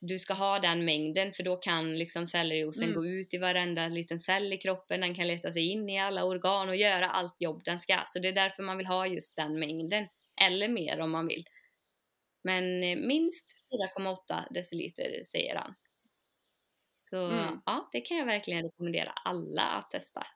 du 0.00 0.18
ska 0.18 0.34
ha 0.34 0.58
den 0.58 0.84
mängden 0.84 1.32
för 1.32 1.42
då 1.42 1.56
kan 1.56 1.98
liksom 1.98 2.26
celljuicen 2.26 2.88
mm. 2.88 2.94
gå 2.94 3.06
ut 3.06 3.34
i 3.34 3.38
varenda 3.38 3.88
liten 3.88 4.20
cell 4.20 4.52
i 4.52 4.56
kroppen, 4.56 5.00
den 5.00 5.14
kan 5.14 5.26
leta 5.26 5.52
sig 5.52 5.70
in 5.70 5.88
i 5.88 6.00
alla 6.00 6.24
organ 6.24 6.68
och 6.68 6.76
göra 6.76 7.10
allt 7.10 7.36
jobb 7.38 7.62
den 7.64 7.78
ska. 7.78 8.02
Så 8.06 8.18
det 8.18 8.28
är 8.28 8.32
därför 8.32 8.62
man 8.62 8.76
vill 8.76 8.86
ha 8.86 9.06
just 9.06 9.36
den 9.36 9.58
mängden. 9.58 10.06
Eller 10.40 10.68
mer 10.68 11.00
om 11.00 11.10
man 11.10 11.26
vill. 11.26 11.44
Men 12.42 12.82
eh, 12.82 12.96
minst 12.96 13.44
4,8 13.98 14.52
deciliter 14.52 15.24
säger 15.24 15.56
han. 15.56 15.74
Så 17.00 17.26
mm. 17.26 17.60
ja, 17.66 17.88
det 17.92 18.00
kan 18.00 18.16
jag 18.16 18.26
verkligen 18.26 18.62
rekommendera 18.62 19.12
alla 19.24 19.62
att 19.62 19.90
testa. 19.90 20.26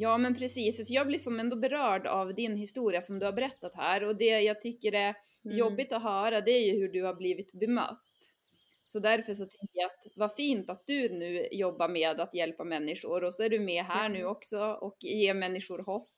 Ja 0.00 0.18
men 0.18 0.34
precis, 0.34 0.90
jag 0.90 1.06
blir 1.06 1.18
som 1.18 1.40
ändå 1.40 1.56
berörd 1.56 2.06
av 2.06 2.34
din 2.34 2.56
historia 2.56 3.02
som 3.02 3.18
du 3.18 3.26
har 3.26 3.32
berättat 3.32 3.74
här 3.74 4.04
och 4.04 4.16
det 4.16 4.40
jag 4.40 4.60
tycker 4.60 4.92
är 4.92 5.14
mm. 5.44 5.56
jobbigt 5.56 5.92
att 5.92 6.02
höra 6.02 6.40
det 6.40 6.50
är 6.50 6.66
ju 6.66 6.80
hur 6.80 6.88
du 6.88 7.02
har 7.02 7.14
blivit 7.14 7.52
bemött. 7.52 8.34
Så 8.84 8.98
därför 8.98 9.34
så 9.34 9.44
tänker 9.44 9.78
jag 9.78 9.86
att 9.86 10.04
vad 10.16 10.34
fint 10.34 10.70
att 10.70 10.86
du 10.86 11.08
nu 11.08 11.48
jobbar 11.52 11.88
med 11.88 12.20
att 12.20 12.34
hjälpa 12.34 12.64
människor 12.64 13.24
och 13.24 13.34
så 13.34 13.42
är 13.42 13.50
du 13.50 13.60
med 13.60 13.84
här 13.84 14.08
nu 14.08 14.24
också 14.24 14.58
och 14.60 14.96
ger 15.00 15.34
människor 15.34 15.78
hopp. 15.78 16.10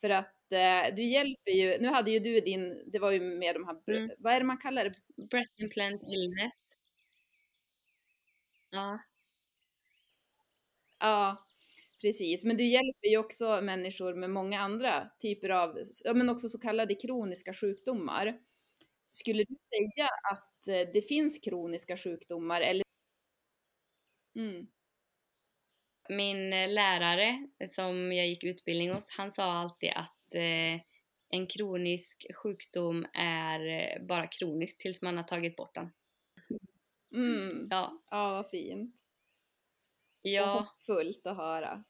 För 0.00 0.10
att 0.10 0.33
eh, 0.54 0.94
du 0.94 1.02
hjälper 1.02 1.50
ju, 1.50 1.78
nu 1.78 1.88
hade 1.88 2.10
ju 2.10 2.18
du 2.18 2.40
din, 2.40 2.90
det 2.92 2.98
var 2.98 3.10
ju 3.10 3.20
med 3.20 3.54
de 3.54 3.64
här, 3.64 3.96
mm. 3.96 4.10
vad 4.18 4.32
är 4.34 4.40
det 4.40 4.46
man 4.46 4.58
kallar 4.58 4.84
det? 4.84 5.24
Breast 5.30 5.60
implant 5.60 6.02
illness. 6.02 6.54
Ja. 8.70 8.98
Ja, 10.98 11.46
precis. 12.02 12.44
Men 12.44 12.56
du 12.56 12.66
hjälper 12.66 13.08
ju 13.08 13.18
också 13.18 13.60
människor 13.60 14.14
med 14.14 14.30
många 14.30 14.60
andra 14.60 15.10
typer 15.18 15.48
av, 15.50 15.82
ja 16.04 16.14
men 16.14 16.28
också 16.28 16.48
så 16.48 16.58
kallade 16.58 16.94
kroniska 16.94 17.54
sjukdomar. 17.54 18.38
Skulle 19.10 19.44
du 19.44 19.56
säga 19.68 20.08
att 20.32 20.68
eh, 20.68 20.92
det 20.92 21.08
finns 21.08 21.38
kroniska 21.38 21.96
sjukdomar 21.96 22.60
eller? 22.60 22.84
Mm. 24.36 24.66
Min 26.08 26.52
eh, 26.52 26.68
lärare 26.68 27.48
som 27.68 28.12
jag 28.12 28.26
gick 28.26 28.44
utbildning 28.44 28.90
hos, 28.90 29.10
han 29.10 29.32
sa 29.32 29.52
alltid 29.52 29.90
att 29.96 30.13
eh, 30.36 30.80
en 31.30 31.46
kronisk 31.46 32.26
sjukdom 32.34 33.06
är 33.14 33.66
eh, 33.68 34.06
bara 34.06 34.26
kronisk 34.26 34.78
tills 34.78 35.02
man 35.02 35.16
har 35.16 35.24
tagit 35.24 35.56
bort 35.56 35.74
den. 35.74 35.90
Mm. 37.14 37.68
Ja. 37.70 38.02
ja, 38.10 38.30
vad 38.30 38.50
fint. 38.50 38.94
Ja. 40.22 40.56
Och 40.56 40.64
hoppfullt 40.64 41.26
att 41.26 41.36
höra. 41.36 41.84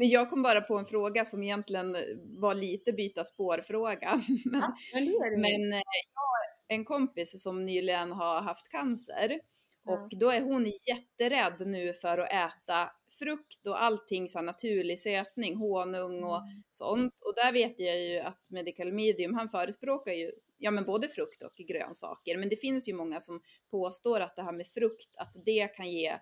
Jag 0.00 0.30
kom 0.30 0.42
bara 0.42 0.60
på 0.60 0.78
en 0.78 0.84
fråga 0.84 1.24
som 1.24 1.42
egentligen 1.42 1.96
var 2.40 2.54
lite 2.54 2.92
byta 2.92 3.24
spårfråga. 3.24 4.20
men, 4.44 4.60
ja, 4.60 4.76
men, 4.94 5.40
men 5.40 5.70
jag 5.70 5.78
har 6.14 6.40
en 6.68 6.84
kompis 6.84 7.42
som 7.42 7.64
nyligen 7.64 8.12
har 8.12 8.42
haft 8.42 8.68
cancer 8.68 9.40
och 9.84 10.08
då 10.20 10.30
är 10.30 10.40
hon 10.40 10.72
jätterädd 10.88 11.66
nu 11.66 11.92
för 11.92 12.18
att 12.18 12.32
äta 12.32 12.90
frukt 13.18 13.66
och 13.66 13.82
allting 13.82 14.28
så 14.28 14.42
naturlig 14.42 15.00
sötning, 15.00 15.56
honung 15.56 16.24
och 16.24 16.42
mm. 16.42 16.62
sånt. 16.70 17.20
Och 17.20 17.34
där 17.34 17.52
vet 17.52 17.80
jag 17.80 18.00
ju 18.00 18.18
att 18.18 18.50
Medical 18.50 18.92
Medium, 18.92 19.34
han 19.34 19.48
förespråkar 19.48 20.12
ju 20.12 20.32
ja 20.58 20.70
men 20.70 20.84
både 20.84 21.08
frukt 21.08 21.42
och 21.42 21.54
grönsaker. 21.56 22.38
Men 22.38 22.48
det 22.48 22.56
finns 22.56 22.88
ju 22.88 22.94
många 22.94 23.20
som 23.20 23.42
påstår 23.70 24.20
att 24.20 24.36
det 24.36 24.42
här 24.42 24.52
med 24.52 24.66
frukt, 24.66 25.16
att 25.16 25.36
det 25.44 25.68
kan 25.68 25.90
ge 25.90 26.18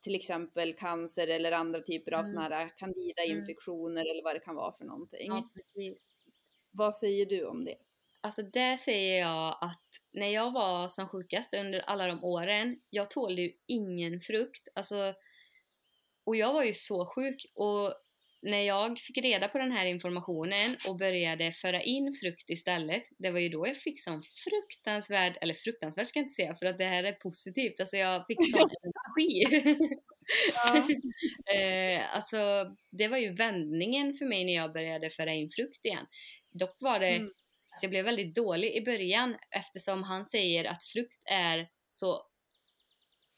till 0.00 0.14
exempel 0.14 0.72
cancer 0.72 1.28
eller 1.28 1.52
andra 1.52 1.80
typer 1.80 2.12
av 2.12 2.20
mm. 2.20 2.26
sådana 2.26 2.54
här 2.54 2.72
candida-infektioner 2.76 4.00
mm. 4.00 4.10
eller 4.10 4.24
vad 4.24 4.36
det 4.36 4.40
kan 4.40 4.54
vara 4.54 4.72
för 4.72 4.84
någonting. 4.84 5.26
Ja, 5.26 5.50
precis. 5.54 6.12
Vad 6.70 6.94
säger 6.94 7.26
du 7.26 7.44
om 7.44 7.64
det? 7.64 7.76
Alltså 8.26 8.42
där 8.42 8.76
säger 8.76 9.20
jag 9.20 9.58
att 9.60 9.86
när 10.12 10.28
jag 10.28 10.52
var 10.52 10.88
som 10.88 11.08
sjukast 11.08 11.54
under 11.54 11.80
alla 11.80 12.06
de 12.06 12.24
åren, 12.24 12.76
jag 12.90 13.10
tålde 13.10 13.42
ju 13.42 13.52
ingen 13.66 14.20
frukt. 14.20 14.68
Alltså, 14.74 15.14
och 16.26 16.36
jag 16.36 16.52
var 16.52 16.64
ju 16.64 16.72
så 16.72 17.06
sjuk 17.06 17.46
och 17.54 17.94
när 18.42 18.60
jag 18.60 18.98
fick 18.98 19.18
reda 19.18 19.48
på 19.48 19.58
den 19.58 19.72
här 19.72 19.86
informationen 19.86 20.76
och 20.88 20.96
började 20.96 21.52
föra 21.52 21.82
in 21.82 22.12
frukt 22.22 22.50
istället, 22.50 23.02
det 23.18 23.30
var 23.30 23.38
ju 23.38 23.48
då 23.48 23.66
jag 23.66 23.76
fick 23.76 24.02
sån 24.02 24.22
fruktansvärd, 24.22 25.38
eller 25.40 25.54
fruktansvärd 25.54 26.06
ska 26.06 26.18
jag 26.18 26.24
inte 26.24 26.34
säga 26.34 26.54
för 26.54 26.66
att 26.66 26.78
det 26.78 26.84
här 26.84 27.04
är 27.04 27.12
positivt, 27.12 27.80
alltså 27.80 27.96
jag 27.96 28.26
fick 28.26 28.50
sån 28.50 28.60
energi. 28.82 29.62
Ja. 30.54 30.88
eh, 31.54 32.16
alltså 32.16 32.36
det 32.90 33.08
var 33.08 33.18
ju 33.18 33.34
vändningen 33.34 34.14
för 34.14 34.24
mig 34.24 34.44
när 34.44 34.54
jag 34.54 34.72
började 34.72 35.10
föra 35.10 35.34
in 35.34 35.50
frukt 35.50 35.84
igen. 35.84 36.06
Dock 36.52 36.76
var 36.80 37.00
det, 37.00 37.08
mm. 37.16 37.30
Så 37.76 37.84
jag 37.84 37.90
blev 37.90 38.04
väldigt 38.04 38.34
dålig 38.34 38.74
i 38.74 38.84
början 38.84 39.36
eftersom 39.50 40.02
han 40.02 40.24
säger 40.24 40.64
att 40.64 40.84
frukt 40.84 41.22
är 41.30 41.68
så 41.90 42.22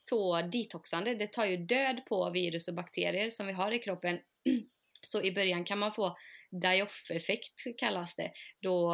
så 0.08 0.42
detoxande, 0.42 1.14
det 1.14 1.32
tar 1.32 1.46
ju 1.46 1.56
död 1.56 2.00
på 2.08 2.30
virus 2.30 2.68
och 2.68 2.74
bakterier 2.74 3.30
som 3.30 3.46
vi 3.46 3.52
har 3.52 3.72
i 3.72 3.78
kroppen 3.78 4.18
Så 5.02 5.22
i 5.22 5.32
början 5.32 5.64
kan 5.64 5.78
man 5.78 5.92
få 5.92 6.16
die-off-effekt 6.50 7.78
kallas 7.78 8.14
det. 8.14 8.32
Då, 8.62 8.92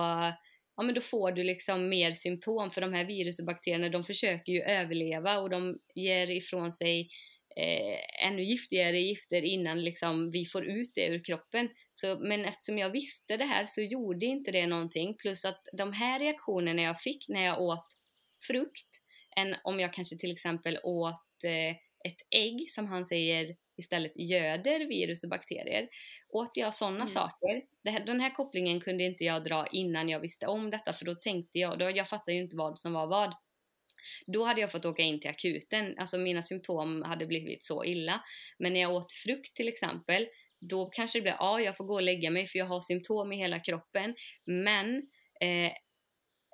ja, 0.76 0.82
men 0.82 0.94
då 0.94 1.00
får 1.00 1.32
du 1.32 1.44
liksom 1.44 1.88
mer 1.88 2.12
symptom 2.12 2.70
för 2.70 2.80
de 2.80 2.92
här 2.92 3.04
virus 3.04 3.38
och 3.38 3.46
bakterierna 3.46 3.88
de 3.88 4.04
försöker 4.04 4.52
ju 4.52 4.62
överleva 4.62 5.38
och 5.38 5.50
de 5.50 5.78
ger 5.94 6.30
ifrån 6.30 6.72
sig 6.72 7.08
eh, 7.56 8.26
ännu 8.26 8.42
giftigare 8.42 8.98
gifter 8.98 9.42
innan 9.42 9.84
liksom 9.84 10.30
vi 10.30 10.44
får 10.44 10.64
ut 10.64 10.90
det 10.94 11.06
ur 11.06 11.24
kroppen. 11.24 11.68
Så, 11.92 12.18
men 12.18 12.44
eftersom 12.44 12.78
jag 12.78 12.90
visste 12.90 13.36
det 13.36 13.44
här 13.44 13.64
så 13.66 13.82
gjorde 13.82 14.26
inte 14.26 14.50
det 14.50 14.66
någonting. 14.66 15.16
Plus 15.16 15.44
att 15.44 15.62
de 15.72 15.92
här 15.92 16.20
reaktionerna 16.20 16.82
jag 16.82 17.00
fick 17.00 17.28
när 17.28 17.44
jag 17.44 17.60
åt 17.60 17.86
frukt, 18.46 18.88
än 19.36 19.56
om 19.64 19.80
jag 19.80 19.92
kanske 19.92 20.16
till 20.16 20.30
exempel 20.30 20.78
åt 20.82 21.44
eh, 21.44 21.76
ett 22.04 22.20
ägg 22.30 22.70
som 22.70 22.86
han 22.86 23.04
säger 23.04 23.56
istället 23.76 24.12
göder 24.16 24.88
virus 24.88 25.24
och 25.24 25.30
bakterier. 25.30 25.88
Åt 26.28 26.56
jag 26.56 26.74
sådana 26.74 26.96
mm. 26.96 27.06
saker, 27.06 27.62
här, 27.88 28.06
den 28.06 28.20
här 28.20 28.34
kopplingen 28.34 28.80
kunde 28.80 29.04
inte 29.04 29.24
jag 29.24 29.44
dra 29.44 29.66
innan 29.66 30.08
jag 30.08 30.20
visste 30.20 30.46
om 30.46 30.70
detta 30.70 30.92
för 30.92 31.04
då 31.04 31.14
tänkte 31.14 31.58
jag, 31.58 31.78
då, 31.78 31.90
jag 31.90 32.08
fattade 32.08 32.32
ju 32.32 32.42
inte 32.42 32.56
vad 32.56 32.78
som 32.78 32.92
var 32.92 33.06
vad. 33.06 33.34
Då 34.26 34.44
hade 34.44 34.60
jag 34.60 34.72
fått 34.72 34.84
åka 34.84 35.02
in 35.02 35.20
till 35.20 35.30
akuten, 35.30 35.94
alltså 35.98 36.18
mina 36.18 36.42
symptom 36.42 37.02
hade 37.02 37.26
blivit 37.26 37.62
så 37.62 37.84
illa. 37.84 38.20
Men 38.58 38.72
när 38.72 38.80
jag 38.80 38.94
åt 38.94 39.12
frukt 39.12 39.56
till 39.56 39.68
exempel, 39.68 40.26
då 40.60 40.86
kanske 40.86 41.18
det 41.18 41.22
blev, 41.22 41.34
ja 41.38 41.60
jag 41.60 41.76
får 41.76 41.84
gå 41.84 41.94
och 41.94 42.02
lägga 42.02 42.30
mig 42.30 42.46
för 42.46 42.58
jag 42.58 42.66
har 42.66 42.80
symptom 42.80 43.32
i 43.32 43.36
hela 43.36 43.60
kroppen. 43.60 44.14
Men 44.46 44.96
eh, 45.40 45.72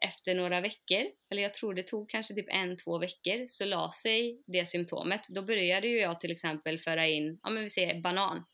efter 0.07 0.35
några 0.35 0.61
veckor, 0.61 1.07
eller 1.31 1.43
jag 1.43 1.55
tror 1.55 1.75
det 1.75 1.83
tog 1.83 2.11
kanske 2.11 2.35
typ 2.35 2.47
en, 2.49 2.77
två 2.77 2.99
veckor, 2.99 3.47
så 3.47 3.65
la 3.65 3.91
sig 3.91 4.43
det 4.47 4.67
symptomet. 4.67 5.21
Då 5.29 5.43
började 5.43 5.89
ju 5.89 5.99
jag 5.99 6.21
till 6.21 6.31
exempel 6.31 6.79
föra 6.79 7.07
in, 7.07 7.41
ja 7.43 7.51
men 7.51 7.63
vi 7.63 7.71
säger 7.71 8.01
banan. 8.01 8.45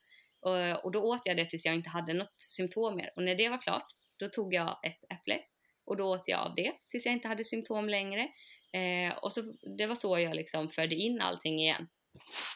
Och, 0.40 0.84
och 0.84 0.92
då 0.92 1.00
åt 1.00 1.20
jag 1.24 1.36
det 1.36 1.44
tills 1.44 1.66
jag 1.66 1.74
inte 1.74 1.90
hade 1.90 2.12
något 2.12 2.34
symptom 2.40 2.96
mer. 2.96 3.12
Och 3.16 3.22
när 3.22 3.34
det 3.34 3.48
var 3.48 3.60
klart, 3.60 3.86
då 4.16 4.26
tog 4.26 4.54
jag 4.54 4.80
ett 4.82 5.18
äpple 5.18 5.40
och 5.86 5.96
då 5.96 6.04
åt 6.04 6.28
jag 6.28 6.40
av 6.40 6.54
det 6.54 6.72
tills 6.88 7.06
jag 7.06 7.12
inte 7.12 7.28
hade 7.28 7.44
symptom 7.44 7.88
längre. 7.88 8.28
Eh, 8.76 9.18
och 9.18 9.32
så, 9.32 9.40
det 9.78 9.86
var 9.86 9.94
så 9.94 10.18
jag 10.18 10.36
liksom 10.36 10.68
förde 10.68 10.94
in 10.94 11.20
allting 11.20 11.60
igen. 11.60 11.88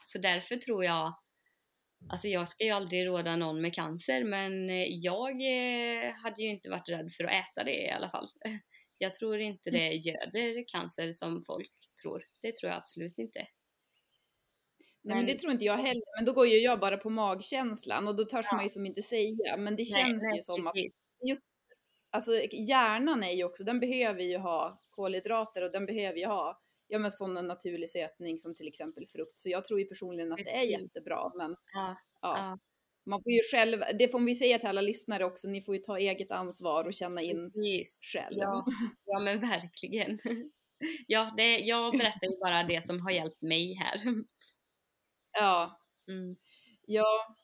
Så 0.02 0.18
därför 0.18 0.56
tror 0.56 0.84
jag, 0.84 1.14
alltså 2.08 2.28
jag 2.28 2.48
ska 2.48 2.64
ju 2.64 2.70
aldrig 2.70 3.06
råda 3.06 3.36
någon 3.36 3.60
med 3.60 3.74
cancer 3.74 4.24
men 4.24 4.68
jag 5.00 5.30
eh, 5.30 6.12
hade 6.12 6.42
ju 6.42 6.48
inte 6.48 6.70
varit 6.70 6.88
rädd 6.88 7.12
för 7.16 7.24
att 7.24 7.32
äta 7.32 7.64
det 7.64 7.84
i 7.86 7.90
alla 7.90 8.10
fall. 8.10 8.28
Jag 9.02 9.14
tror 9.14 9.40
inte 9.40 9.70
det 9.70 9.92
göder 9.92 10.64
cancer 10.68 11.12
som 11.12 11.44
folk 11.46 11.72
tror. 12.02 12.24
Det 12.42 12.56
tror 12.56 12.70
jag 12.70 12.78
absolut 12.78 13.18
inte. 13.18 13.46
Nej 15.02 15.16
men 15.16 15.26
det 15.26 15.38
tror 15.38 15.52
inte 15.52 15.64
jag 15.64 15.76
heller, 15.76 16.18
men 16.18 16.24
då 16.24 16.32
går 16.32 16.46
ju 16.46 16.58
jag 16.58 16.80
bara 16.80 16.96
på 16.96 17.10
magkänslan 17.10 18.08
och 18.08 18.16
då 18.16 18.24
törs 18.24 18.46
ja. 18.50 18.56
man 18.56 18.64
ju 18.64 18.68
som 18.68 18.86
inte 18.86 19.02
säga, 19.02 19.56
men 19.56 19.76
det 19.76 19.84
känns 19.84 20.22
nej, 20.22 20.30
nej, 20.30 20.36
ju 20.36 20.42
som 20.42 20.64
precis. 20.64 20.98
att 21.22 21.28
just, 21.28 21.46
alltså 22.10 22.32
hjärnan 22.52 23.22
är 23.22 23.32
ju 23.32 23.44
också, 23.44 23.64
den 23.64 23.80
behöver 23.80 24.22
ju 24.22 24.38
ha 24.38 24.82
kolhydrater 25.00 25.62
och 25.62 25.72
den 25.72 25.86
behöver 25.86 26.18
ju 26.18 26.26
ha 26.26 26.60
ja, 26.88 26.98
men 26.98 27.10
sån 27.10 27.34
naturlig 27.34 27.90
sötning 27.90 28.38
som 28.38 28.54
till 28.54 28.68
exempel 28.68 29.06
frukt. 29.06 29.38
Så 29.38 29.48
jag 29.50 29.64
tror 29.64 29.80
ju 29.80 29.86
personligen 29.86 30.32
att 30.32 30.38
precis. 30.38 30.54
det 30.54 30.74
är 30.74 30.80
jättebra, 30.80 31.32
men 31.34 31.56
ja. 31.74 31.96
ja 32.20 32.58
man 33.06 33.22
får 33.22 33.32
ju 33.32 33.40
själv, 33.52 33.82
det 33.98 34.08
får 34.08 34.20
vi 34.20 34.34
säga 34.34 34.58
till 34.58 34.68
alla 34.68 34.80
lyssnare 34.80 35.24
också, 35.24 35.48
ni 35.48 35.62
får 35.62 35.74
ju 35.76 35.82
ta 35.82 35.98
eget 35.98 36.30
ansvar 36.30 36.84
och 36.84 36.94
känna 36.94 37.22
in 37.22 37.32
Precis. 37.32 38.00
själv. 38.02 38.38
Ja, 38.38 38.64
ja 39.04 39.18
men 39.18 39.40
verkligen. 39.40 40.18
Ja, 41.06 41.34
det, 41.36 41.58
jag 41.58 41.92
berättar 41.92 42.26
ju 42.26 42.38
bara 42.40 42.62
det 42.62 42.84
som 42.84 43.00
har 43.00 43.10
hjälpt 43.10 43.42
mig 43.42 43.74
här. 43.74 44.02
Ja. 45.32 45.80
Mm. 46.08 46.36
Ja, 46.86 47.36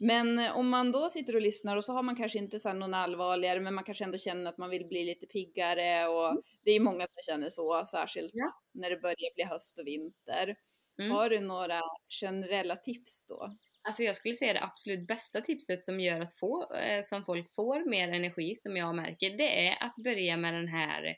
men 0.00 0.38
om 0.38 0.68
man 0.68 0.92
då 0.92 1.08
sitter 1.08 1.34
och 1.34 1.42
lyssnar 1.42 1.76
och 1.76 1.84
så 1.84 1.92
har 1.92 2.02
man 2.02 2.16
kanske 2.16 2.38
inte 2.38 2.58
så 2.58 2.72
någon 2.72 2.94
allvarligare, 2.94 3.60
men 3.60 3.74
man 3.74 3.84
kanske 3.84 4.04
ändå 4.04 4.18
känner 4.18 4.50
att 4.50 4.58
man 4.58 4.70
vill 4.70 4.86
bli 4.86 5.04
lite 5.04 5.26
piggare 5.26 6.08
och 6.08 6.30
mm. 6.30 6.42
det 6.64 6.70
är 6.70 6.80
många 6.80 7.06
som 7.08 7.22
känner 7.22 7.48
så, 7.48 7.84
särskilt 7.90 8.32
ja. 8.34 8.46
när 8.74 8.90
det 8.90 8.96
börjar 8.96 9.34
bli 9.34 9.44
höst 9.44 9.78
och 9.78 9.86
vinter. 9.86 10.56
Mm. 10.98 11.10
Har 11.10 11.30
du 11.30 11.40
några 11.40 11.80
generella 12.20 12.76
tips 12.76 13.26
då? 13.26 13.56
Alltså 13.84 14.02
jag 14.02 14.16
skulle 14.16 14.34
säga 14.34 14.52
det 14.52 14.62
absolut 14.62 15.06
bästa 15.06 15.40
tipset 15.40 15.84
som 15.84 16.00
gör 16.00 16.20
att 16.20 16.38
få, 16.38 16.74
eh, 16.74 17.00
som 17.02 17.24
folk 17.24 17.54
får 17.54 17.90
mer 17.90 18.08
energi 18.08 18.54
som 18.54 18.76
jag 18.76 18.94
märker, 18.94 19.36
det 19.36 19.68
är 19.68 19.82
att 19.82 19.94
börja 20.04 20.36
med 20.36 20.54
den 20.54 20.68
här 20.68 21.16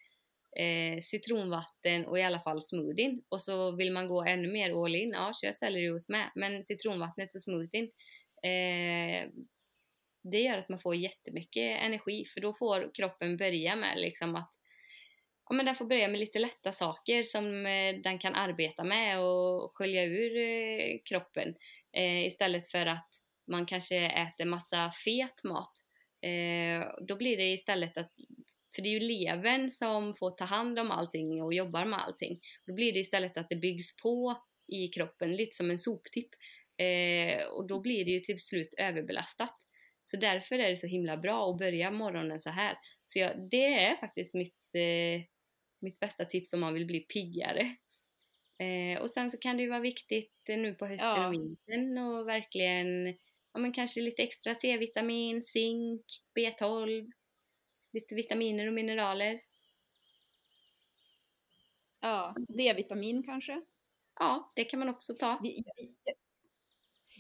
eh, 0.57 0.99
citronvatten 1.01 2.07
och 2.07 2.19
i 2.19 2.23
alla 2.23 2.41
fall 2.41 2.63
smoothien. 2.63 3.23
Och 3.29 3.43
så 3.43 3.77
vill 3.77 3.93
man 3.93 4.09
gå 4.09 4.25
ännu 4.25 4.53
mer 4.53 4.85
all 4.85 4.95
in, 4.95 5.11
ja 5.11 5.33
kör 5.43 5.53
sellerijuice 5.53 6.09
med. 6.09 6.31
Men 6.35 6.65
citronvattnet 6.65 7.35
och 7.35 7.43
smoothien, 7.43 7.89
eh, 8.45 9.29
det 10.23 10.41
gör 10.41 10.59
att 10.59 10.69
man 10.69 10.79
får 10.79 10.97
jättemycket 10.97 11.81
energi 11.81 12.25
för 12.25 12.41
då 12.41 12.55
får 12.55 12.91
kroppen 12.95 13.37
börja 13.37 13.77
med 13.77 13.99
liksom 13.99 14.37
att 14.37 14.51
ja, 15.49 15.55
men 15.55 15.67
den 15.67 15.75
får 15.75 15.87
börja 15.87 16.09
med 16.09 16.21
lite 16.21 16.39
lätta 16.39 16.73
saker 16.73 17.23
som 17.23 17.67
eh, 17.67 17.95
den 18.03 18.19
kan 18.19 18.35
arbeta 18.35 18.85
med 18.85 19.21
och 19.21 19.77
skölja 19.77 20.05
ur 20.05 20.37
eh, 20.37 20.99
kroppen 21.05 21.55
eh, 21.93 22.27
istället 22.27 22.69
för 22.69 22.87
att 22.87 23.09
man 23.47 23.67
kanske 23.67 23.97
äter 23.97 24.45
massa 24.45 24.91
fet 25.05 25.45
mat. 25.45 25.73
Eh, 26.21 27.05
då 27.07 27.17
blir 27.17 27.37
det 27.37 27.53
istället 27.53 27.99
att, 27.99 28.13
för 28.75 28.83
det 28.83 28.89
är 28.89 29.01
ju 29.01 29.01
levern 29.01 29.71
som 29.71 30.15
får 30.15 30.31
ta 30.31 30.45
hand 30.45 30.79
om 30.79 30.91
allting 30.91 31.43
och 31.43 31.55
jobbar 31.55 31.85
med 31.85 32.03
allting. 32.03 32.41
Då 32.67 32.75
blir 32.75 32.93
det 32.93 32.99
istället 32.99 33.37
att 33.37 33.49
det 33.49 33.57
byggs 33.57 33.97
på 33.97 34.43
i 34.67 34.89
kroppen, 34.89 35.37
lite 35.37 35.57
som 35.57 35.71
en 35.71 35.79
soptipp. 35.79 36.29
Eh, 36.77 37.47
och 37.47 37.67
då 37.67 37.81
blir 37.81 38.05
det 38.05 38.11
ju 38.11 38.21
till 38.21 38.39
slut 38.39 38.75
överbelastat. 38.79 39.55
Så 40.03 40.17
därför 40.17 40.59
är 40.59 40.69
det 40.69 40.77
så 40.77 40.87
himla 40.87 41.17
bra 41.17 41.51
att 41.51 41.59
börja 41.59 41.91
morgonen 41.91 42.41
så 42.41 42.51
här. 42.51 42.79
Så 43.05 43.19
jag, 43.19 43.51
det 43.51 43.75
är 43.75 43.97
faktiskt 43.97 44.35
mitt, 44.35 44.75
eh, 44.75 45.23
mitt 45.81 46.01
bästa 46.01 46.25
tips 46.25 46.53
om 46.53 46.61
man 46.61 46.75
vill 46.75 46.87
bli 46.87 47.01
piggare. 47.01 47.77
Eh, 48.59 49.01
och 49.01 49.11
sen 49.11 49.31
så 49.31 49.39
kan 49.39 49.57
det 49.57 49.63
ju 49.63 49.69
vara 49.69 49.81
viktigt 49.81 50.49
eh, 50.49 50.59
nu 50.59 50.75
på 50.75 50.87
hösten 50.87 51.11
ja. 51.11 51.27
och 51.27 51.33
vintern 51.33 51.99
och 51.99 52.29
verkligen, 52.29 53.07
ja 53.53 53.61
men 53.61 53.73
kanske 53.73 54.01
lite 54.01 54.23
extra 54.23 54.55
C-vitamin, 54.55 55.45
zink, 55.45 56.03
B12, 56.39 57.13
lite 57.93 58.15
vitaminer 58.15 58.67
och 58.67 58.75
mineraler. 58.75 59.41
Ja, 62.01 62.37
D-vitamin 62.49 63.23
kanske? 63.23 63.63
Ja, 64.21 64.53
det 64.57 64.65
kan 64.65 64.79
man 64.81 64.89
också 64.89 65.15
ta. 65.15 65.41
Jag 65.43 66.15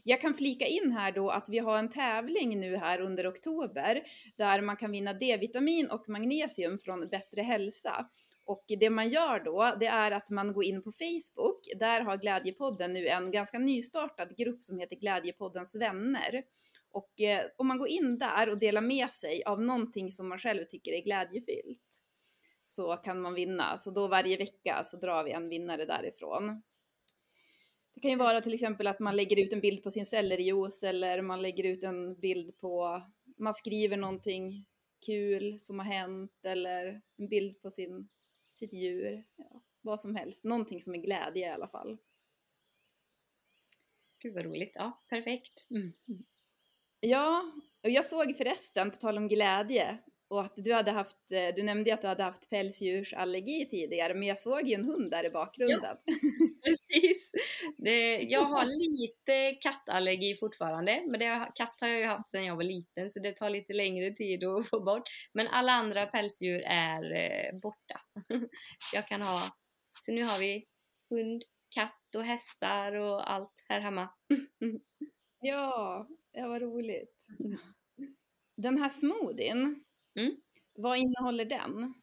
jag 0.07 0.21
kan 0.21 0.35
flika 0.35 0.67
in 0.67 0.93
här 0.93 1.13
då 1.13 1.31
att 1.31 1.49
vi 1.49 1.59
har 1.59 1.79
en 1.79 1.89
tävling 1.89 2.61
nu 2.61 2.77
här 2.77 3.01
under 3.01 3.31
oktober 3.31 4.03
där 4.37 4.61
man 4.61 4.77
kan 4.77 4.91
vinna 4.91 5.13
D-vitamin 5.13 5.91
och 5.91 6.09
magnesium 6.09 6.79
från 6.79 7.09
Bättre 7.09 7.43
hälsa. 7.43 8.07
Och 8.45 8.65
det 8.69 8.91
man 8.91 9.09
gör 9.09 9.41
då, 9.41 9.77
det 9.81 9.87
är 9.87 10.11
att 10.11 10.31
man 10.31 10.53
går 10.53 10.65
in 10.65 10.83
på 10.83 10.93
Facebook. 10.93 11.61
Där 11.77 12.01
har 12.01 12.17
Glädjepodden 12.17 12.93
nu 12.93 13.09
en 13.09 13.31
ganska 13.31 13.59
nystartad 13.59 14.37
grupp 14.37 14.63
som 14.63 14.79
heter 14.79 14.97
Glädjepoddens 14.97 15.77
vänner. 15.77 16.43
Och 16.91 17.21
eh, 17.21 17.47
om 17.57 17.67
man 17.67 17.79
går 17.79 17.89
in 17.89 18.19
där 18.19 18.49
och 18.49 18.59
delar 18.59 18.81
med 18.81 19.11
sig 19.11 19.43
av 19.45 19.63
någonting 19.63 20.11
som 20.11 20.29
man 20.29 20.39
själv 20.39 20.65
tycker 20.65 20.93
är 20.93 21.03
glädjefyllt 21.03 22.05
så 22.65 22.97
kan 22.97 23.21
man 23.21 23.35
vinna. 23.35 23.77
Så 23.77 23.91
då 23.91 24.09
varje 24.09 24.37
vecka 24.37 24.83
så 24.85 24.97
drar 24.97 25.25
vi 25.25 25.33
en 25.33 25.49
vinnare 25.49 25.85
därifrån. 25.85 26.63
Kan 28.05 28.11
ju 28.11 28.17
vara 28.17 28.41
till 28.41 28.55
exempel 28.55 28.87
att 28.87 29.01
man 29.01 29.17
lägger 29.17 29.41
ut 29.41 29.53
en 29.53 29.61
bild 29.61 29.83
på 29.83 29.91
sin 29.91 30.07
sellerijuice 30.07 30.83
eller 30.83 31.23
man 31.23 31.43
lägger 31.43 31.65
ut 31.65 31.85
en 31.85 32.21
bild 32.21 32.59
på, 32.59 33.03
man 33.39 33.55
skriver 33.55 33.97
någonting 33.97 34.67
kul 35.07 35.61
som 35.61 35.79
har 35.79 35.87
hänt 35.87 36.45
eller 36.45 37.03
en 37.17 37.29
bild 37.29 37.63
på 37.63 37.71
sin 37.71 38.09
sitt 38.55 38.73
djur, 38.73 39.25
ja, 39.37 39.63
vad 39.81 40.01
som 40.01 40.17
helst. 40.17 40.45
Någonting 40.45 40.81
som 40.81 40.95
är 40.95 40.99
glädje 40.99 41.47
i 41.47 41.51
alla 41.51 41.69
fall. 41.69 41.99
Gud 44.19 44.35
vad 44.35 44.45
roligt. 44.45 44.73
Ja, 44.75 45.03
perfekt. 45.09 45.67
Mm. 45.71 45.93
Ja, 47.01 47.43
och 47.83 47.91
jag 47.91 48.05
såg 48.05 48.37
förresten, 48.37 48.91
på 48.91 48.97
tal 48.97 49.19
om 49.19 49.29
glädje 49.29 49.99
och 50.35 50.45
att 50.45 50.57
du 50.57 50.73
hade 50.73 50.91
haft, 50.91 51.33
eh, 51.33 51.55
du 51.57 51.63
nämnde 51.63 51.91
ju 51.91 51.95
att 51.95 52.01
du 52.01 52.09
hade 52.09 52.23
haft 52.23 52.51
pälsdjursallergi 52.51 53.69
tidigare, 53.69 54.15
men 54.15 54.23
jag 54.23 54.39
såg 54.39 54.69
ju 54.69 54.75
en 54.75 54.85
hund 54.85 55.11
där 55.11 55.27
i 55.27 55.31
bakgrunden. 55.31 55.97
Ja, 56.05 56.15
precis. 56.65 57.31
Det, 57.77 58.19
jag 58.19 58.43
har 58.43 58.65
lite 58.65 59.59
kattallergi 59.61 60.37
fortfarande, 60.37 61.03
men 61.07 61.21
det, 61.21 61.51
katt 61.55 61.77
har 61.81 61.89
jag 61.89 61.99
ju 61.99 62.07
haft 62.07 62.29
sedan 62.29 62.45
jag 62.45 62.57
var 62.57 62.65
liten 62.65 63.11
så 63.11 63.21
det 63.21 63.37
tar 63.37 63.51
lite 63.51 63.73
längre 63.73 64.11
tid 64.11 64.45
att 64.45 64.69
få 64.69 64.81
bort. 64.81 65.09
Men 65.33 65.49
alla 65.49 65.73
andra 65.73 66.07
pälsdjur 66.07 66.63
är 66.67 67.13
eh, 67.13 67.59
borta. 67.59 68.01
jag 68.95 69.09
kan 69.09 69.23
ha, 69.23 69.41
så 70.01 70.13
nu 70.13 70.23
har 70.23 70.39
vi 70.39 70.67
hund, 71.11 71.43
katt 71.75 72.15
och 72.17 72.25
hästar 72.25 72.93
och 72.93 73.33
allt 73.33 73.65
här 73.69 73.81
hemma. 73.81 74.09
ja, 75.41 76.09
ja 76.33 76.49
vad 76.49 76.63
roligt. 76.63 77.27
Den 78.57 78.79
här 78.79 78.89
smoothien, 78.89 79.85
mm. 80.19 80.37
vad 80.75 80.99
innehåller 80.99 81.45
den? 81.45 81.95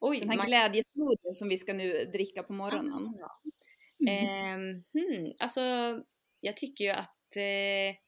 Oj, 0.00 0.20
den 0.20 0.28
här 0.28 0.36
man... 0.36 0.46
glädjesmoothien 0.46 1.32
som 1.32 1.48
vi 1.48 1.56
ska 1.56 1.72
nu 1.72 2.04
dricka 2.04 2.42
på 2.42 2.52
morgonen. 2.52 3.14
Ah, 3.22 3.40
mm. 4.00 4.74
eh, 4.74 4.82
hmm, 4.92 5.32
alltså, 5.40 5.60
jag 6.40 6.56
tycker 6.56 6.84
ju 6.84 6.90
att 6.90 7.36
eh, 7.36 8.00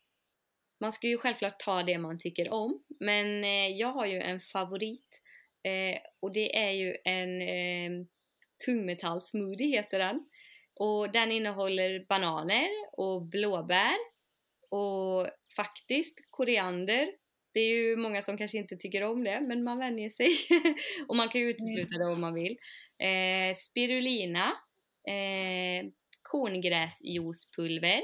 man 0.80 0.92
ska 0.92 1.06
ju 1.06 1.18
självklart 1.18 1.58
ta 1.58 1.82
det 1.82 1.98
man 1.98 2.18
tycker 2.18 2.52
om, 2.52 2.82
men 3.00 3.44
eh, 3.44 3.68
jag 3.68 3.92
har 3.92 4.06
ju 4.06 4.20
en 4.20 4.40
favorit 4.40 5.22
eh, 5.62 5.98
och 6.20 6.32
det 6.32 6.56
är 6.56 6.70
ju 6.70 6.96
en 7.04 7.42
eh, 7.42 8.06
tungmetallsmoothie 8.64 9.76
heter 9.76 9.98
den. 9.98 10.28
Och 10.74 11.12
den 11.12 11.32
innehåller 11.32 12.06
bananer 12.08 12.68
och 12.92 13.22
blåbär 13.22 13.96
och 14.70 15.28
faktiskt 15.56 16.26
koriander. 16.30 17.12
Det 17.52 17.60
är 17.60 17.68
ju 17.68 17.96
många 17.96 18.22
som 18.22 18.36
kanske 18.36 18.58
inte 18.58 18.76
tycker 18.76 19.02
om 19.02 19.24
det, 19.24 19.40
men 19.40 19.64
man 19.64 19.78
vänjer 19.78 20.10
sig. 20.10 20.28
och 21.08 21.16
man 21.16 21.28
kan 21.28 21.40
ju 21.40 21.50
utesluta 21.50 21.98
det 21.98 22.04
om 22.04 22.20
man 22.20 22.34
vill. 22.34 22.58
Eh, 22.98 23.54
spirulina, 23.54 24.46
eh, 25.08 25.90
korngräsjuicepulver 26.22 28.02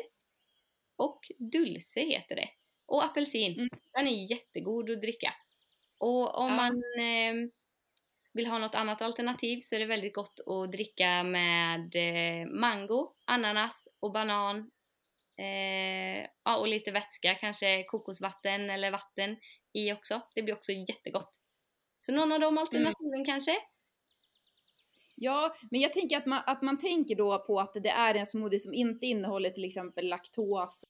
och 0.96 1.20
dulce 1.38 2.00
heter 2.00 2.36
det. 2.36 2.48
Och 2.86 3.04
apelsin. 3.04 3.54
Mm. 3.54 3.68
Den 3.92 4.06
är 4.06 4.30
jättegod 4.30 4.90
att 4.90 5.00
dricka. 5.00 5.34
Och 5.98 6.38
om 6.38 6.48
ja. 6.48 6.56
man 6.56 6.72
eh, 6.74 7.50
vill 8.34 8.46
ha 8.46 8.58
något 8.58 8.74
annat 8.74 9.02
alternativ 9.02 9.58
så 9.60 9.74
är 9.74 9.80
det 9.80 9.86
väldigt 9.86 10.14
gott 10.14 10.40
att 10.46 10.72
dricka 10.72 11.22
med 11.22 11.96
eh, 11.96 12.46
mango, 12.46 13.12
ananas 13.26 13.88
och 14.00 14.12
banan. 14.12 14.70
Eh, 15.38 16.26
ja, 16.44 16.56
och 16.58 16.68
lite 16.68 16.90
vätska, 16.90 17.34
kanske 17.34 17.84
kokosvatten 17.84 18.70
eller 18.70 18.90
vatten 18.90 19.36
i 19.72 19.92
också. 19.92 20.20
Det 20.34 20.42
blir 20.42 20.54
också 20.54 20.72
jättegott. 20.72 21.30
Så 22.00 22.12
någon 22.12 22.32
av 22.32 22.40
de 22.40 22.46
mm. 22.46 22.58
alternativen 22.58 23.14
mm. 23.14 23.24
kanske? 23.24 23.56
Ja, 25.14 25.54
men 25.70 25.80
jag 25.80 25.92
tänker 25.92 26.16
att 26.16 26.26
man, 26.26 26.42
att 26.46 26.62
man 26.62 26.78
tänker 26.78 27.14
då 27.14 27.44
på 27.46 27.60
att 27.60 27.74
det 27.82 27.88
är 27.88 28.14
en 28.14 28.26
smoothie 28.26 28.58
som 28.58 28.74
inte 28.74 29.06
innehåller 29.06 29.50
till 29.50 29.64
exempel 29.64 30.08
laktos 30.08 30.84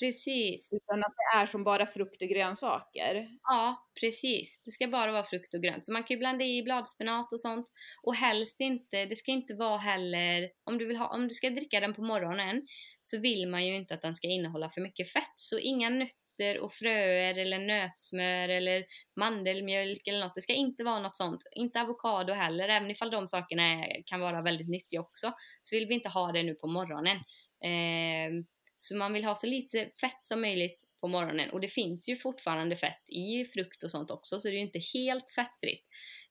Precis. 0.00 0.68
Utan 0.72 1.04
att 1.04 1.14
det 1.16 1.40
är 1.40 1.46
som 1.46 1.64
bara 1.64 1.86
frukt 1.86 2.22
och 2.22 2.28
grönsaker. 2.28 3.28
Ja, 3.42 3.88
precis. 4.00 4.60
Det 4.64 4.70
ska 4.70 4.88
bara 4.88 5.12
vara 5.12 5.24
frukt 5.24 5.54
och 5.54 5.62
grönt. 5.62 5.86
Så 5.86 5.92
man 5.92 6.04
kan 6.04 6.14
ju 6.14 6.18
blanda 6.18 6.44
i 6.44 6.62
bladspenat 6.62 7.32
och 7.32 7.40
sånt. 7.40 7.72
Och 8.02 8.14
helst 8.14 8.60
inte, 8.60 9.04
det 9.04 9.16
ska 9.16 9.32
inte 9.32 9.54
vara 9.54 9.78
heller, 9.78 10.50
om 10.64 10.78
du, 10.78 10.86
vill 10.86 10.96
ha, 10.96 11.08
om 11.08 11.28
du 11.28 11.34
ska 11.34 11.50
dricka 11.50 11.80
den 11.80 11.94
på 11.94 12.02
morgonen 12.02 12.66
så 13.02 13.20
vill 13.20 13.48
man 13.48 13.66
ju 13.66 13.76
inte 13.76 13.94
att 13.94 14.02
den 14.02 14.14
ska 14.14 14.28
innehålla 14.28 14.70
för 14.70 14.80
mycket 14.80 15.12
fett. 15.12 15.32
Så 15.34 15.58
inga 15.58 15.90
nötter 15.90 16.58
och 16.60 16.72
fröer 16.72 17.38
eller 17.38 17.58
nötsmör 17.58 18.48
eller 18.48 18.84
mandelmjölk 19.16 20.06
eller 20.06 20.20
något. 20.20 20.34
Det 20.34 20.40
ska 20.40 20.52
inte 20.52 20.84
vara 20.84 20.98
något 20.98 21.16
sånt. 21.16 21.42
Inte 21.56 21.80
avokado 21.80 22.32
heller, 22.32 22.68
även 22.68 22.90
ifall 22.90 23.10
de 23.10 23.28
sakerna 23.28 23.62
är, 23.62 24.02
kan 24.06 24.20
vara 24.20 24.42
väldigt 24.42 24.68
nyttiga 24.68 25.00
också. 25.00 25.32
Så 25.62 25.76
vill 25.76 25.86
vi 25.86 25.94
inte 25.94 26.08
ha 26.08 26.32
det 26.32 26.42
nu 26.42 26.54
på 26.54 26.66
morgonen. 26.66 27.16
Eh, 27.64 28.44
så 28.78 28.96
man 28.96 29.12
vill 29.12 29.24
ha 29.24 29.34
så 29.34 29.46
lite 29.46 29.90
fett 30.00 30.24
som 30.24 30.40
möjligt 30.40 30.80
på 31.00 31.08
morgonen 31.08 31.50
och 31.50 31.60
det 31.60 31.68
finns 31.68 32.08
ju 32.08 32.16
fortfarande 32.16 32.76
fett 32.76 33.08
i 33.08 33.44
frukt 33.44 33.82
och 33.82 33.90
sånt 33.90 34.10
också 34.10 34.40
så 34.40 34.48
det 34.48 34.54
är 34.54 34.58
ju 34.58 34.66
inte 34.66 34.80
helt 34.94 35.30
fettfritt. 35.34 35.84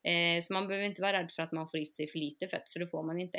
Eh, 0.04 0.42
så 0.42 0.54
man 0.54 0.68
behöver 0.68 0.88
inte 0.88 1.02
vara 1.02 1.20
rädd 1.20 1.32
för 1.32 1.44
att 1.44 1.52
man 1.52 1.70
får 1.70 1.80
i 1.80 1.92
sig 1.92 2.08
för 2.08 2.20
lite 2.20 2.48
fett 2.48 2.70
för 2.70 2.80
det 2.80 2.88
får 2.88 3.04
man 3.04 3.20
inte. 3.20 3.38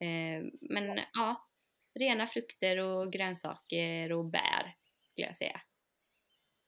Eh, 0.00 0.44
men 0.70 1.00
ja, 1.12 1.48
rena 1.94 2.26
frukter 2.26 2.78
och 2.78 3.12
grönsaker 3.12 4.12
och 4.12 4.24
bär 4.24 4.74
skulle 5.04 5.26
jag 5.26 5.36
säga. 5.36 5.60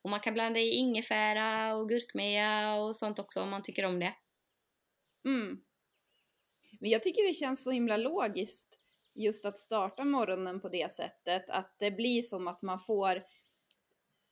Och 0.03 0.11
man 0.11 0.21
kan 0.21 0.35
blanda 0.35 0.61
i 0.61 0.71
ingefära 0.71 1.75
och 1.75 1.89
gurkmeja 1.89 2.75
och 2.75 2.97
sånt 2.97 3.19
också 3.19 3.43
om 3.43 3.51
man 3.51 3.63
tycker 3.63 3.85
om 3.85 3.99
det. 3.99 4.15
Mm. 5.25 5.61
Men 6.81 6.91
jag 6.91 7.03
tycker 7.03 7.27
det 7.27 7.35
känns 7.35 7.65
så 7.65 7.71
himla 7.71 7.97
logiskt 7.97 8.81
just 9.17 9.47
att 9.47 9.57
starta 9.57 10.05
morgonen 10.05 10.61
på 10.61 10.69
det 10.69 10.93
sättet, 10.93 11.51
att 11.51 11.79
det 11.79 11.91
blir 11.91 12.23
som 12.23 12.49
att 12.49 12.63
man 12.63 12.79
får 12.79 13.23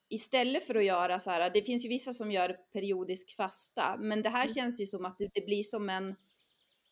istället 0.09 0.67
för 0.67 0.75
att 0.75 0.85
göra 0.85 1.19
så 1.19 1.31
här, 1.31 1.49
det 1.49 1.61
finns 1.61 1.85
ju 1.85 1.89
vissa 1.89 2.13
som 2.13 2.31
gör 2.31 2.57
periodisk 2.73 3.35
fasta, 3.35 3.97
men 3.99 4.21
det 4.21 4.29
här 4.29 4.43
mm. 4.43 4.53
känns 4.53 4.81
ju 4.81 4.85
som 4.85 5.05
att 5.05 5.17
det, 5.17 5.29
det, 5.33 5.45
blir 5.45 5.63
som 5.63 5.89
en, 5.89 6.15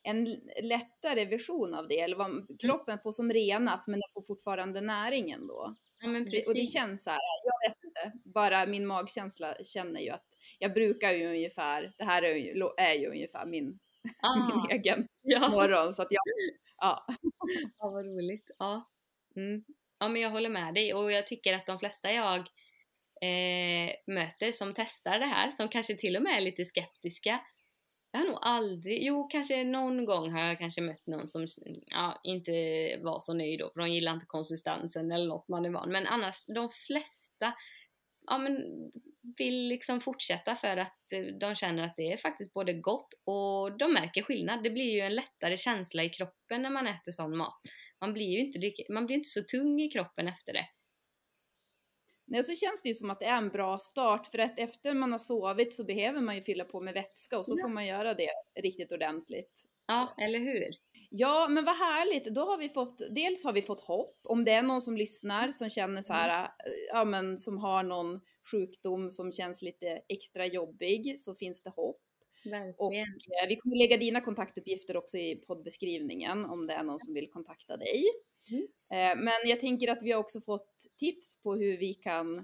en 0.03 0.25
lättare 0.61 1.25
version 1.25 1.73
av 1.73 1.87
det, 1.87 1.99
eller 1.99 2.17
vad, 2.17 2.29
mm. 2.29 2.47
kroppen 2.59 2.99
får 3.03 3.11
som 3.11 3.33
renas, 3.33 3.87
men 3.87 3.99
den 3.99 4.09
får 4.13 4.21
fortfarande 4.21 4.81
näringen 4.81 5.47
då. 5.47 5.75
Ja, 6.01 6.09
det, 6.31 6.47
och 6.47 6.53
det 6.53 6.65
känns 6.65 7.03
så 7.03 7.09
här, 7.09 7.19
jag 7.43 7.69
vet 7.69 7.83
inte, 7.83 8.29
bara 8.29 8.65
min 8.65 8.87
magkänsla 8.87 9.55
känner 9.63 9.99
ju 9.99 10.09
att 10.09 10.27
jag 10.59 10.73
brukar 10.73 11.11
ju 11.11 11.27
ungefär, 11.27 11.93
det 11.97 12.03
här 12.03 12.23
är 12.23 12.35
ju, 12.35 12.67
är 12.77 12.93
ju 12.93 13.07
ungefär 13.09 13.45
min, 13.45 13.79
ah, 14.21 14.35
min 14.69 14.79
egen 14.79 15.07
ja. 15.21 15.49
morgon, 15.49 15.93
så 15.93 16.01
att 16.01 16.11
jag, 16.11 16.21
Ja. 16.83 17.05
ja, 17.79 17.89
vad 17.89 18.05
roligt. 18.05 18.51
Ja. 18.59 18.89
Mm. 19.35 19.63
ja, 19.99 20.07
men 20.07 20.21
jag 20.21 20.29
håller 20.29 20.49
med 20.49 20.73
dig 20.73 20.93
och 20.93 21.11
jag 21.11 21.27
tycker 21.27 21.53
att 21.53 21.65
de 21.65 21.79
flesta 21.79 22.11
jag 22.11 22.39
eh, 23.21 23.91
möter 24.07 24.51
som 24.51 24.73
testar 24.75 25.19
det 25.19 25.25
här, 25.25 25.51
som 25.51 25.69
kanske 25.69 25.95
till 25.95 26.17
och 26.17 26.23
med 26.23 26.37
är 26.37 26.41
lite 26.41 26.65
skeptiska, 26.65 27.39
jag 28.11 28.19
har 28.19 28.27
nog 28.27 28.39
aldrig, 28.41 29.03
jo 29.03 29.27
kanske 29.27 29.63
någon 29.63 30.05
gång 30.05 30.31
har 30.31 30.39
jag 30.39 30.57
kanske 30.57 30.81
mött 30.81 31.07
någon 31.07 31.27
som 31.27 31.47
ja, 31.85 32.21
inte 32.23 32.51
var 33.01 33.19
så 33.19 33.33
nöjd 33.33 33.59
då, 33.59 33.69
för 33.73 33.79
de 33.79 33.91
gillar 33.91 34.13
inte 34.13 34.25
konsistensen 34.25 35.11
eller 35.11 35.27
något 35.27 35.47
man 35.47 35.65
är 35.65 35.69
van 35.69 35.91
Men 35.91 36.07
annars, 36.07 36.45
de 36.45 36.69
flesta 36.69 37.53
ja, 38.25 38.37
men 38.37 38.55
vill 39.37 39.67
liksom 39.67 40.01
fortsätta 40.01 40.55
för 40.55 40.77
att 40.77 41.11
eh, 41.13 41.21
de 41.39 41.55
känner 41.55 41.83
att 41.83 41.93
det 41.97 42.11
är 42.11 42.17
faktiskt 42.17 42.53
både 42.53 42.73
gott 42.73 43.13
och 43.25 43.77
de 43.77 43.93
märker 43.93 44.21
skillnad. 44.21 44.63
Det 44.63 44.69
blir 44.69 44.91
ju 44.91 44.99
en 44.99 45.15
lättare 45.15 45.57
känsla 45.57 46.03
i 46.03 46.09
kroppen 46.09 46.61
när 46.61 46.69
man 46.69 46.87
äter 46.87 47.11
sån 47.11 47.37
mat. 47.37 47.59
Man 48.01 48.13
blir 48.13 48.25
ju 48.25 48.39
inte, 48.39 48.59
man 48.89 49.05
blir 49.05 49.15
inte 49.15 49.29
så 49.29 49.43
tung 49.43 49.81
i 49.81 49.89
kroppen 49.89 50.27
efter 50.27 50.53
det. 50.53 50.65
Nej, 52.27 52.43
så 52.43 52.55
känns 52.55 52.83
det 52.83 52.89
ju 52.89 52.95
som 52.95 53.09
att 53.09 53.19
det 53.19 53.25
är 53.25 53.37
en 53.37 53.49
bra 53.49 53.77
start 53.77 54.27
för 54.27 54.39
att 54.39 54.59
efter 54.59 54.93
man 54.93 55.11
har 55.11 55.19
sovit 55.19 55.73
så 55.73 55.85
behöver 55.85 56.21
man 56.21 56.35
ju 56.35 56.41
fylla 56.41 56.65
på 56.65 56.81
med 56.81 56.93
vätska 56.93 57.39
och 57.39 57.47
så 57.47 57.55
ja. 57.57 57.61
får 57.63 57.69
man 57.69 57.85
göra 57.85 58.13
det 58.13 58.29
riktigt 58.61 58.91
ordentligt. 58.91 59.63
Ja, 59.87 60.13
så. 60.17 60.23
eller 60.23 60.39
hur? 60.39 60.69
Ja, 61.09 61.47
men 61.49 61.65
vad 61.65 61.75
härligt. 61.75 62.25
Då 62.25 62.41
har 62.41 62.57
vi 62.57 62.69
fått, 62.69 63.01
dels 63.15 63.43
har 63.43 63.53
vi 63.53 63.61
fått 63.61 63.81
hopp. 63.81 64.19
Om 64.23 64.45
det 64.45 64.51
är 64.51 64.61
någon 64.61 64.81
som 64.81 64.97
lyssnar 64.97 65.51
som 65.51 65.69
känner 65.69 66.01
så 66.01 66.13
här, 66.13 66.29
mm. 66.39 66.51
ja 66.93 67.05
men 67.05 67.37
som 67.37 67.57
har 67.57 67.83
någon 67.83 68.21
sjukdom 68.51 69.11
som 69.11 69.31
känns 69.31 69.61
lite 69.61 70.01
extra 70.09 70.45
jobbig 70.45 71.19
så 71.19 71.35
finns 71.35 71.61
det 71.61 71.69
hopp. 71.69 72.01
Verkligen. 72.45 72.75
Och 72.77 72.93
eh, 72.95 73.47
vi 73.49 73.55
kommer 73.55 73.75
lägga 73.75 73.97
dina 73.97 74.21
kontaktuppgifter 74.21 74.97
också 74.97 75.17
i 75.17 75.35
poddbeskrivningen 75.35 76.45
om 76.45 76.67
det 76.67 76.73
är 76.73 76.83
någon 76.83 76.99
som 76.99 77.13
vill 77.13 77.29
kontakta 77.29 77.77
dig. 77.77 78.03
Mm. 78.51 78.63
Eh, 78.63 79.23
men 79.23 79.49
jag 79.49 79.59
tänker 79.59 79.91
att 79.91 80.03
vi 80.03 80.11
har 80.11 80.19
också 80.19 80.41
fått 80.41 80.85
tips 80.99 81.41
på 81.41 81.55
hur 81.55 81.77
vi 81.77 81.93
kan 81.93 82.37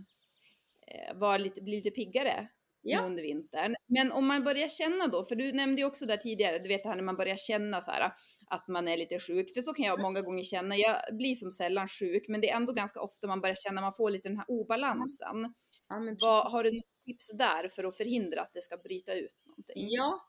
eh, 0.87 1.15
vara 1.15 1.37
lite, 1.37 1.61
bli 1.61 1.75
lite 1.75 1.91
piggare 1.91 2.47
ja. 2.81 3.01
under 3.01 3.23
vintern. 3.23 3.75
Men 3.87 4.11
om 4.11 4.27
man 4.27 4.43
börjar 4.43 4.69
känna 4.69 5.07
då, 5.07 5.25
för 5.25 5.35
du 5.35 5.51
nämnde 5.51 5.81
ju 5.81 5.87
också 5.87 6.05
där 6.05 6.17
tidigare, 6.17 6.59
du 6.59 6.67
vet 6.67 6.83
det 6.83 6.89
här 6.89 6.95
när 6.95 7.03
man 7.03 7.15
börjar 7.15 7.37
känna 7.37 7.81
så 7.81 7.91
här 7.91 8.11
att 8.47 8.67
man 8.67 8.87
är 8.87 8.97
lite 8.97 9.19
sjuk, 9.19 9.53
för 9.53 9.61
så 9.61 9.73
kan 9.73 9.85
jag 9.85 10.01
många 10.01 10.21
gånger 10.21 10.43
känna, 10.43 10.77
jag 10.77 11.01
blir 11.11 11.35
som 11.35 11.51
sällan 11.51 11.87
sjuk, 11.87 12.27
men 12.27 12.41
det 12.41 12.49
är 12.49 12.55
ändå 12.55 12.73
ganska 12.73 13.01
ofta 13.01 13.27
man 13.27 13.41
börjar 13.41 13.55
känna, 13.55 13.81
man 13.81 13.93
får 13.93 14.09
lite 14.11 14.29
den 14.29 14.37
här 14.37 14.45
obalansen. 14.47 15.53
Ja, 15.89 16.15
Vad, 16.21 16.51
har 16.51 16.63
du 16.63 16.71
något 16.71 17.01
tips 17.05 17.31
där 17.37 17.67
för 17.67 17.83
att 17.83 17.97
förhindra 17.97 18.41
att 18.41 18.53
det 18.53 18.61
ska 18.61 18.77
bryta 18.77 19.13
ut 19.13 19.35
någonting? 19.45 19.87
Ja, 19.89 20.19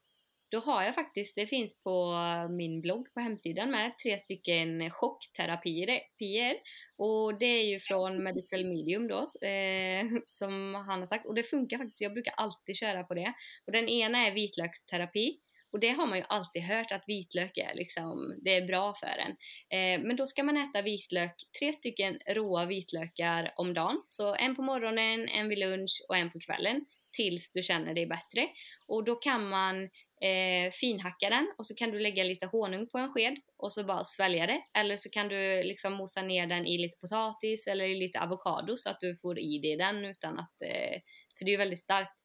då 0.50 0.58
har 0.58 0.82
jag 0.82 0.94
faktiskt, 0.94 1.34
det 1.36 1.46
finns 1.46 1.82
på 1.82 2.14
min 2.50 2.80
blogg 2.80 3.14
på 3.14 3.20
hemsidan 3.20 3.70
med 3.70 3.98
tre 3.98 4.18
stycken 4.18 4.90
chockterapier. 4.90 6.56
Och 6.96 7.38
det 7.38 7.46
är 7.46 7.64
ju 7.64 7.78
från 7.78 8.22
Medical 8.22 8.64
Medium 8.64 9.08
då, 9.08 9.48
eh, 9.48 10.06
som 10.24 10.74
han 10.74 10.98
har 10.98 11.06
sagt. 11.06 11.26
Och 11.26 11.34
det 11.34 11.42
funkar 11.42 11.78
faktiskt, 11.78 12.00
jag 12.00 12.12
brukar 12.12 12.34
alltid 12.36 12.76
köra 12.76 13.04
på 13.04 13.14
det. 13.14 13.34
Och 13.66 13.72
den 13.72 13.88
ena 13.88 14.26
är 14.26 14.32
vitlöksterapi. 14.32 15.38
Och 15.72 15.80
det 15.80 15.90
har 15.90 16.06
man 16.06 16.18
ju 16.18 16.24
alltid 16.28 16.62
hört 16.62 16.92
att 16.92 17.04
vitlök 17.06 17.58
är 17.58 17.74
liksom, 17.74 18.38
det 18.42 18.54
är 18.56 18.66
bra 18.66 18.94
för 18.94 19.06
en. 19.06 19.30
Eh, 19.78 20.06
men 20.06 20.16
då 20.16 20.26
ska 20.26 20.42
man 20.42 20.56
äta 20.56 20.82
vitlök, 20.82 21.34
tre 21.60 21.72
stycken 21.72 22.18
råa 22.26 22.64
vitlökar 22.66 23.52
om 23.56 23.74
dagen. 23.74 24.02
Så 24.08 24.34
en 24.34 24.56
på 24.56 24.62
morgonen, 24.62 25.28
en 25.28 25.48
vid 25.48 25.58
lunch 25.58 26.04
och 26.08 26.16
en 26.16 26.30
på 26.30 26.40
kvällen. 26.40 26.84
tills 27.16 27.52
du 27.52 27.62
känner 27.62 27.94
dig 27.94 28.06
bättre. 28.06 28.48
Och 28.86 29.04
då 29.04 29.14
kan 29.14 29.48
man 29.48 29.88
eh, 30.24 30.70
finhacka 30.70 31.30
den 31.30 31.52
och 31.58 31.66
så 31.66 31.74
kan 31.74 31.90
du 31.90 31.98
lägga 31.98 32.24
lite 32.24 32.46
honung 32.46 32.88
på 32.88 32.98
en 32.98 33.12
sked 33.12 33.36
och 33.56 33.72
så 33.72 33.84
bara 33.84 34.04
svälja 34.04 34.46
det. 34.46 34.62
Eller 34.78 34.96
så 34.96 35.10
kan 35.10 35.28
du 35.28 35.62
liksom 35.62 35.92
mosa 35.92 36.22
ner 36.22 36.46
den 36.46 36.66
i 36.66 36.78
lite 36.78 36.98
potatis 37.00 37.66
eller 37.66 37.84
i 37.84 37.94
lite 37.94 38.20
avokado 38.20 38.76
så 38.76 38.90
att 38.90 39.00
du 39.00 39.16
får 39.16 39.38
i 39.38 39.58
dig 39.58 39.76
den 39.76 40.04
utan 40.04 40.38
att, 40.38 40.62
eh, 40.64 41.00
för 41.38 41.44
det 41.44 41.48
är 41.50 41.52
ju 41.52 41.56
väldigt 41.56 41.82
starkt. 41.82 42.16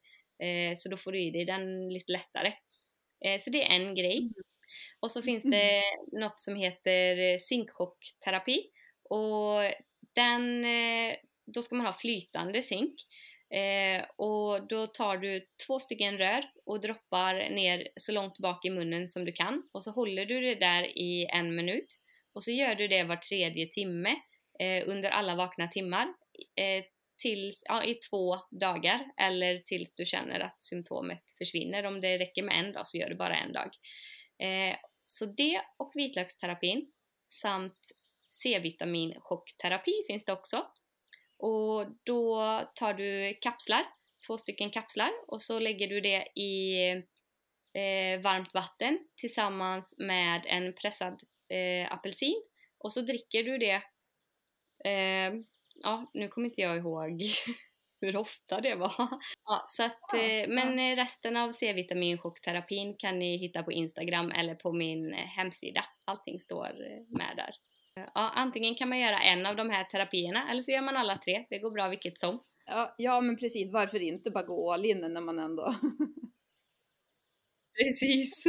Eh, 0.44 0.74
så 0.76 0.90
då 0.90 0.98
får 0.98 1.12
du 1.12 1.22
i 1.22 1.32
dig 1.32 1.46
den 1.46 1.88
lite 1.88 2.12
lättare. 2.12 2.54
Eh, 3.26 3.38
så 3.40 3.50
det 3.50 3.64
är 3.64 3.76
en 3.76 3.96
grej. 3.96 4.18
Mm. 4.18 4.34
Och 5.00 5.12
så 5.12 5.22
finns 5.22 5.44
det 5.44 5.78
mm. 5.78 6.22
något 6.22 6.40
som 6.40 6.56
heter 6.56 7.38
zinkkockterapi 7.38 8.70
och 9.10 9.62
den, 10.16 10.66
eh, 10.66 11.16
då 11.46 11.62
ska 11.62 11.76
man 11.76 11.86
ha 11.86 11.94
flytande 11.94 12.62
zink. 12.62 12.96
Eh, 13.54 14.06
och 14.16 14.68
då 14.68 14.88
tar 14.88 15.18
du 15.18 15.48
två 15.68 15.80
stycken 15.80 16.18
rör 16.18 16.44
och 16.66 16.82
droppar 16.82 17.50
ner 17.50 17.88
så 17.96 18.12
långt 18.12 18.40
bak 18.40 18.66
i 18.66 18.70
munnen 18.70 19.08
som 19.08 19.26
du 19.26 19.32
kan 19.32 19.70
och 19.72 19.84
så 19.84 19.92
håller 19.92 20.26
du 20.26 20.42
det 20.42 20.56
där 20.56 20.98
i 20.98 21.28
en 21.34 21.56
minut 21.56 21.88
och 22.34 22.44
så 22.44 22.52
gör 22.52 22.76
du 22.76 22.88
det 22.88 23.04
var 23.04 23.16
tredje 23.16 23.68
timme 23.68 24.16
eh, 24.60 24.84
under 24.88 25.10
alla 25.10 25.36
vakna 25.36 25.68
timmar 25.68 26.08
eh, 26.56 26.84
tills, 27.18 27.64
ja, 27.68 27.84
i 27.84 27.94
två 27.94 28.36
dagar 28.52 29.06
eller 29.22 29.58
tills 29.58 29.96
du 29.96 30.06
känner 30.06 30.40
att 30.40 30.64
symptomet 30.64 31.24
försvinner. 31.38 31.86
Om 31.86 32.02
det 32.02 32.18
räcker 32.18 32.44
med 32.44 32.60
en 32.60 32.72
dag 32.74 32.88
så 32.88 32.98
gör 32.98 33.10
du 33.10 33.16
bara 33.16 33.38
en 33.38 33.54
dag. 33.54 33.70
Eh, 34.40 34.76
så 35.04 35.26
det 35.26 35.62
och 35.78 35.92
vitlöksterapin 35.96 36.92
samt 37.24 37.80
C-vitaminchockterapi 38.28 40.04
finns 40.08 40.26
det 40.26 40.34
också. 40.34 40.66
Och 41.46 41.88
då 42.04 42.62
tar 42.76 42.94
du 42.94 43.38
kapslar, 43.42 43.86
två 44.28 44.38
stycken 44.38 44.70
kapslar 44.70 45.12
och 45.28 45.42
så 45.42 45.60
lägger 45.60 45.88
du 45.88 46.02
det 46.02 46.40
i 46.40 46.90
eh, 47.74 48.22
varmt 48.22 48.54
vatten 48.54 49.00
tillsammans 49.16 49.96
med 49.98 50.46
en 50.46 50.74
pressad 50.74 51.20
eh, 51.50 51.94
apelsin 51.94 52.44
och 52.78 52.92
så 52.92 53.02
dricker 53.02 53.44
du 53.44 53.58
det 53.58 53.82
eh, 54.86 55.34
ja, 55.84 56.12
nu 56.14 56.28
kommer 56.28 56.48
inte 56.48 56.62
jag 56.62 56.78
ihåg 56.78 57.22
hur 58.02 58.16
ofta 58.16 58.62
det 58.62 58.76
var. 58.76 59.10
Ja, 59.46 59.64
så 59.68 59.84
att, 59.84 60.00
ja, 60.12 60.20
eh, 60.20 60.50
men 60.50 60.80
ja. 60.80 60.96
resten 60.96 61.38
av 61.38 61.52
C-vitaminchockterapin 61.52 62.96
kan 62.98 63.20
ni 63.20 63.38
hitta 63.38 63.64
på 63.64 63.72
Instagram 63.72 64.32
eller 64.32 64.56
på 64.56 64.74
min 64.74 65.14
eh, 65.14 65.20
hemsida. 65.20 65.86
Allting 66.06 66.40
står 66.40 66.66
eh, 66.66 67.18
med 67.18 67.34
där. 67.36 67.56
Ja, 67.96 68.32
antingen 68.36 68.76
kan 68.76 68.90
man 68.90 69.00
göra 69.00 69.20
en 69.20 69.46
av 69.46 69.56
de 69.56 69.70
här 69.70 69.84
terapierna 69.84 70.52
eller 70.52 70.62
så 70.62 70.72
gör 70.72 70.82
man 70.82 70.98
alla 70.98 71.18
tre. 71.18 71.46
Det 71.50 71.60
går 71.60 71.72
bra 71.72 71.88
vilket 71.88 72.20
som. 72.20 72.40
Ja, 72.66 72.96
ja 72.98 73.22
men 73.22 73.38
precis. 73.38 73.72
Varför 73.72 74.02
inte 74.02 74.32
bara 74.32 74.46
gå 74.46 74.74
all 74.74 74.86
in 74.86 75.00
när 75.00 75.22
man 75.22 75.40
ändå... 75.40 75.76
precis. 77.78 78.44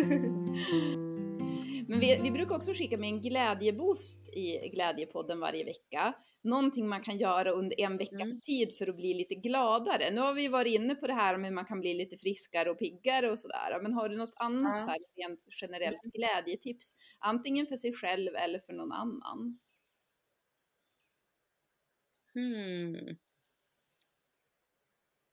Men 1.89 2.01
vi, 2.01 2.18
vi, 2.22 2.30
brukar 2.30 2.55
också 2.55 2.72
skicka 2.72 2.97
med 2.97 3.09
en 3.09 3.22
glädjeboost 3.22 4.28
i 4.28 4.68
Glädjepodden 4.68 5.41
varje 5.41 5.64
vecka. 5.64 6.14
Någonting 6.43 6.89
man 6.89 7.03
kan 7.03 7.18
göra 7.18 7.51
under 7.51 7.80
en 7.80 7.97
veckas 7.97 8.20
mm. 8.20 8.41
tid 8.41 8.76
för 8.78 8.87
att 8.87 8.97
bli 8.97 9.14
lite 9.14 9.34
gladare. 9.34 10.11
Nu 10.11 10.20
har 10.20 10.34
vi 10.34 10.49
varit 10.49 10.74
inne 10.74 10.95
på 10.95 11.07
det 11.07 11.14
här 11.14 11.34
om 11.34 11.45
hur 11.45 11.51
man 11.51 11.64
kan 11.64 11.80
bli 11.80 11.95
lite 11.95 12.16
friskare 12.16 12.70
och 12.70 12.78
piggare 12.78 13.30
och 13.30 13.39
sådär. 13.39 13.80
Men 13.82 13.93
har 13.93 14.09
du 14.09 14.16
något 14.16 14.34
annat 14.37 14.74
ja. 14.76 14.93
här, 14.93 14.99
rent 15.16 15.45
generellt 15.61 16.03
glädjetips? 16.03 16.95
Antingen 17.18 17.66
för 17.66 17.76
sig 17.76 17.93
själv 17.93 18.34
eller 18.34 18.59
för 18.59 18.72
någon 18.72 18.93
annan. 18.93 19.59
Hmm. 22.34 23.16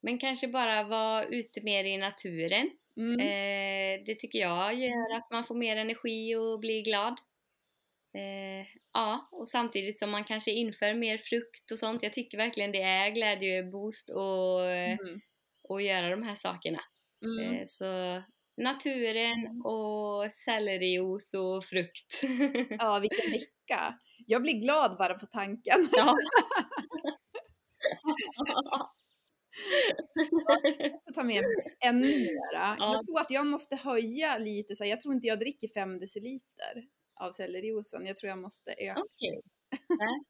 Men 0.02 0.18
kanske 0.18 0.48
bara 0.48 0.84
vara 0.84 1.26
ute 1.26 1.62
mer 1.62 1.84
i 1.84 1.98
naturen. 1.98 2.70
Mm. 2.98 3.20
Eh, 3.20 4.04
det 4.06 4.16
tycker 4.16 4.40
jag 4.40 4.74
gör 4.74 5.18
att 5.18 5.32
man 5.32 5.44
får 5.44 5.56
mer 5.56 5.78
energi 5.78 6.36
och 6.36 6.60
blir 6.60 6.84
glad. 6.84 7.14
Eh, 8.18 8.68
ja, 8.94 9.30
och 9.32 9.48
samtidigt 9.48 10.00
som 10.00 10.12
man 10.12 10.24
kanske 10.24 10.52
inför 10.52 10.94
mer 10.94 11.18
frukt 11.18 11.72
och 11.72 11.80
sånt. 11.80 12.04
Jag 12.04 12.14
tycker 12.14 12.38
verkligen 12.38 12.72
det 12.72 12.82
är 12.82 13.10
glädjeboost 13.10 14.10
och, 14.10 14.72
mm. 14.72 15.22
och 15.70 15.82
göra 15.82 16.10
de 16.10 16.24
här 16.24 16.36
sakerna. 16.36 16.80
Mm. 17.26 17.54
Eh, 17.54 17.62
så 17.66 18.24
naturen 18.58 19.46
mm. 19.46 19.62
och 19.62 20.34
sellerios 20.34 21.34
och 21.34 21.66
frukt. 21.66 22.22
ja, 22.70 23.00
vilken 23.00 23.32
vecka! 23.32 24.00
Jag 24.28 24.42
blir 24.42 24.62
glad 24.62 24.98
bara 24.98 25.14
på 25.14 25.26
tanken. 25.26 25.90
Ja. 25.92 26.16
ta 31.14 31.24
med 31.24 31.42
mig 31.42 31.78
ännu 31.80 32.08
mera. 32.08 32.76
Ja. 32.80 32.94
Jag 32.94 33.06
tror 33.06 33.20
att 33.20 33.32
jag 33.32 33.48
måste 33.48 33.76
höja 33.76 34.38
lite, 34.38 34.76
så 34.76 34.86
jag 34.86 35.02
tror 35.02 35.14
inte 35.16 35.28
jag 35.28 35.40
dricker 35.40 35.68
5 35.68 36.00
deciliter 36.00 36.88
av 37.20 37.32
sellerijuicen. 37.32 38.06
Jag 38.06 38.18
tror 38.18 38.30
jag 38.30 38.40
måste 38.40 38.72
öka. 38.72 39.02
Okay. 39.02 39.42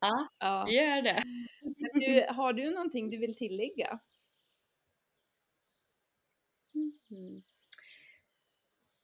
ja, 0.00 0.28
ja, 0.38 0.70
gör 0.70 1.02
det. 1.02 1.22
Du, 1.94 2.26
har 2.34 2.52
du 2.52 2.70
någonting 2.70 3.10
du 3.10 3.18
vill 3.18 3.36
tillägga? 3.36 3.98
Mm. 7.10 7.42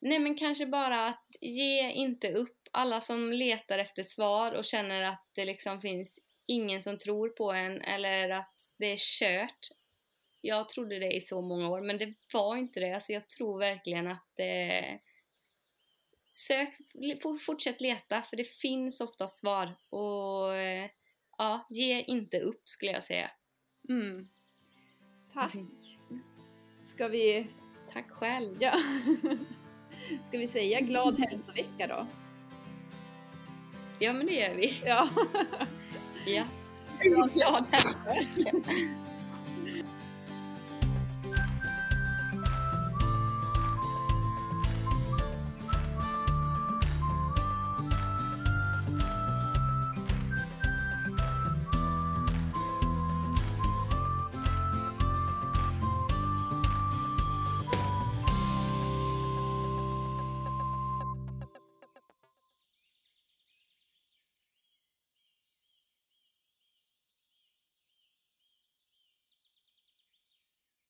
Nej 0.00 0.18
men 0.18 0.36
kanske 0.36 0.66
bara 0.66 1.08
att 1.08 1.26
ge 1.40 1.90
inte 1.90 2.32
upp. 2.32 2.58
Alla 2.72 3.00
som 3.00 3.32
letar 3.32 3.78
efter 3.78 4.02
svar 4.02 4.52
och 4.52 4.64
känner 4.64 5.02
att 5.02 5.24
det 5.34 5.44
liksom 5.44 5.80
finns 5.80 6.20
ingen 6.46 6.80
som 6.82 6.98
tror 6.98 7.28
på 7.28 7.52
en 7.52 7.80
eller 7.80 8.30
att 8.30 8.54
det 8.78 8.86
är 8.86 8.96
kört. 8.96 9.68
Jag 10.46 10.68
trodde 10.68 10.98
det 10.98 11.12
i 11.12 11.20
så 11.20 11.42
många 11.42 11.68
år, 11.68 11.80
men 11.80 11.98
det 11.98 12.14
var 12.32 12.56
inte 12.56 12.80
det. 12.80 12.92
Alltså 12.92 13.12
jag 13.12 13.28
tror 13.28 13.58
verkligen 13.58 14.06
att 14.06 14.26
det... 14.36 14.98
Sök, 16.28 16.76
fortsätt 17.46 17.80
leta, 17.80 18.22
för 18.22 18.36
det 18.36 18.48
finns 18.48 19.00
ofta 19.00 19.28
svar. 19.28 19.76
Och 19.90 20.54
ja, 21.38 21.66
ge 21.70 22.02
inte 22.02 22.40
upp 22.40 22.68
skulle 22.68 22.92
jag 22.92 23.02
säga. 23.02 23.30
Mm. 23.88 24.28
Tack. 25.32 25.54
Mm. 25.54 26.22
Ska 26.82 27.08
vi... 27.08 27.46
Tack 27.92 28.10
själv. 28.10 28.56
Ja. 28.60 28.74
Ska 30.24 30.38
vi 30.38 30.46
säga 30.46 30.80
glad 30.80 31.20
hälsovecka 31.20 31.86
då? 31.86 32.06
Ja, 33.98 34.12
men 34.12 34.26
det 34.26 34.34
gör 34.34 34.54
vi. 34.54 34.80
Ja. 34.84 35.08
ja. 36.26 36.44
glad 37.32 37.66
hälsovecka. 37.66 38.52